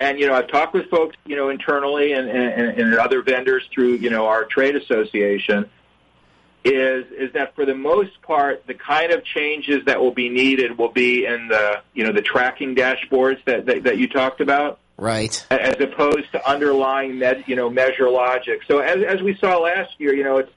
and 0.00 0.18
you 0.18 0.26
know, 0.26 0.34
I've 0.34 0.48
talked 0.48 0.74
with 0.74 0.88
folks, 0.88 1.16
you 1.26 1.36
know, 1.36 1.50
internally 1.50 2.12
and, 2.12 2.28
and, 2.28 2.80
and 2.80 2.94
other 2.94 3.22
vendors 3.22 3.62
through, 3.72 3.94
you 3.94 4.10
know, 4.10 4.26
our 4.26 4.44
trade 4.44 4.76
association, 4.76 5.68
is 6.64 7.04
is 7.12 7.32
that 7.34 7.54
for 7.54 7.66
the 7.66 7.74
most 7.74 8.20
part, 8.22 8.66
the 8.66 8.74
kind 8.74 9.12
of 9.12 9.22
changes 9.22 9.84
that 9.84 10.00
will 10.00 10.14
be 10.14 10.30
needed 10.30 10.78
will 10.78 10.88
be 10.88 11.26
in 11.26 11.48
the, 11.48 11.82
you 11.92 12.04
know, 12.04 12.12
the 12.12 12.22
tracking 12.22 12.74
dashboards 12.74 13.44
that 13.44 13.66
that, 13.66 13.82
that 13.84 13.98
you 13.98 14.08
talked 14.08 14.40
about, 14.40 14.78
right. 15.04 15.46
as 15.50 15.74
opposed 15.80 16.32
to 16.32 16.48
underlying, 16.48 17.18
med, 17.18 17.44
you 17.46 17.56
know, 17.56 17.70
measure 17.70 18.08
logic. 18.08 18.62
So 18.66 18.78
as 18.78 19.02
as 19.04 19.22
we 19.22 19.36
saw 19.36 19.58
last 19.58 19.92
year, 19.98 20.14
you 20.14 20.24
know, 20.24 20.38
it's 20.38 20.52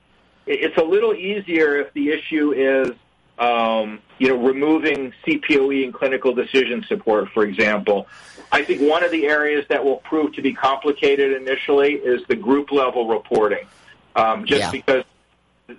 it's 0.46 0.78
a 0.78 0.84
little 0.84 1.14
easier 1.14 1.78
if 1.78 1.94
the 1.94 2.10
issue 2.10 2.54
is 2.54 2.96
um, 3.40 4.00
you 4.18 4.30
know, 4.30 4.38
removing 4.38 5.14
CPOE 5.26 5.84
and 5.84 5.94
clinical 5.94 6.34
decision 6.34 6.84
support, 6.88 7.30
for 7.30 7.44
example. 7.44 8.08
I 8.52 8.64
think 8.64 8.82
one 8.82 9.04
of 9.04 9.12
the 9.12 9.28
areas 9.28 9.66
that 9.70 9.84
will 9.84 9.98
prove 9.98 10.34
to 10.34 10.42
be 10.42 10.54
complicated 10.54 11.40
initially 11.40 11.94
is 11.94 12.26
the 12.28 12.36
group 12.36 12.72
level 12.72 13.08
reporting, 13.08 13.68
um, 14.16 14.46
just 14.46 14.62
Yeah. 14.62 14.72
because 14.72 15.04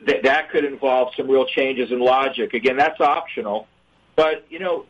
th- 0.07 0.23
that 0.23 0.51
could 0.51 0.65
involve 0.65 1.15
some 1.17 1.29
real 1.29 1.47
changes 1.47 1.91
in 1.91 1.99
logic. 1.99 2.55
Again, 2.55 2.77
that's 2.77 3.01
optional, 3.01 3.67
but 4.15 4.45
you 4.51 4.61
know, 4.61 4.85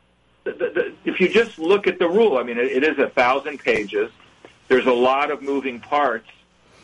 the, 0.53 0.92
if 1.05 1.20
you 1.20 1.28
just 1.28 1.59
look 1.59 1.86
at 1.86 1.99
the 1.99 2.09
rule, 2.09 2.38
I 2.38 2.42
mean, 2.42 2.59
it, 2.59 2.66
it 2.66 2.84
is 2.84 2.99
a 2.99 3.09
thousand 3.09 3.59
pages. 3.59 4.11
There's 4.68 4.86
a 4.86 4.92
lot 4.92 5.30
of 5.30 5.42
moving 5.42 5.80
parts, 5.80 6.28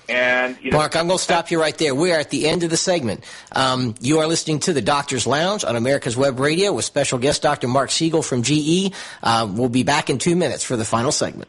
and 0.08 0.56
you 0.62 0.70
know, 0.70 0.78
Mark, 0.78 0.96
I'm 0.96 1.06
going 1.06 1.18
to 1.18 1.22
stop 1.22 1.50
you 1.50 1.60
right 1.60 1.76
there. 1.76 1.94
We 1.94 2.12
are 2.12 2.18
at 2.18 2.30
the 2.30 2.48
end 2.48 2.62
of 2.62 2.70
the 2.70 2.76
segment. 2.76 3.24
Um, 3.52 3.94
you 4.00 4.20
are 4.20 4.26
listening 4.26 4.60
to 4.60 4.72
the 4.72 4.82
Doctor's 4.82 5.26
Lounge 5.26 5.64
on 5.64 5.76
America's 5.76 6.16
Web 6.16 6.40
Radio 6.40 6.72
with 6.72 6.84
special 6.84 7.18
guest 7.18 7.42
Dr. 7.42 7.68
Mark 7.68 7.90
Segal 7.90 8.24
from 8.24 8.42
GE. 8.42 8.94
Uh, 9.22 9.48
we'll 9.50 9.68
be 9.68 9.82
back 9.82 10.10
in 10.10 10.18
two 10.18 10.36
minutes 10.36 10.64
for 10.64 10.76
the 10.76 10.84
final 10.84 11.12
segment. 11.12 11.48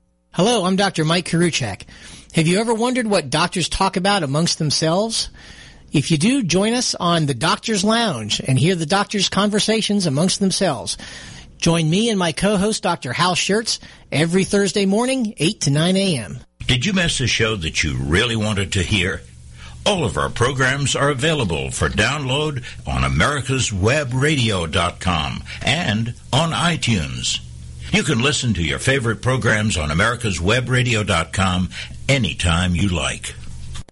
Hello, 0.33 0.63
I'm 0.63 0.77
Dr. 0.77 1.03
Mike 1.03 1.27
Koriwchak. 1.27 1.81
Have 2.35 2.47
you 2.47 2.61
ever 2.61 2.73
wondered 2.73 3.05
what 3.05 3.29
doctors 3.29 3.67
talk 3.67 3.97
about 3.97 4.23
amongst 4.23 4.59
themselves? 4.59 5.29
If 5.91 6.09
you 6.09 6.17
do, 6.17 6.41
join 6.41 6.73
us 6.73 6.95
on 6.95 7.25
the 7.25 7.33
Doctor's 7.33 7.83
Lounge 7.83 8.39
and 8.39 8.57
hear 8.57 8.75
the 8.75 8.85
doctors' 8.85 9.27
conversations 9.27 10.05
amongst 10.05 10.39
themselves. 10.39 10.97
Join 11.57 11.89
me 11.89 12.09
and 12.09 12.17
my 12.17 12.31
co-host, 12.31 12.81
Dr. 12.81 13.11
Hal 13.11 13.35
Scherz, 13.35 13.79
every 14.09 14.45
Thursday 14.45 14.85
morning, 14.85 15.33
8 15.35 15.59
to 15.61 15.69
9 15.69 15.97
a.m. 15.97 16.39
Did 16.65 16.85
you 16.85 16.93
miss 16.93 17.19
a 17.19 17.27
show 17.27 17.57
that 17.57 17.83
you 17.83 17.97
really 17.97 18.37
wanted 18.37 18.71
to 18.71 18.83
hear? 18.83 19.23
All 19.85 20.05
of 20.05 20.17
our 20.17 20.29
programs 20.29 20.95
are 20.95 21.09
available 21.09 21.71
for 21.71 21.89
download 21.89 22.63
on 22.87 23.01
americaswebradio.com 23.01 25.43
and 25.61 26.13
on 26.31 26.51
iTunes. 26.51 27.41
You 27.91 28.03
can 28.03 28.19
listen 28.19 28.53
to 28.53 28.63
your 28.63 28.79
favorite 28.79 29.21
programs 29.21 29.77
on 29.77 29.89
americaswebradio.com 29.89 31.69
anytime 32.07 32.73
you 32.73 32.87
like. 32.87 33.35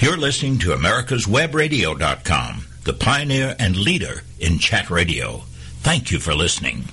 You're 0.00 0.16
listening 0.16 0.58
to 0.58 0.68
America'sWebRadio.com, 0.68 2.64
the 2.84 2.92
pioneer 2.92 3.56
and 3.58 3.76
leader 3.76 4.22
in 4.38 4.60
chat 4.60 4.90
radio. 4.90 5.42
Thank 5.80 6.12
you 6.12 6.20
for 6.20 6.36
listening. 6.36 6.84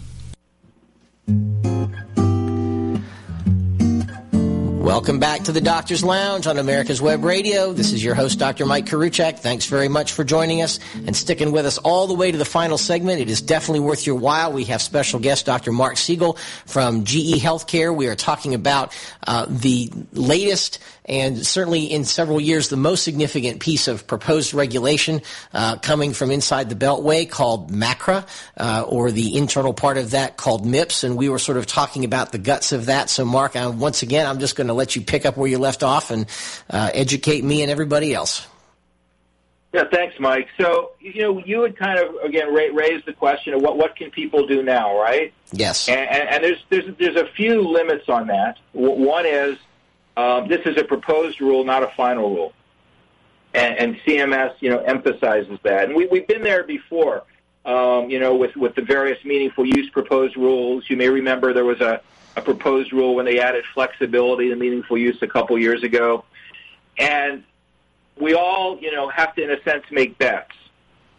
Welcome 4.83 5.19
back 5.19 5.43
to 5.43 5.51
the 5.51 5.61
Doctor's 5.61 6.03
Lounge 6.03 6.47
on 6.47 6.57
America's 6.57 6.99
Web 6.99 7.23
Radio. 7.23 7.73
This 7.73 7.91
is 7.91 8.03
your 8.03 8.15
host, 8.15 8.39
Dr. 8.39 8.65
Mike 8.65 8.87
Koriwchak. 8.87 9.37
Thanks 9.37 9.67
very 9.67 9.87
much 9.87 10.11
for 10.11 10.23
joining 10.23 10.63
us 10.63 10.79
and 10.93 11.15
sticking 11.15 11.51
with 11.51 11.67
us 11.67 11.77
all 11.77 12.07
the 12.07 12.15
way 12.15 12.31
to 12.31 12.37
the 12.39 12.45
final 12.45 12.77
segment. 12.77 13.21
It 13.21 13.29
is 13.29 13.41
definitely 13.41 13.81
worth 13.81 14.07
your 14.07 14.15
while. 14.15 14.51
We 14.51 14.63
have 14.65 14.81
special 14.81 15.19
guest 15.19 15.45
Dr. 15.45 15.71
Mark 15.71 15.95
Segal 15.95 16.39
from 16.65 17.03
GE 17.03 17.39
Healthcare. 17.39 17.95
We 17.95 18.07
are 18.07 18.15
talking 18.15 18.55
about 18.55 18.97
uh, 19.27 19.45
the 19.47 19.91
latest– 20.11 20.79
and 21.05 21.45
certainly 21.45 21.85
in 21.85 22.03
several 22.03 22.39
years 22.39 22.69
the 22.69 22.77
most 22.77 23.03
significant 23.03 23.59
piece 23.59 23.87
of 23.87 24.07
proposed 24.07 24.53
regulation 24.53 25.21
uh, 25.53 25.77
coming 25.77 26.13
from 26.13 26.31
inside 26.31 26.69
the 26.69 26.75
Beltway 26.75 27.29
called 27.29 27.71
MACRA, 27.71 28.27
uh, 28.57 28.85
or 28.87 29.11
the 29.11 29.37
internal 29.37 29.73
part 29.73 29.97
of 29.97 30.11
that 30.11 30.37
called 30.37 30.65
MIPS. 30.65 31.03
And 31.03 31.17
we 31.17 31.29
were 31.29 31.39
sort 31.39 31.57
of 31.57 31.65
talking 31.65 32.05
about 32.05 32.31
the 32.31 32.37
guts 32.37 32.71
of 32.71 32.87
that. 32.87 33.09
So, 33.09 33.25
Mark, 33.25 33.55
I, 33.55 33.67
once 33.67 34.01
again, 34.01 34.25
I'm 34.25 34.39
just 34.39 34.55
going 34.55 34.67
to 34.67 34.73
let 34.73 34.95
you 34.95 35.01
pick 35.01 35.25
up 35.25 35.37
where 35.37 35.49
you 35.49 35.59
left 35.59 35.83
off 35.83 36.11
and 36.11 36.25
uh, 36.69 36.89
educate 36.93 37.43
me 37.43 37.61
and 37.61 37.71
everybody 37.71 38.13
else. 38.13 38.47
Yeah, 39.75 39.83
thanks, 39.91 40.15
Mike. 40.21 40.47
So, 40.57 40.91
you 41.01 41.21
know, 41.23 41.43
you 41.45 41.59
would 41.59 41.77
kind 41.77 41.99
of 41.99 42.15
again 42.23 42.53
raise 42.53 43.03
the 43.03 43.11
question 43.11 43.53
of 43.53 43.61
what 43.61 43.77
what 43.77 43.97
can 43.97 44.09
people 44.09 44.47
do 44.47 44.63
now, 44.63 44.97
right? 44.97 45.33
Yes. 45.51 45.89
And, 45.89 45.99
and, 45.99 46.29
and 46.29 46.43
there's 46.45 46.63
there's 46.69 46.97
there's 46.97 47.17
a 47.17 47.27
few 47.35 47.61
limits 47.61 48.07
on 48.07 48.27
that. 48.27 48.57
One 48.71 49.25
is 49.25 49.57
um, 50.17 50.47
this 50.47 50.61
is 50.65 50.77
a 50.77 50.83
proposed 50.83 51.41
rule, 51.41 51.63
not 51.63 51.83
a 51.83 51.91
final 51.95 52.29
rule. 52.33 52.53
And, 53.53 53.77
and 53.77 53.95
CMS, 54.01 54.53
you 54.59 54.69
know, 54.69 54.79
emphasizes 54.79 55.59
that. 55.63 55.85
And 55.85 55.95
we, 55.95 56.07
we've 56.07 56.27
been 56.27 56.43
there 56.43 56.63
before, 56.63 57.23
um, 57.65 58.09
you 58.09 58.19
know, 58.19 58.35
with, 58.35 58.55
with 58.55 58.75
the 58.75 58.81
various 58.81 59.23
meaningful 59.23 59.65
use 59.65 59.89
proposed 59.89 60.35
rules. 60.35 60.89
You 60.89 60.97
may 60.97 61.09
remember 61.09 61.53
there 61.53 61.65
was 61.65 61.79
a, 61.81 62.01
a 62.35 62.41
proposed 62.41 62.91
rule 62.91 63.15
when 63.15 63.25
they 63.25 63.39
added 63.39 63.63
flexibility 63.73 64.49
to 64.49 64.55
meaningful 64.55 64.97
use 64.97 65.17
a 65.21 65.27
couple 65.27 65.57
years 65.57 65.83
ago. 65.83 66.25
And 66.97 67.43
we 68.19 68.33
all, 68.33 68.77
you 68.79 68.91
know, 68.91 69.09
have 69.09 69.35
to, 69.35 69.43
in 69.43 69.51
a 69.51 69.61
sense, 69.63 69.85
make 69.91 70.17
bets. 70.17 70.51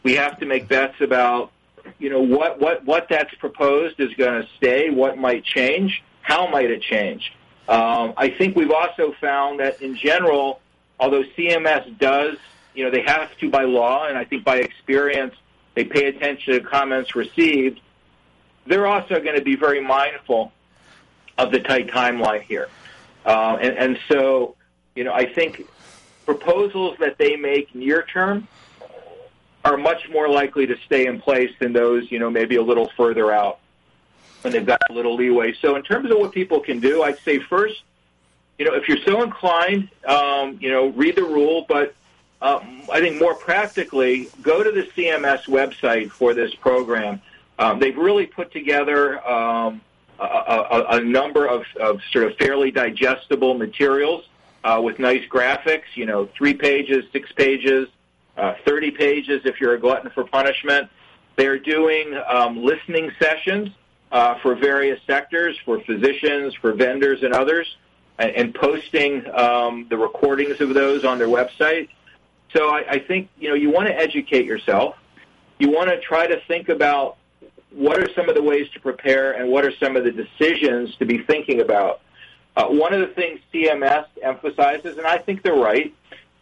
We 0.02 0.14
have 0.14 0.38
to 0.40 0.46
make 0.46 0.68
bets 0.68 1.00
about, 1.00 1.52
you 1.98 2.10
know, 2.10 2.20
what, 2.20 2.60
what, 2.60 2.84
what 2.84 3.08
that's 3.08 3.34
proposed 3.34 3.98
is 3.98 4.12
going 4.14 4.42
to 4.42 4.48
stay, 4.56 4.90
what 4.90 5.18
might 5.18 5.44
change, 5.44 6.02
how 6.22 6.48
might 6.48 6.70
it 6.70 6.82
change. 6.82 7.32
Um, 7.68 8.14
I 8.16 8.30
think 8.30 8.56
we've 8.56 8.70
also 8.70 9.12
found 9.20 9.60
that 9.60 9.82
in 9.82 9.96
general, 9.96 10.60
although 11.00 11.24
CMS 11.36 11.98
does, 11.98 12.36
you 12.74 12.84
know, 12.84 12.90
they 12.90 13.02
have 13.02 13.36
to 13.38 13.50
by 13.50 13.64
law, 13.64 14.06
and 14.06 14.16
I 14.16 14.24
think 14.24 14.44
by 14.44 14.58
experience, 14.58 15.34
they 15.74 15.84
pay 15.84 16.06
attention 16.06 16.54
to 16.54 16.60
comments 16.60 17.16
received, 17.16 17.80
they're 18.66 18.86
also 18.86 19.20
going 19.20 19.36
to 19.36 19.42
be 19.42 19.56
very 19.56 19.80
mindful 19.80 20.52
of 21.38 21.50
the 21.50 21.60
tight 21.60 21.88
timeline 21.88 22.42
here. 22.42 22.68
Uh, 23.24 23.58
and, 23.60 23.76
and 23.76 23.98
so, 24.08 24.54
you 24.94 25.04
know, 25.04 25.12
I 25.12 25.26
think 25.32 25.66
proposals 26.24 26.96
that 27.00 27.18
they 27.18 27.36
make 27.36 27.74
near 27.74 28.02
term 28.02 28.46
are 29.64 29.76
much 29.76 30.08
more 30.08 30.28
likely 30.28 30.66
to 30.66 30.76
stay 30.86 31.06
in 31.06 31.20
place 31.20 31.50
than 31.58 31.72
those, 31.72 32.10
you 32.10 32.18
know, 32.18 32.30
maybe 32.30 32.56
a 32.56 32.62
little 32.62 32.90
further 32.96 33.32
out 33.32 33.58
when 34.42 34.52
they've 34.52 34.66
got 34.66 34.80
a 34.90 34.92
little 34.92 35.14
leeway. 35.14 35.54
So 35.60 35.76
in 35.76 35.82
terms 35.82 36.10
of 36.10 36.18
what 36.18 36.32
people 36.32 36.60
can 36.60 36.80
do, 36.80 37.02
I'd 37.02 37.18
say 37.20 37.38
first, 37.38 37.82
you 38.58 38.64
know, 38.64 38.74
if 38.74 38.88
you're 38.88 39.02
so 39.04 39.22
inclined, 39.22 39.88
um, 40.06 40.58
you 40.60 40.70
know, 40.70 40.88
read 40.88 41.16
the 41.16 41.24
rule, 41.24 41.66
but 41.68 41.94
uh, 42.40 42.60
I 42.92 43.00
think 43.00 43.20
more 43.20 43.34
practically, 43.34 44.28
go 44.42 44.62
to 44.62 44.70
the 44.70 44.82
CMS 44.82 45.46
website 45.46 46.10
for 46.10 46.34
this 46.34 46.54
program. 46.54 47.20
Um, 47.58 47.78
they've 47.78 47.96
really 47.96 48.26
put 48.26 48.52
together 48.52 49.26
um, 49.26 49.80
a, 50.18 50.24
a, 50.24 50.86
a, 50.90 51.00
number 51.00 51.46
of, 51.46 51.64
of, 51.80 52.00
sort 52.12 52.26
of 52.26 52.36
fairly 52.36 52.70
digestible 52.70 53.54
materials 53.54 54.28
uh, 54.64 54.80
with 54.82 54.98
nice 54.98 55.26
graphics. 55.28 55.84
You 55.94 56.06
know, 56.06 56.26
three 56.26 56.52
pages, 56.54 57.04
six 57.12 57.32
pages, 57.32 57.88
uh, 58.36 58.54
thirty 58.66 58.90
pages 58.90 59.42
if 59.46 59.60
you're 59.60 59.74
a 59.74 59.80
glutton 59.80 60.10
for 60.10 60.24
punishment. 60.24 60.90
They're 61.36 61.58
doing 61.58 62.18
um, 62.28 62.62
listening 62.62 63.12
sessions 63.18 63.70
for 64.42 64.54
various 64.54 65.00
sectors, 65.06 65.56
for 65.64 65.80
physicians, 65.80 66.54
for 66.54 66.72
vendors, 66.72 67.22
and 67.22 67.34
others, 67.34 67.66
and, 68.18 68.30
and 68.30 68.54
posting 68.54 69.24
um, 69.34 69.86
the 69.90 69.96
recordings 69.96 70.60
of 70.60 70.74
those 70.74 71.04
on 71.04 71.18
their 71.18 71.28
website. 71.28 71.88
So 72.54 72.68
I, 72.68 72.84
I 72.88 72.98
think 73.00 73.28
you 73.38 73.48
know 73.48 73.54
you 73.54 73.70
want 73.70 73.88
to 73.88 73.96
educate 73.96 74.46
yourself. 74.46 74.96
You 75.58 75.70
want 75.70 75.88
to 75.90 76.00
try 76.00 76.26
to 76.26 76.40
think 76.46 76.68
about 76.68 77.16
what 77.70 77.98
are 77.98 78.08
some 78.14 78.28
of 78.28 78.34
the 78.34 78.42
ways 78.42 78.68
to 78.74 78.80
prepare 78.80 79.32
and 79.32 79.50
what 79.50 79.64
are 79.64 79.72
some 79.78 79.96
of 79.96 80.04
the 80.04 80.12
decisions 80.12 80.94
to 80.96 81.04
be 81.04 81.18
thinking 81.18 81.60
about. 81.60 82.00
Uh, 82.56 82.68
one 82.68 82.94
of 82.94 83.00
the 83.00 83.14
things 83.14 83.38
CMS 83.52 84.06
emphasizes, 84.22 84.96
and 84.96 85.06
I 85.06 85.18
think 85.18 85.42
they're 85.42 85.54
right, 85.54 85.94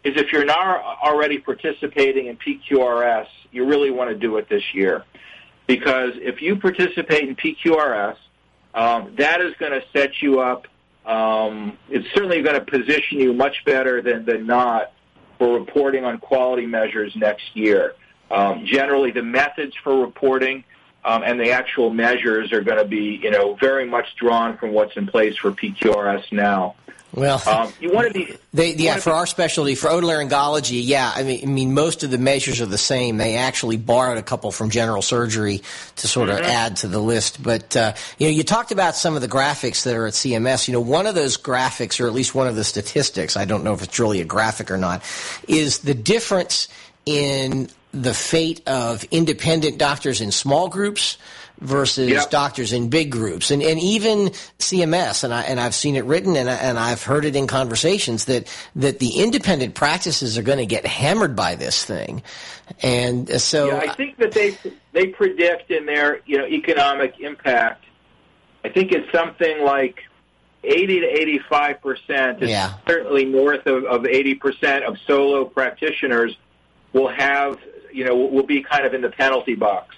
is 0.04 0.16
if 0.16 0.30
you're 0.30 0.44
not 0.44 0.60
already 1.02 1.38
participating 1.38 2.26
in 2.26 2.36
PQRS, 2.36 3.26
you 3.50 3.64
really 3.66 3.90
want 3.90 4.10
to 4.10 4.16
do 4.16 4.36
it 4.36 4.48
this 4.48 4.62
year 4.74 5.04
because 5.66 6.12
if 6.16 6.42
you 6.42 6.56
participate 6.56 7.28
in 7.28 7.36
PQRS, 7.36 8.16
um, 8.74 9.14
that 9.18 9.40
is 9.40 9.54
going 9.58 9.72
to 9.72 9.82
set 9.92 10.20
you 10.20 10.40
up. 10.40 10.66
Um, 11.06 11.78
it's 11.90 12.06
certainly 12.14 12.42
going 12.42 12.58
to 12.58 12.64
position 12.64 13.20
you 13.20 13.32
much 13.32 13.64
better 13.64 14.02
than, 14.02 14.24
than 14.24 14.46
not 14.46 14.92
for 15.38 15.58
reporting 15.58 16.04
on 16.04 16.18
quality 16.18 16.66
measures 16.66 17.12
next 17.16 17.54
year. 17.54 17.94
Um, 18.30 18.64
generally, 18.66 19.10
the 19.10 19.22
methods 19.22 19.74
for 19.82 20.00
reporting 20.00 20.64
um, 21.04 21.22
and 21.22 21.38
the 21.38 21.50
actual 21.50 21.90
measures 21.90 22.52
are 22.52 22.62
going 22.62 22.78
to 22.78 22.84
be, 22.84 23.20
you 23.22 23.30
know, 23.30 23.54
very 23.54 23.86
much 23.86 24.16
drawn 24.16 24.56
from 24.56 24.72
what's 24.72 24.96
in 24.96 25.06
place 25.06 25.36
for 25.36 25.52
PQRS 25.52 26.32
now. 26.32 26.74
Well, 27.14 27.40
um, 27.46 27.72
you 27.80 27.92
want 27.92 28.08
to 28.08 28.12
be. 28.12 28.34
They, 28.52 28.74
yeah, 28.74 28.96
for 28.96 29.10
be, 29.10 29.14
our 29.14 29.26
specialty, 29.26 29.76
for 29.76 29.88
otolaryngology, 29.88 30.80
yeah. 30.84 31.12
I 31.14 31.22
mean, 31.22 31.40
I 31.44 31.46
mean, 31.46 31.72
most 31.72 32.02
of 32.02 32.10
the 32.10 32.18
measures 32.18 32.60
are 32.60 32.66
the 32.66 32.76
same. 32.76 33.18
They 33.18 33.36
actually 33.36 33.76
borrowed 33.76 34.18
a 34.18 34.22
couple 34.22 34.50
from 34.50 34.70
general 34.70 35.00
surgery 35.00 35.62
to 35.96 36.08
sort 36.08 36.28
of 36.28 36.38
mm-hmm. 36.38 36.46
add 36.46 36.76
to 36.78 36.88
the 36.88 36.98
list. 36.98 37.40
But 37.40 37.76
uh, 37.76 37.94
you 38.18 38.26
know, 38.26 38.32
you 38.32 38.42
talked 38.42 38.72
about 38.72 38.96
some 38.96 39.14
of 39.14 39.20
the 39.20 39.28
graphics 39.28 39.84
that 39.84 39.94
are 39.94 40.08
at 40.08 40.14
CMS. 40.14 40.66
You 40.66 40.72
know, 40.72 40.80
one 40.80 41.06
of 41.06 41.14
those 41.14 41.38
graphics, 41.38 42.00
or 42.00 42.08
at 42.08 42.14
least 42.14 42.34
one 42.34 42.48
of 42.48 42.56
the 42.56 42.64
statistics, 42.64 43.36
I 43.36 43.44
don't 43.44 43.62
know 43.62 43.74
if 43.74 43.82
it's 43.82 44.00
really 44.00 44.20
a 44.20 44.24
graphic 44.24 44.72
or 44.72 44.78
not, 44.78 45.04
is 45.46 45.78
the 45.78 45.94
difference 45.94 46.66
in 47.06 47.68
the 47.94 48.14
fate 48.14 48.66
of 48.66 49.04
independent 49.10 49.78
doctors 49.78 50.20
in 50.20 50.32
small 50.32 50.68
groups 50.68 51.16
versus 51.60 52.10
yep. 52.10 52.30
doctors 52.30 52.72
in 52.72 52.90
big 52.90 53.10
groups, 53.10 53.50
and 53.50 53.62
and 53.62 53.78
even 53.80 54.30
CMS, 54.58 55.24
and 55.24 55.32
I 55.32 55.42
and 55.42 55.60
I've 55.60 55.74
seen 55.74 55.96
it 55.96 56.04
written, 56.04 56.36
and 56.36 56.50
I, 56.50 56.54
and 56.54 56.78
I've 56.78 57.02
heard 57.02 57.24
it 57.24 57.36
in 57.36 57.46
conversations 57.46 58.26
that 58.26 58.52
that 58.76 58.98
the 58.98 59.20
independent 59.20 59.74
practices 59.74 60.36
are 60.36 60.42
going 60.42 60.58
to 60.58 60.66
get 60.66 60.86
hammered 60.86 61.36
by 61.36 61.54
this 61.54 61.84
thing, 61.84 62.22
and 62.82 63.30
uh, 63.30 63.38
so 63.38 63.68
yeah, 63.68 63.78
I 63.78 63.94
think 63.94 64.16
that 64.18 64.32
they 64.32 64.56
they 64.92 65.06
predict 65.06 65.70
in 65.70 65.86
their 65.86 66.20
you 66.26 66.38
know 66.38 66.46
economic 66.46 67.20
impact. 67.20 67.84
I 68.64 68.70
think 68.70 68.92
it's 68.92 69.10
something 69.12 69.62
like 69.62 70.00
80 70.64 71.00
to 71.00 71.06
85 71.06 71.82
percent. 71.82 72.42
Yeah. 72.42 72.74
certainly 72.88 73.26
north 73.26 73.66
of, 73.66 73.84
of 73.84 74.06
80 74.06 74.34
percent 74.36 74.84
of 74.84 74.96
solo 75.06 75.44
practitioners 75.44 76.36
will 76.92 77.08
have 77.08 77.58
you 77.94 78.04
know 78.04 78.16
will 78.16 78.46
be 78.46 78.62
kind 78.62 78.84
of 78.84 78.92
in 78.92 79.00
the 79.00 79.10
penalty 79.10 79.54
box. 79.54 79.94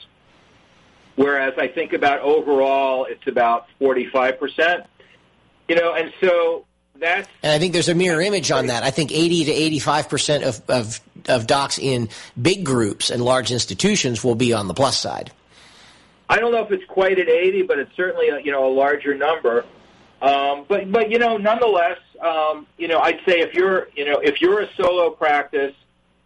Whereas 1.17 1.55
I 1.57 1.69
think 1.69 1.95
about 1.95 2.21
overall, 2.21 3.07
it's 3.07 3.27
about 3.27 3.67
45%. 3.81 4.85
You 5.67 5.75
know, 5.75 5.95
and 5.95 6.13
so 6.21 6.67
that's. 6.95 7.29
And 7.43 7.53
I 7.53 7.59
think 7.59 7.73
there's 7.73 7.89
a 7.89 7.95
mirror 7.95 8.21
image 8.21 8.51
on 8.51 8.67
that. 8.67 8.83
I 8.83 8.91
think 8.91 9.13
80 9.13 9.45
to 9.47 9.53
85% 9.81 10.43
of, 10.43 10.63
of, 10.69 11.01
of 11.27 11.47
docs 11.47 11.79
in 11.79 12.11
big 12.41 12.65
groups 12.65 13.11
and 13.11 13.25
large 13.25 13.51
institutions 13.51 14.23
will 14.23 14.35
be 14.35 14.53
on 14.53 14.69
the 14.69 14.75
plus 14.75 14.99
side. 14.99 15.33
I 16.29 16.39
don't 16.39 16.53
know 16.53 16.63
if 16.63 16.71
it's 16.71 16.85
quite 16.85 17.19
at 17.19 17.29
80, 17.29 17.63
but 17.63 17.79
it's 17.79 17.95
certainly 17.97 18.29
a, 18.29 18.41
you 18.41 18.53
know 18.53 18.69
a 18.69 18.73
larger 18.73 19.15
number. 19.15 19.65
Um, 20.21 20.67
but 20.69 20.91
but 20.91 21.11
you 21.11 21.19
know, 21.19 21.37
nonetheless, 21.37 21.99
um, 22.21 22.67
you 22.77 22.89
know, 22.89 22.99
I'd 22.99 23.21
say 23.27 23.41
if 23.41 23.55
you're 23.55 23.89
you 23.95 24.05
know 24.05 24.19
if 24.19 24.41
you're 24.41 24.61
a 24.61 24.69
solo 24.77 25.11
practice 25.11 25.75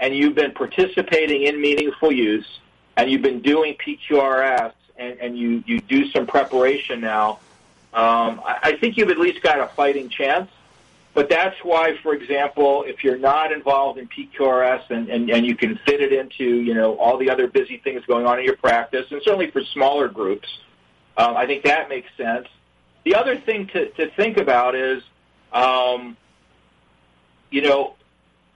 and 0.00 0.16
you've 0.16 0.34
been 0.34 0.52
participating 0.52 1.42
in 1.42 1.60
meaningful 1.60 2.10
use 2.10 2.58
and 2.96 3.10
you've 3.10 3.22
been 3.22 3.40
doing 3.40 3.76
PQRS, 3.76 4.72
and, 4.96 5.18
and 5.20 5.38
you, 5.38 5.62
you 5.66 5.80
do 5.80 6.10
some 6.10 6.26
preparation 6.26 7.00
now, 7.00 7.38
um, 7.94 8.40
I, 8.44 8.58
I 8.62 8.76
think 8.76 8.96
you've 8.96 9.10
at 9.10 9.18
least 9.18 9.42
got 9.42 9.60
a 9.60 9.68
fighting 9.68 10.08
chance. 10.08 10.50
But 11.12 11.28
that's 11.28 11.56
why, 11.64 11.96
for 12.02 12.14
example, 12.14 12.84
if 12.84 13.02
you're 13.02 13.18
not 13.18 13.52
involved 13.52 13.98
in 13.98 14.08
PQRS 14.08 14.90
and, 14.90 15.08
and, 15.08 15.28
and 15.28 15.44
you 15.44 15.56
can 15.56 15.76
fit 15.84 16.00
it 16.00 16.12
into, 16.12 16.44
you 16.44 16.72
know, 16.72 16.96
all 16.98 17.16
the 17.16 17.30
other 17.30 17.48
busy 17.48 17.78
things 17.78 18.04
going 18.06 18.26
on 18.26 18.38
in 18.38 18.44
your 18.44 18.56
practice, 18.56 19.06
and 19.10 19.20
certainly 19.22 19.50
for 19.50 19.62
smaller 19.64 20.08
groups, 20.08 20.48
um, 21.16 21.36
I 21.36 21.46
think 21.46 21.64
that 21.64 21.88
makes 21.88 22.08
sense. 22.16 22.46
The 23.04 23.16
other 23.16 23.36
thing 23.36 23.66
to, 23.68 23.90
to 23.90 24.10
think 24.10 24.36
about 24.36 24.76
is, 24.76 25.02
um, 25.52 26.16
you 27.50 27.62
know, 27.62 27.96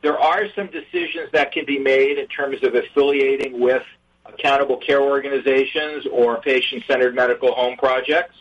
there 0.04 0.18
are 0.18 0.46
some 0.54 0.66
decisions 0.66 1.30
that 1.32 1.50
can 1.50 1.64
be 1.64 1.78
made 1.78 2.18
in 2.18 2.26
terms 2.26 2.62
of 2.62 2.74
affiliating 2.74 3.58
with 3.58 3.82
accountable 4.26 4.76
care 4.76 5.00
organizations 5.00 6.06
or 6.12 6.42
patient-centered 6.42 7.14
medical 7.14 7.54
home 7.54 7.76
projects. 7.78 8.36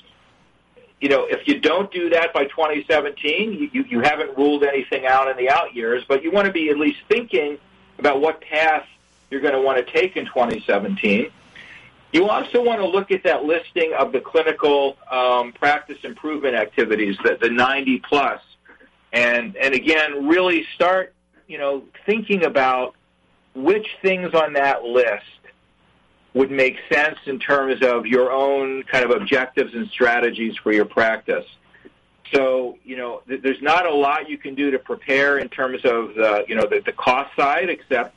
you 0.99 1.07
know, 1.07 1.25
if 1.25 1.47
you 1.47 1.61
don't 1.61 1.89
do 1.91 2.09
that 2.09 2.33
by 2.33 2.43
2017, 2.45 3.69
you, 3.71 3.85
you 3.89 4.01
haven't 4.01 4.37
ruled 4.37 4.63
anything 4.63 5.05
out 5.05 5.29
in 5.29 5.37
the 5.37 5.49
out 5.49 5.73
years, 5.73 6.03
but 6.07 6.21
you 6.21 6.31
want 6.31 6.47
to 6.47 6.51
be 6.51 6.69
at 6.69 6.77
least 6.77 6.99
thinking 7.07 7.57
about 7.97 8.19
what 8.19 8.41
path 8.41 8.85
you're 9.31 9.41
going 9.41 9.53
to 9.53 9.61
want 9.61 9.85
to 9.85 9.93
take 9.93 10.17
in 10.17 10.25
2017. 10.25 11.31
You 12.11 12.27
also 12.27 12.61
want 12.61 12.79
to 12.79 12.87
look 12.87 13.09
at 13.11 13.23
that 13.23 13.45
listing 13.45 13.93
of 13.97 14.11
the 14.11 14.19
clinical 14.19 14.97
um, 15.09 15.53
practice 15.53 15.97
improvement 16.03 16.55
activities, 16.55 17.17
the, 17.23 17.37
the 17.41 17.49
90 17.49 17.99
plus, 17.99 18.41
and 19.13 19.55
and 19.55 19.73
again, 19.73 20.27
really 20.27 20.65
start 20.75 21.13
you 21.47 21.57
know 21.57 21.83
thinking 22.05 22.45
about 22.45 22.95
which 23.55 23.87
things 24.01 24.33
on 24.33 24.53
that 24.53 24.83
list 24.83 25.23
would 26.33 26.49
make 26.49 26.77
sense 26.91 27.17
in 27.25 27.39
terms 27.39 27.83
of 27.83 28.05
your 28.05 28.31
own 28.31 28.83
kind 28.83 29.05
of 29.05 29.11
objectives 29.11 29.73
and 29.73 29.87
strategies 29.89 30.55
for 30.57 30.71
your 30.71 30.85
practice. 30.85 31.45
So, 32.33 32.77
you 32.83 32.97
know, 32.97 33.21
th- 33.27 33.41
there's 33.43 33.61
not 33.61 33.85
a 33.85 33.93
lot 33.93 34.27
you 34.27 34.39
can 34.39 34.55
do 34.55 34.71
to 34.71 34.79
prepare 34.79 35.37
in 35.37 35.49
terms 35.49 35.85
of 35.85 36.15
the, 36.15 36.45
you 36.47 36.55
know, 36.55 36.65
the, 36.65 36.81
the 36.83 36.91
cost 36.93 37.35
side, 37.35 37.69
except, 37.69 38.15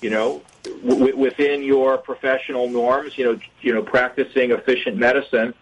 you 0.00 0.08
know, 0.08 0.42
w- 0.64 1.16
within 1.16 1.62
your 1.62 1.98
professional 1.98 2.70
norms, 2.70 3.12
you 3.18 3.24
know, 3.24 3.38
you 3.60 3.74
know, 3.74 3.82
practicing 3.82 4.52
efficient 4.52 4.96
medicine. 4.96 5.52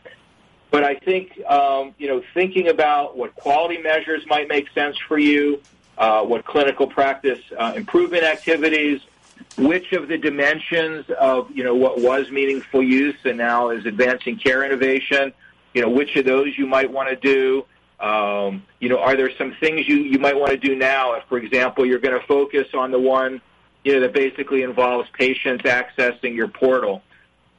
But 0.70 0.84
I 0.84 0.94
think, 0.94 1.32
um, 1.46 1.96
you 1.98 2.06
know, 2.06 2.22
thinking 2.32 2.68
about 2.68 3.16
what 3.16 3.34
quality 3.34 3.78
measures 3.78 4.22
might 4.28 4.46
make 4.46 4.66
sense 4.72 4.96
for 5.08 5.18
you, 5.18 5.60
what 6.00 6.44
clinical 6.46 6.86
practice 6.86 7.38
uh, 7.58 7.74
improvement 7.76 8.24
activities, 8.24 9.02
which 9.58 9.92
of 9.92 10.08
the 10.08 10.16
dimensions 10.16 11.04
of 11.18 11.50
you 11.54 11.62
know 11.62 11.74
what 11.74 12.00
was 12.00 12.30
meaningful 12.30 12.82
use 12.82 13.16
and 13.24 13.36
now 13.36 13.68
is 13.68 13.84
advancing 13.84 14.38
care 14.38 14.64
innovation, 14.64 15.32
you 15.74 15.82
know 15.82 15.90
which 15.90 16.16
of 16.16 16.24
those 16.24 16.56
you 16.56 16.66
might 16.66 16.90
want 16.90 17.08
to 17.10 17.16
do. 17.16 17.64
Um, 18.00 18.62
you 18.78 18.88
know, 18.88 18.98
are 18.98 19.14
there 19.14 19.30
some 19.36 19.54
things 19.60 19.86
you 19.86 19.96
you 19.96 20.18
might 20.18 20.36
want 20.36 20.52
to 20.52 20.56
do 20.56 20.74
now? 20.74 21.12
If, 21.14 21.24
for 21.24 21.36
example, 21.36 21.84
you're 21.84 21.98
going 21.98 22.18
to 22.18 22.26
focus 22.26 22.68
on 22.72 22.90
the 22.90 22.98
one 22.98 23.42
you 23.84 23.94
know 23.94 24.00
that 24.00 24.14
basically 24.14 24.62
involves 24.62 25.08
patients 25.10 25.64
accessing 25.64 26.34
your 26.34 26.48
portal. 26.48 27.02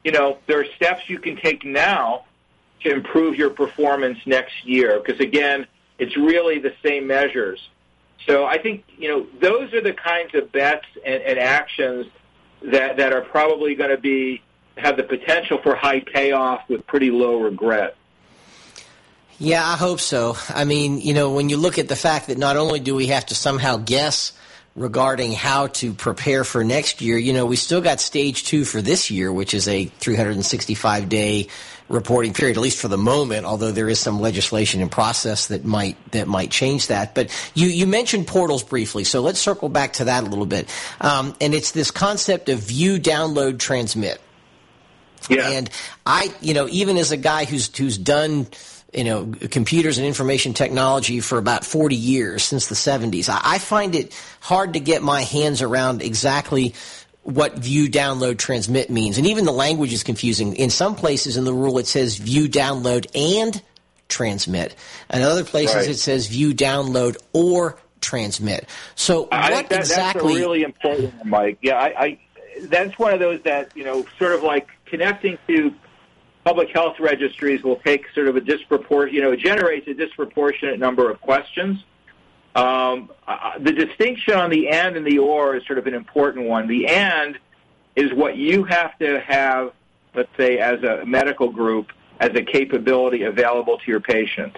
You 0.04 0.14
know, 0.14 0.40
there 0.48 0.60
are 0.60 0.66
steps 0.76 1.08
you 1.10 1.20
can 1.20 1.36
take 1.36 1.64
now 1.64 2.26
to 2.82 2.92
improve 2.92 3.36
your 3.36 3.52
performance 3.52 4.18
next 4.26 4.66
year 4.66 5.00
because 5.00 5.20
again, 5.20 5.68
it's 6.00 6.18
really 6.18 6.58
the 6.58 6.74
same 6.84 7.06
measures. 7.06 7.60
So 8.28 8.46
I 8.46 8.58
think 8.58 8.84
you 8.98 9.10
know 9.10 9.28
those 9.40 9.74
are 9.74 9.82
the 9.82 9.94
kinds 9.94 10.36
of 10.36 10.52
bets 10.52 10.86
and, 11.06 11.22
and 11.24 11.40
actions 11.40 12.08
that 12.62 12.98
that 12.98 13.14
are 13.14 13.22
probably 13.22 13.76
going 13.76 13.90
to 13.90 13.98
be 13.98 14.42
have 14.78 14.98
the 14.98 15.04
potential 15.04 15.60
for 15.62 15.76
high 15.76 16.00
payoff 16.00 16.68
with 16.70 16.86
pretty 16.88 17.12
low 17.12 17.42
regret. 17.42 17.96
Yeah, 19.38 19.66
I 19.66 19.76
hope 19.76 20.00
so. 20.00 20.38
I 20.50 20.66
mean, 20.66 21.00
you 21.02 21.16
know, 21.16 21.32
when 21.32 21.50
you 21.50 21.58
look 21.58 21.80
at 21.80 21.88
the 21.88 21.96
fact 21.96 22.28
that 22.28 22.38
not 22.38 22.58
only 22.58 22.80
do 22.80 22.94
we 22.94 23.08
have 23.08 23.26
to 23.28 23.36
somehow 23.36 23.78
guess 23.78 24.34
regarding 24.76 25.32
how 25.34 25.68
to 25.68 25.94
prepare 25.94 26.44
for 26.44 26.64
next 26.64 27.02
year, 27.02 27.18
you 27.18 27.34
know, 27.34 27.48
we 27.48 27.56
still 27.56 27.82
got 27.82 28.00
stage 28.00 28.44
two 28.44 28.66
for 28.66 28.84
this 28.84 29.10
year, 29.10 29.34
which 29.34 29.56
is 29.56 29.68
a 29.68 29.86
365 29.86 31.10
day 31.10 31.48
reporting 31.90 32.34
period, 32.34 32.58
at 32.58 32.62
least 32.62 32.80
for 32.80 32.88
the 32.88 32.98
moment, 32.98 33.46
although 33.46 33.72
there 33.72 33.90
is 33.90 34.00
some 34.00 34.20
legislation 34.20 34.82
in 34.82 34.90
process 34.90 35.48
that 35.48 35.66
might 35.66 35.98
that 36.12 36.28
might 36.28 36.52
change 36.52 36.88
that. 36.88 37.16
But 37.16 37.30
you, 37.54 37.68
you 37.68 37.88
mentioned 37.88 38.28
portals 38.28 38.64
briefly, 38.64 39.04
so 39.04 39.22
let's 39.22 39.40
circle 39.40 39.70
back 39.70 39.94
to 39.94 40.06
that 40.06 40.24
a 40.24 40.28
little 40.28 40.46
bit. 40.46 40.70
Um, 41.00 41.36
and 41.42 41.54
it's 41.54 41.72
this 41.72 41.92
concept 41.92 42.50
of 42.50 42.60
view, 42.60 43.00
download, 43.00 43.60
transmit. 43.60 44.22
Yeah. 45.30 45.50
And 45.50 45.70
I, 46.06 46.34
you 46.42 46.54
know, 46.54 46.68
even 46.70 46.98
as 46.98 47.12
a 47.12 47.18
guy 47.18 47.46
who's 47.46 47.76
who's 47.76 47.98
done 47.98 48.48
you 48.94 49.06
know, 49.06 49.32
computers 49.50 49.98
and 49.98 50.06
information 50.06 50.54
technology 50.54 51.22
for 51.22 51.38
about 51.38 51.64
40 51.64 51.96
years 51.96 52.44
since 52.44 52.68
the 52.68 52.76
70s. 52.76 53.30
I, 53.30 53.40
I 53.56 53.58
find 53.58 53.96
it 53.96 54.14
hard 54.42 54.74
to 54.74 54.80
get 54.80 55.02
my 55.02 55.22
hands 55.22 55.62
around 55.62 56.02
exactly 56.02 56.74
what 57.24 57.56
view, 57.58 57.90
download, 57.90 58.38
transmit 58.38 58.90
means. 58.90 59.18
And 59.18 59.28
even 59.28 59.46
the 59.46 59.52
language 59.52 59.94
is 59.94 60.04
confusing. 60.04 60.56
In 60.56 60.70
some 60.70 60.96
places 60.96 61.38
in 61.38 61.44
the 61.44 61.54
rule, 61.54 61.78
it 61.78 61.88
says 61.88 62.18
view, 62.18 62.50
download, 62.50 63.06
and 63.16 63.62
transmit. 64.08 64.76
In 65.14 65.22
other 65.22 65.44
places, 65.44 65.76
Right. 65.76 65.90
it 65.90 66.00
says 66.00 66.28
view, 66.28 66.54
download, 66.54 67.18
or 67.34 67.78
transmit. 68.02 68.68
So 68.96 69.28
I 69.32 69.52
what 69.52 69.70
that, 69.70 69.80
exactly? 69.80 70.34
that's 70.34 70.38
a 70.38 70.40
really 70.40 70.64
important 70.64 71.16
one, 71.20 71.30
Mike. 71.30 71.58
Yeah, 71.62 71.76
I, 71.76 72.04
I 72.04 72.20
that's 72.64 72.98
one 73.00 73.14
of 73.14 73.20
those 73.20 73.42
that 73.44 73.72
you 73.76 73.84
know, 73.84 74.06
sort 74.18 74.34
of 74.34 74.44
like 74.44 74.68
connecting 74.86 75.38
to 75.48 75.74
public 76.44 76.70
health 76.70 77.00
registries 77.00 77.64
will 77.64 77.78
take 77.78 78.06
sort 78.14 78.28
of 78.28 78.36
a 78.36 78.42
disproportionate, 78.42 79.14
you 79.14 79.22
know, 79.22 79.32
it 79.32 79.40
generates 79.40 79.88
a 79.88 79.94
disproportionate 79.94 80.80
number 80.80 81.10
of 81.10 81.22
questions. 81.22 81.84
Um, 82.56 83.10
uh, 83.28 83.60
the 83.60 83.72
distinction 83.72 84.34
on 84.34 84.50
the 84.50 84.70
and 84.70 84.98
and 84.98 85.06
the 85.06 85.20
or 85.20 85.56
is 85.56 85.66
sort 85.66 85.80
of 85.80 85.88
an 85.88 85.94
important 85.94 86.48
one. 86.48 86.68
The 86.68 86.88
and 86.88 87.38
is 87.96 88.14
what 88.14 88.36
you 88.36 88.64
have 88.66 88.98
to 89.00 89.20
have, 89.22 89.72
let's 90.14 90.30
say, 90.38 90.58
as 90.60 90.84
a 90.84 91.06
medical 91.06 91.50
group, 91.50 91.92
as 92.20 92.32
a 92.36 92.44
capability 92.44 93.24
available 93.24 93.78
to 93.78 93.92
your 93.92 94.02
patients. 94.02 94.58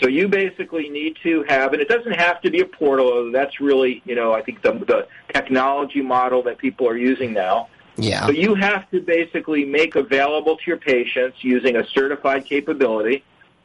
So 0.00 0.08
you 0.08 0.28
basically 0.28 0.88
need 0.88 1.16
to 1.22 1.44
have, 1.48 1.72
and 1.72 1.80
it 1.80 1.88
doesn't 1.88 2.14
have 2.14 2.40
to 2.42 2.50
be 2.50 2.60
a 2.60 2.66
portal. 2.66 3.30
That's 3.30 3.60
really, 3.60 4.02
you 4.04 4.14
know, 4.14 4.32
I 4.32 4.42
think 4.42 4.62
the, 4.62 4.72
the 4.72 5.06
technology 5.32 6.02
model 6.02 6.42
that 6.44 6.58
people 6.58 6.88
are 6.88 6.96
using 6.96 7.32
now. 7.32 7.68
yeah. 7.96 8.26
So 8.26 8.32
you 8.32 8.54
have 8.56 8.90
to 8.90 9.00
basically 9.00 9.64
make 9.64 9.94
available 9.94 10.56
to 10.56 10.62
your 10.66 10.78
patients 10.78 11.44
using 11.44 11.76
a 11.76 11.86
certified 11.86 12.44
capability. 12.44 13.22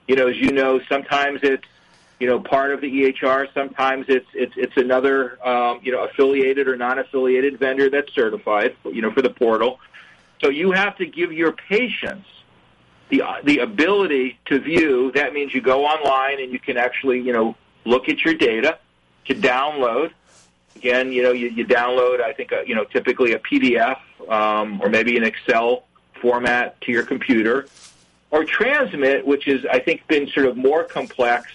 You 0.08 0.16
know, 0.18 0.28
as 0.28 0.38
you 0.38 0.52
know, 0.52 0.80
sometimes 0.88 1.40
it's 1.42 1.66
you 2.20 2.28
know 2.28 2.40
part 2.40 2.72
of 2.72 2.82
the 2.82 2.88
EHR, 2.88 3.54
sometimes 3.54 4.06
it's 4.10 4.28
it's 4.34 4.54
it's 4.56 4.78
another 4.78 5.46
um, 5.46 5.80
you 5.84 5.92
know 5.92 6.04
affiliated 6.04 6.68
or 6.68 6.76
non-affiliated 6.76 7.60
vendor 7.60 7.90
that's 7.90 8.14
certified. 8.14 8.76
You 8.86 9.02
know, 9.02 9.12
for 9.12 9.22
the 9.22 9.30
portal. 9.30 9.80
So 10.42 10.50
you 10.50 10.72
have 10.72 10.96
to 10.98 11.06
give 11.06 11.34
your 11.34 11.52
patients 11.52 12.28
the 13.10 13.24
the 13.44 13.60
ability 13.60 14.40
to 14.46 14.60
view. 14.60 15.12
That 15.14 15.34
means 15.34 15.54
you 15.54 15.62
go 15.62 15.86
online 15.86 16.40
and 16.42 16.52
you 16.52 16.60
can 16.60 16.78
actually 16.78 17.20
you 17.20 17.34
know 17.34 17.56
look 17.86 18.10
at 18.10 18.24
your 18.24 18.34
data, 18.34 18.78
to 19.26 19.36
download. 19.36 20.12
Again, 20.76 21.12
you 21.12 21.24
know, 21.24 21.32
you, 21.32 21.50
you 21.50 21.66
download, 21.66 22.22
I 22.22 22.34
think, 22.34 22.52
a, 22.52 22.64
you 22.66 22.76
know, 22.76 22.84
typically 22.84 23.34
a 23.34 23.40
PDF 23.40 23.98
um, 24.30 24.82
or 24.82 24.90
maybe 24.90 25.18
an 25.18 25.24
Excel 25.24 25.84
format 26.22 26.80
to 26.82 26.92
your 26.92 27.04
computer, 27.04 27.68
or 28.32 28.44
transmit, 28.44 29.26
which 29.26 29.48
is, 29.48 29.66
I 29.72 29.80
think, 29.80 30.06
been 30.08 30.28
sort 30.28 30.46
of 30.46 30.58
more 30.58 30.84
complex 30.84 31.52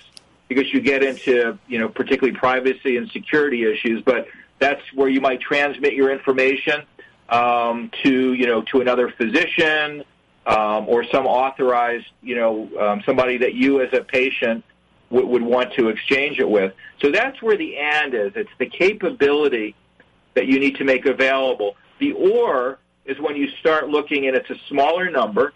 because 0.49 0.72
you 0.72 0.80
get 0.80 1.03
into, 1.03 1.59
you 1.66 1.78
know, 1.78 1.88
particularly 1.88 2.36
privacy 2.36 2.97
and 2.97 3.11
security 3.11 3.64
issues. 3.64 4.03
But 4.03 4.26
that's 4.59 4.82
where 4.95 5.09
you 5.09 5.20
might 5.20 5.40
transmit 5.40 5.95
your 5.95 6.11
information 6.12 6.82
um, 7.28 7.90
to, 8.03 8.32
you 8.32 8.47
know, 8.47 8.62
to 8.62 8.80
another 8.80 9.11
physician 9.11 10.05
um, 10.47 10.88
or 10.88 11.05
some 11.05 11.26
authorized, 11.26 12.07
you 12.22 12.36
know, 12.36 12.68
um, 12.78 13.03
somebody 13.07 13.38
that 13.38 13.55
you 13.55 13.80
as 13.80 13.92
a 13.92 14.03
patient 14.03 14.64
would, 15.11 15.24
would 15.26 15.42
want 15.42 15.72
to 15.74 15.88
exchange 15.88 16.38
it 16.38 16.49
with. 16.49 16.74
So 17.01 17.11
that's 17.11 17.40
where 17.42 17.57
the 17.57 17.76
and 17.76 18.14
is. 18.14 18.32
It's 18.36 18.51
the 18.59 18.66
capability 18.66 19.74
that 20.34 20.47
you 20.47 20.59
need 20.59 20.76
to 20.76 20.84
make 20.84 21.07
available. 21.07 21.76
The 21.99 22.12
or 22.12 22.78
is 23.05 23.18
when 23.20 23.36
you 23.36 23.49
start 23.61 23.88
looking 23.88 24.26
and 24.26 24.36
it's 24.36 24.51
a 24.51 24.59
smaller 24.68 25.11
number 25.11 25.53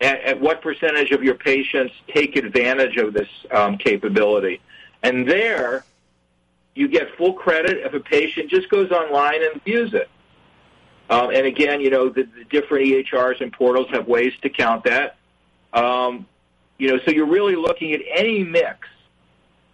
at, 0.00 0.20
at 0.22 0.40
what 0.40 0.62
percentage 0.62 1.10
of 1.10 1.22
your 1.22 1.34
patients 1.34 1.94
take 2.08 2.36
advantage 2.36 2.96
of 2.96 3.12
this 3.12 3.28
um, 3.50 3.76
capability. 3.76 4.60
And 5.02 5.28
there, 5.28 5.84
you 6.74 6.88
get 6.88 7.14
full 7.16 7.34
credit 7.34 7.78
if 7.78 7.94
a 7.94 8.00
patient 8.00 8.50
just 8.50 8.68
goes 8.68 8.90
online 8.90 9.42
and 9.42 9.62
views 9.62 9.94
it. 9.94 10.08
Um, 11.10 11.30
and 11.30 11.46
again, 11.46 11.80
you 11.80 11.90
know, 11.90 12.08
the, 12.08 12.22
the 12.22 12.44
different 12.44 12.86
EHRs 12.86 13.40
and 13.40 13.52
portals 13.52 13.88
have 13.90 14.06
ways 14.06 14.32
to 14.42 14.48
count 14.48 14.84
that. 14.84 15.16
Um, 15.72 16.26
you 16.78 16.88
know, 16.88 17.00
so 17.04 17.10
you're 17.10 17.26
really 17.26 17.56
looking 17.56 17.92
at 17.92 18.00
any 18.14 18.44
mix 18.44 18.88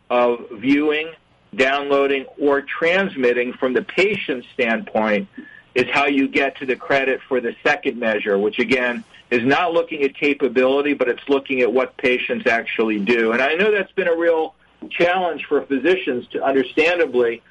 of 0.08 0.46
viewing, 0.52 1.12
downloading, 1.54 2.24
or 2.40 2.62
transmitting 2.62 3.52
from 3.52 3.74
the 3.74 3.82
patient 3.82 4.44
standpoint 4.54 5.28
is 5.74 5.84
how 5.92 6.06
you 6.06 6.26
get 6.26 6.56
to 6.56 6.66
the 6.66 6.74
credit 6.74 7.20
for 7.28 7.40
the 7.40 7.54
second 7.62 7.98
measure, 7.98 8.38
which 8.38 8.58
again 8.58 9.04
is 9.30 9.44
not 9.44 9.72
looking 9.72 10.02
at 10.02 10.14
capability, 10.14 10.94
but 10.94 11.08
it's 11.08 11.28
looking 11.28 11.60
at 11.60 11.72
what 11.72 11.96
patients 11.96 12.46
actually 12.46 13.00
do. 13.00 13.32
And 13.32 13.42
I 13.42 13.54
know 13.54 13.70
that's 13.70 13.92
been 13.92 14.08
a 14.08 14.16
real 14.16 14.54
challenge 14.90 15.46
for 15.46 15.62
physicians 15.62 16.26
to 16.28 16.44
understandably, 16.44 17.42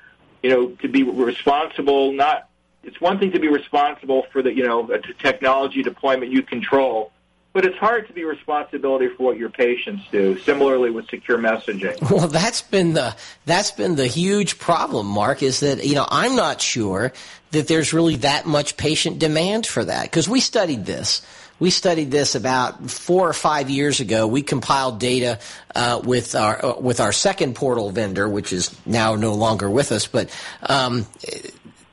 you 0.42 0.50
know, 0.50 0.70
to 0.82 0.88
be 0.88 1.04
responsible. 1.04 2.14
Not 2.14 2.50
it's 2.84 3.02
one 3.02 3.20
thing 3.20 3.32
to 3.32 3.40
be 3.40 3.48
responsible 3.48 4.26
for 4.32 4.42
the 4.42 4.54
you 4.54 4.66
know 4.66 4.90
a 4.92 5.00
technology 5.00 5.84
deployment 5.84 6.32
you 6.32 6.44
control, 6.44 7.12
but 7.52 7.66
it's 7.66 7.78
hard 7.78 8.08
to 8.08 8.14
be 8.14 8.24
responsibility 8.24 9.10
for 9.10 9.24
what 9.24 9.38
your 9.38 9.50
patients 9.50 10.04
do. 10.12 10.38
Similarly 10.40 10.92
with 10.92 11.10
secure 11.10 11.38
messaging. 11.38 11.98
Well, 12.12 12.28
that's 12.28 12.62
been 12.62 12.94
the 12.94 13.16
that's 13.46 13.72
been 13.72 13.96
the 13.96 14.08
huge 14.08 14.60
problem, 14.60 15.08
Mark. 15.08 15.44
Is 15.44 15.60
that 15.60 15.84
you 15.84 15.96
know 15.96 16.06
I'm 16.08 16.36
not 16.36 16.62
sure 16.62 17.12
that 17.52 17.68
there's 17.68 17.92
really 17.92 18.18
that 18.18 18.46
much 18.46 18.78
patient 18.78 19.20
demand 19.20 19.66
for 19.66 19.84
that 19.84 20.04
because 20.04 20.30
we 20.30 20.40
studied 20.40 20.86
this 20.86 21.22
we 21.60 21.70
studied 21.70 22.12
this 22.12 22.36
about 22.36 22.90
four 22.90 23.30
or 23.30 23.34
five 23.34 23.70
years 23.70 24.00
ago. 24.00 24.28
We 24.28 24.42
compiled 24.42 25.00
data 25.00 25.40
uh, 25.74 26.02
with 26.04 26.36
our 26.36 26.66
uh, 26.66 26.80
with 26.80 27.00
our 27.00 27.12
second 27.12 27.56
portal 27.56 27.90
vendor, 27.92 28.28
which 28.28 28.52
is 28.52 28.76
now 28.86 29.16
no 29.16 29.34
longer 29.34 29.70
with 29.70 29.92
us, 29.92 30.08
but 30.08 30.30
um, 30.64 31.06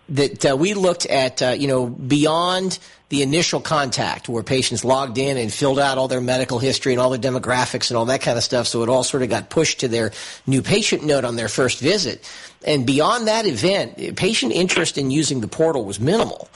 that 0.09 0.45
uh, 0.45 0.57
we 0.57 0.75
looked 0.75 1.07
at 1.07 1.43
uh, 1.43 1.49
you 1.51 1.69
know 1.69 1.87
beyond 1.87 2.79
the 3.13 3.23
initial 3.23 3.61
contact 3.61 4.27
where 4.27 4.43
patients 4.43 4.87
logged 4.87 5.19
in 5.19 5.37
and 5.37 5.53
filled 5.53 5.79
out 5.79 5.99
all 5.99 6.09
their 6.09 6.23
medical 6.23 6.59
history 6.59 6.95
and 6.95 7.01
all 7.01 7.11
their 7.11 7.21
demographics 7.21 7.91
and 7.91 7.99
all 7.99 8.07
that 8.07 8.23
kind 8.23 8.39
of 8.39 8.43
stuff. 8.43 8.67
So 8.67 8.83
it 8.83 8.89
all 8.89 9.05
sort 9.05 9.23
of 9.23 9.29
got 9.29 9.51
pushed 9.51 9.81
to 9.81 9.89
their 9.89 10.13
new 10.47 10.63
patient 10.63 11.05
note 11.05 11.23
on 11.23 11.37
their 11.37 11.49
first 11.49 11.79
visit. 11.79 12.27
And 12.65 12.87
beyond 12.87 13.29
that 13.29 13.45
event, 13.45 14.17
patient 14.17 14.53
interest 14.53 14.97
in 14.97 15.11
using 15.11 15.43
the 15.43 15.49
portal 15.49 15.85
was 15.85 16.01
minimal. 16.01 16.49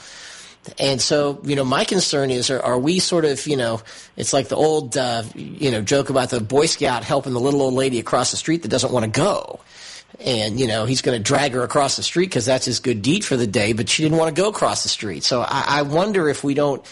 And 0.79 1.01
so, 1.01 1.39
you 1.43 1.55
know, 1.55 1.65
my 1.65 1.83
concern 1.83 2.31
is, 2.31 2.49
are, 2.49 2.61
are 2.61 2.79
we 2.79 2.99
sort 2.99 3.25
of, 3.25 3.45
you 3.47 3.57
know, 3.57 3.81
it's 4.15 4.33
like 4.33 4.49
the 4.49 4.55
old, 4.55 4.97
uh, 4.97 5.23
you 5.35 5.71
know, 5.71 5.81
joke 5.81 6.09
about 6.09 6.29
the 6.29 6.39
Boy 6.39 6.65
Scout 6.65 7.03
helping 7.03 7.33
the 7.33 7.39
little 7.39 7.61
old 7.61 7.73
lady 7.73 7.99
across 7.99 8.31
the 8.31 8.37
street 8.37 8.61
that 8.63 8.69
doesn't 8.69 8.91
want 8.91 9.05
to 9.05 9.11
go 9.11 9.59
and 10.19 10.59
you 10.59 10.67
know 10.67 10.85
he's 10.85 11.01
going 11.01 11.17
to 11.17 11.23
drag 11.23 11.53
her 11.53 11.63
across 11.63 11.95
the 11.97 12.01
street 12.01 12.27
because 12.27 12.45
that's 12.45 12.65
his 12.65 12.79
good 12.79 13.01
deed 13.01 13.23
for 13.25 13.37
the 13.37 13.45
day. 13.45 13.73
But 13.73 13.89
she 13.89 14.03
didn't 14.03 14.17
want 14.17 14.35
to 14.35 14.41
go 14.41 14.49
across 14.49 14.83
the 14.83 14.89
street, 14.89 15.23
so 15.23 15.41
I, 15.41 15.65
I 15.67 15.81
wonder 15.83 16.29
if 16.29 16.43
we 16.43 16.53
don't 16.53 16.83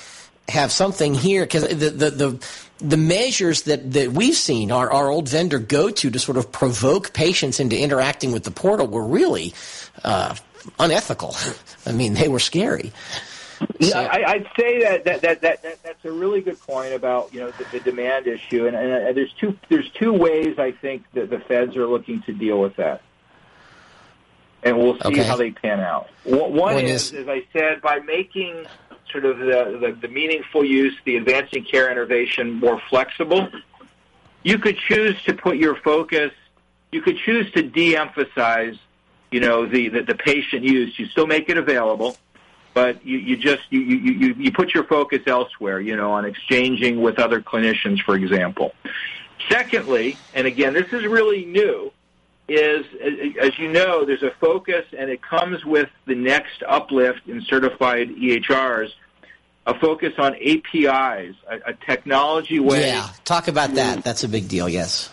have 0.47 0.71
something 0.71 1.15
here 1.15 1.43
because 1.43 1.67
the, 1.67 1.89
the 1.89 2.09
the 2.09 2.47
the 2.79 2.97
measures 2.97 3.63
that, 3.63 3.93
that 3.93 4.11
we've 4.11 4.35
seen 4.35 4.69
our, 4.69 4.91
our 4.91 5.09
old 5.09 5.29
vendor 5.29 5.59
go 5.59 5.89
to 5.89 6.11
to 6.11 6.19
sort 6.19 6.37
of 6.37 6.51
provoke 6.51 7.13
patients 7.13 7.59
into 7.59 7.79
interacting 7.79 8.31
with 8.33 8.43
the 8.43 8.51
portal 8.51 8.85
were 8.85 9.05
really 9.05 9.53
uh, 10.03 10.35
unethical. 10.77 11.35
I 11.85 11.93
mean, 11.93 12.15
they 12.15 12.27
were 12.27 12.39
scary. 12.39 12.91
Yeah, 13.79 13.99
I, 13.99 14.23
I'd 14.33 14.47
say 14.57 14.81
that, 14.83 15.03
that, 15.05 15.21
that, 15.21 15.41
that, 15.41 15.63
that 15.63 15.83
that's 15.83 16.05
a 16.05 16.11
really 16.11 16.41
good 16.41 16.59
point 16.59 16.93
about 16.93 17.33
you 17.33 17.39
know 17.41 17.51
the, 17.51 17.65
the 17.71 17.79
demand 17.79 18.27
issue, 18.27 18.67
and, 18.67 18.75
and, 18.75 18.91
and 18.91 19.17
there's 19.17 19.33
two 19.33 19.57
there's 19.69 19.89
two 19.91 20.13
ways 20.13 20.57
I 20.59 20.71
think 20.71 21.03
that 21.13 21.29
the 21.29 21.39
feds 21.39 21.75
are 21.75 21.87
looking 21.87 22.21
to 22.23 22.33
deal 22.33 22.59
with 22.59 22.75
that, 22.77 23.01
and 24.63 24.77
we'll 24.77 24.95
see 24.95 25.07
Okay. 25.09 25.23
how 25.23 25.35
they 25.37 25.51
pan 25.51 25.79
out. 25.79 26.09
One 26.23 26.77
is, 26.79 27.11
is- 27.11 27.21
as 27.21 27.27
I 27.29 27.45
said, 27.53 27.81
by 27.81 27.99
making 27.99 28.65
sort 29.11 29.25
of 29.25 29.37
the, 29.37 29.77
the, 29.79 29.97
the 30.01 30.07
meaningful 30.07 30.65
use, 30.65 30.95
the 31.05 31.15
advancing 31.17 31.63
care 31.63 31.89
innovation 31.91 32.53
more 32.53 32.81
flexible, 32.89 33.47
you 34.43 34.57
could 34.57 34.77
choose 34.77 35.21
to 35.23 35.33
put 35.33 35.57
your 35.57 35.75
focus. 35.75 36.31
You 36.91 37.01
could 37.01 37.17
choose 37.17 37.51
to 37.53 37.61
de-emphasize, 37.61 38.75
you 39.31 39.39
know, 39.39 39.65
the, 39.65 39.89
the, 39.89 40.01
the 40.01 40.15
patient 40.15 40.63
use. 40.63 40.97
You 40.97 41.05
still 41.07 41.27
make 41.27 41.49
it 41.49 41.57
available 41.57 42.17
but 42.75 43.03
you, 43.05 43.17
you 43.17 43.37
just 43.37 43.63
you, 43.69 43.79
you, 43.79 44.35
you, 44.37 44.51
put 44.51 44.73
your 44.73 44.83
focus 44.83 45.21
elsewhere, 45.25 45.79
you 45.79 45.95
know, 45.95 46.11
on 46.11 46.25
exchanging 46.25 47.01
with 47.01 47.19
other 47.19 47.41
clinicians, 47.41 48.01
for 48.01 48.15
example. 48.15 48.73
Secondly, 49.49 50.17
and 50.33 50.45
again, 50.45 50.73
this 50.73 50.91
is 50.91 51.05
really 51.05 51.45
new, 51.45 51.91
is 52.49 52.85
as 53.41 53.57
you 53.57 53.71
know, 53.71 54.03
there's 54.03 54.23
a 54.23 54.31
focus, 54.41 54.85
and 54.95 55.09
it 55.09 55.21
comes 55.21 55.63
with 55.63 55.89
the 56.05 56.15
next 56.15 56.63
uplift 56.67 57.25
in 57.27 57.41
certified 57.43 58.09
EHRs, 58.09 58.89
a 59.65 59.79
focus 59.79 60.13
on 60.17 60.35
APIs, 60.35 61.33
a, 61.49 61.57
a 61.67 61.73
technology 61.87 62.59
way. 62.59 62.87
Yeah, 62.87 63.07
talk 63.23 63.47
about 63.47 63.73
that. 63.75 64.03
That's 64.03 64.25
a 64.25 64.29
big 64.29 64.49
deal. 64.49 64.67
Yes. 64.67 65.09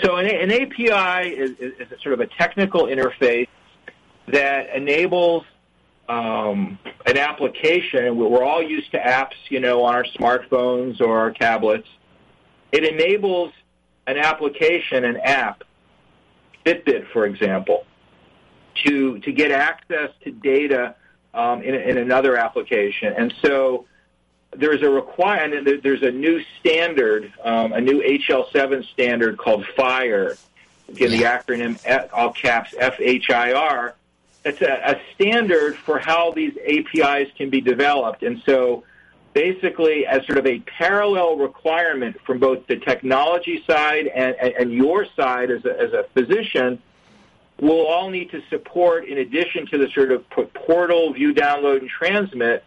So 0.00 0.16
an, 0.16 0.26
an 0.26 0.52
API 0.52 1.28
is, 1.28 1.50
is, 1.58 1.72
is 1.80 1.92
a 1.92 2.00
sort 2.00 2.14
of 2.14 2.20
a 2.20 2.28
technical 2.28 2.84
interface 2.84 3.48
that 4.28 4.74
enables 4.74 5.44
um, 6.08 6.78
an 7.06 7.16
application. 7.16 8.16
We're 8.16 8.44
all 8.44 8.62
used 8.62 8.90
to 8.92 8.98
apps, 8.98 9.34
you 9.48 9.60
know, 9.60 9.82
on 9.84 9.94
our 9.94 10.04
smartphones 10.04 11.00
or 11.00 11.18
our 11.18 11.30
tablets. 11.32 11.88
It 12.72 12.84
enables 12.84 13.52
an 14.06 14.18
application, 14.18 15.04
an 15.04 15.16
app, 15.18 15.64
Fitbit, 16.66 17.10
for 17.12 17.26
example, 17.26 17.86
to 18.84 19.18
to 19.20 19.32
get 19.32 19.50
access 19.50 20.10
to 20.24 20.30
data 20.30 20.94
um, 21.32 21.62
in, 21.62 21.74
in 21.74 21.98
another 21.98 22.36
application. 22.36 23.12
And 23.16 23.34
so 23.42 23.86
there's 24.56 24.82
a 24.82 24.88
requirement. 24.88 25.82
There's 25.82 26.02
a 26.02 26.10
new 26.10 26.42
standard, 26.60 27.32
um, 27.42 27.72
a 27.72 27.80
new 27.80 28.00
HL7 28.02 28.84
standard 28.92 29.36
called 29.36 29.64
FHIR. 29.76 30.38
Again, 30.88 31.10
the 31.10 31.22
acronym 31.22 32.08
all 32.12 32.32
caps 32.32 32.74
FHIR. 32.74 33.94
It's 34.44 34.60
a, 34.60 34.96
a 34.96 35.00
standard 35.14 35.76
for 35.76 35.98
how 35.98 36.32
these 36.32 36.56
APIs 36.58 37.30
can 37.36 37.50
be 37.50 37.60
developed, 37.60 38.22
and 38.22 38.42
so 38.44 38.84
basically, 39.32 40.06
as 40.06 40.24
sort 40.26 40.38
of 40.38 40.46
a 40.46 40.60
parallel 40.60 41.36
requirement 41.36 42.16
from 42.24 42.38
both 42.38 42.66
the 42.66 42.76
technology 42.76 43.62
side 43.66 44.06
and, 44.06 44.34
and, 44.36 44.54
and 44.54 44.72
your 44.72 45.06
side 45.16 45.50
as 45.50 45.64
a, 45.64 45.80
as 45.80 45.92
a 45.92 46.04
physician, 46.14 46.80
we'll 47.60 47.86
all 47.86 48.10
need 48.10 48.30
to 48.30 48.42
support, 48.48 49.06
in 49.06 49.18
addition 49.18 49.66
to 49.66 49.78
the 49.78 49.88
sort 49.90 50.12
of 50.12 50.24
portal, 50.54 51.12
view, 51.12 51.34
download, 51.34 51.80
and 51.80 51.90
transmit, 51.90 52.64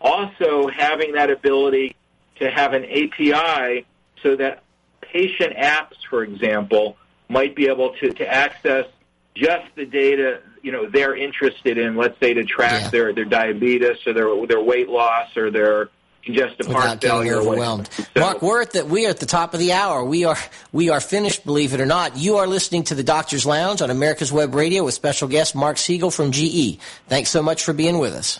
also 0.00 0.66
having 0.68 1.12
that 1.12 1.30
ability 1.30 1.94
to 2.36 2.50
have 2.50 2.72
an 2.72 2.84
API 2.84 3.86
so 4.22 4.34
that 4.36 4.62
patient 5.00 5.54
apps, 5.56 5.96
for 6.08 6.24
example, 6.24 6.96
might 7.28 7.54
be 7.54 7.68
able 7.68 7.90
to, 7.94 8.10
to 8.12 8.26
access 8.26 8.86
just 9.34 9.64
the 9.76 9.84
data 9.86 10.40
you 10.62 10.70
know 10.72 10.88
they're 10.88 11.16
interested 11.16 11.78
in. 11.78 11.96
Let's 11.96 12.18
say 12.20 12.34
to 12.34 12.44
track 12.44 12.82
Yeah. 12.82 12.90
their 12.90 13.12
their 13.12 13.24
diabetes 13.24 13.98
or 14.06 14.12
their 14.12 14.46
their 14.46 14.60
weight 14.62 14.88
loss 14.88 15.36
or 15.36 15.50
their 15.50 15.88
congestive 16.24 16.68
Without 16.68 16.82
heart 16.82 17.00
failure. 17.02 17.32
or 17.34 17.36
whatever. 17.38 17.50
overwhelmed. 17.50 17.90
So- 17.92 18.04
Mark, 18.20 18.42
we're 18.42 18.62
at 18.62 18.70
the 18.72 18.84
we 18.84 19.06
are 19.06 19.10
at 19.10 19.18
the 19.18 19.26
top 19.26 19.54
of 19.54 19.60
the 19.60 19.72
hour. 19.72 20.04
We 20.04 20.24
are 20.24 20.38
we 20.70 20.88
are 20.90 21.00
finished, 21.00 21.44
believe 21.44 21.74
it 21.74 21.80
or 21.80 21.86
not. 21.86 22.16
You 22.16 22.36
are 22.36 22.46
listening 22.46 22.84
to 22.84 22.94
the 22.94 23.02
Doctor's 23.02 23.44
Lounge 23.44 23.82
on 23.82 23.90
America's 23.90 24.30
Web 24.32 24.54
Radio 24.54 24.84
with 24.84 24.94
special 24.94 25.26
guest 25.28 25.54
Mark 25.56 25.76
Segal 25.78 26.14
from 26.14 26.30
GE. 26.30 26.78
Thanks 27.08 27.30
so 27.30 27.42
much 27.42 27.64
for 27.64 27.72
being 27.72 27.98
with 27.98 28.14
us. 28.14 28.38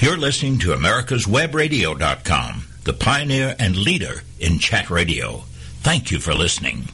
You're 0.00 0.16
listening 0.16 0.58
to 0.60 0.72
America's 0.72 1.26
America'sWebRadio.com, 1.26 2.64
the 2.84 2.92
pioneer 2.92 3.56
and 3.58 3.76
leader 3.76 4.22
in 4.38 4.60
chat 4.60 4.88
radio. 4.90 5.42
Thank 5.82 6.12
you 6.12 6.20
for 6.20 6.34
listening. 6.34 6.88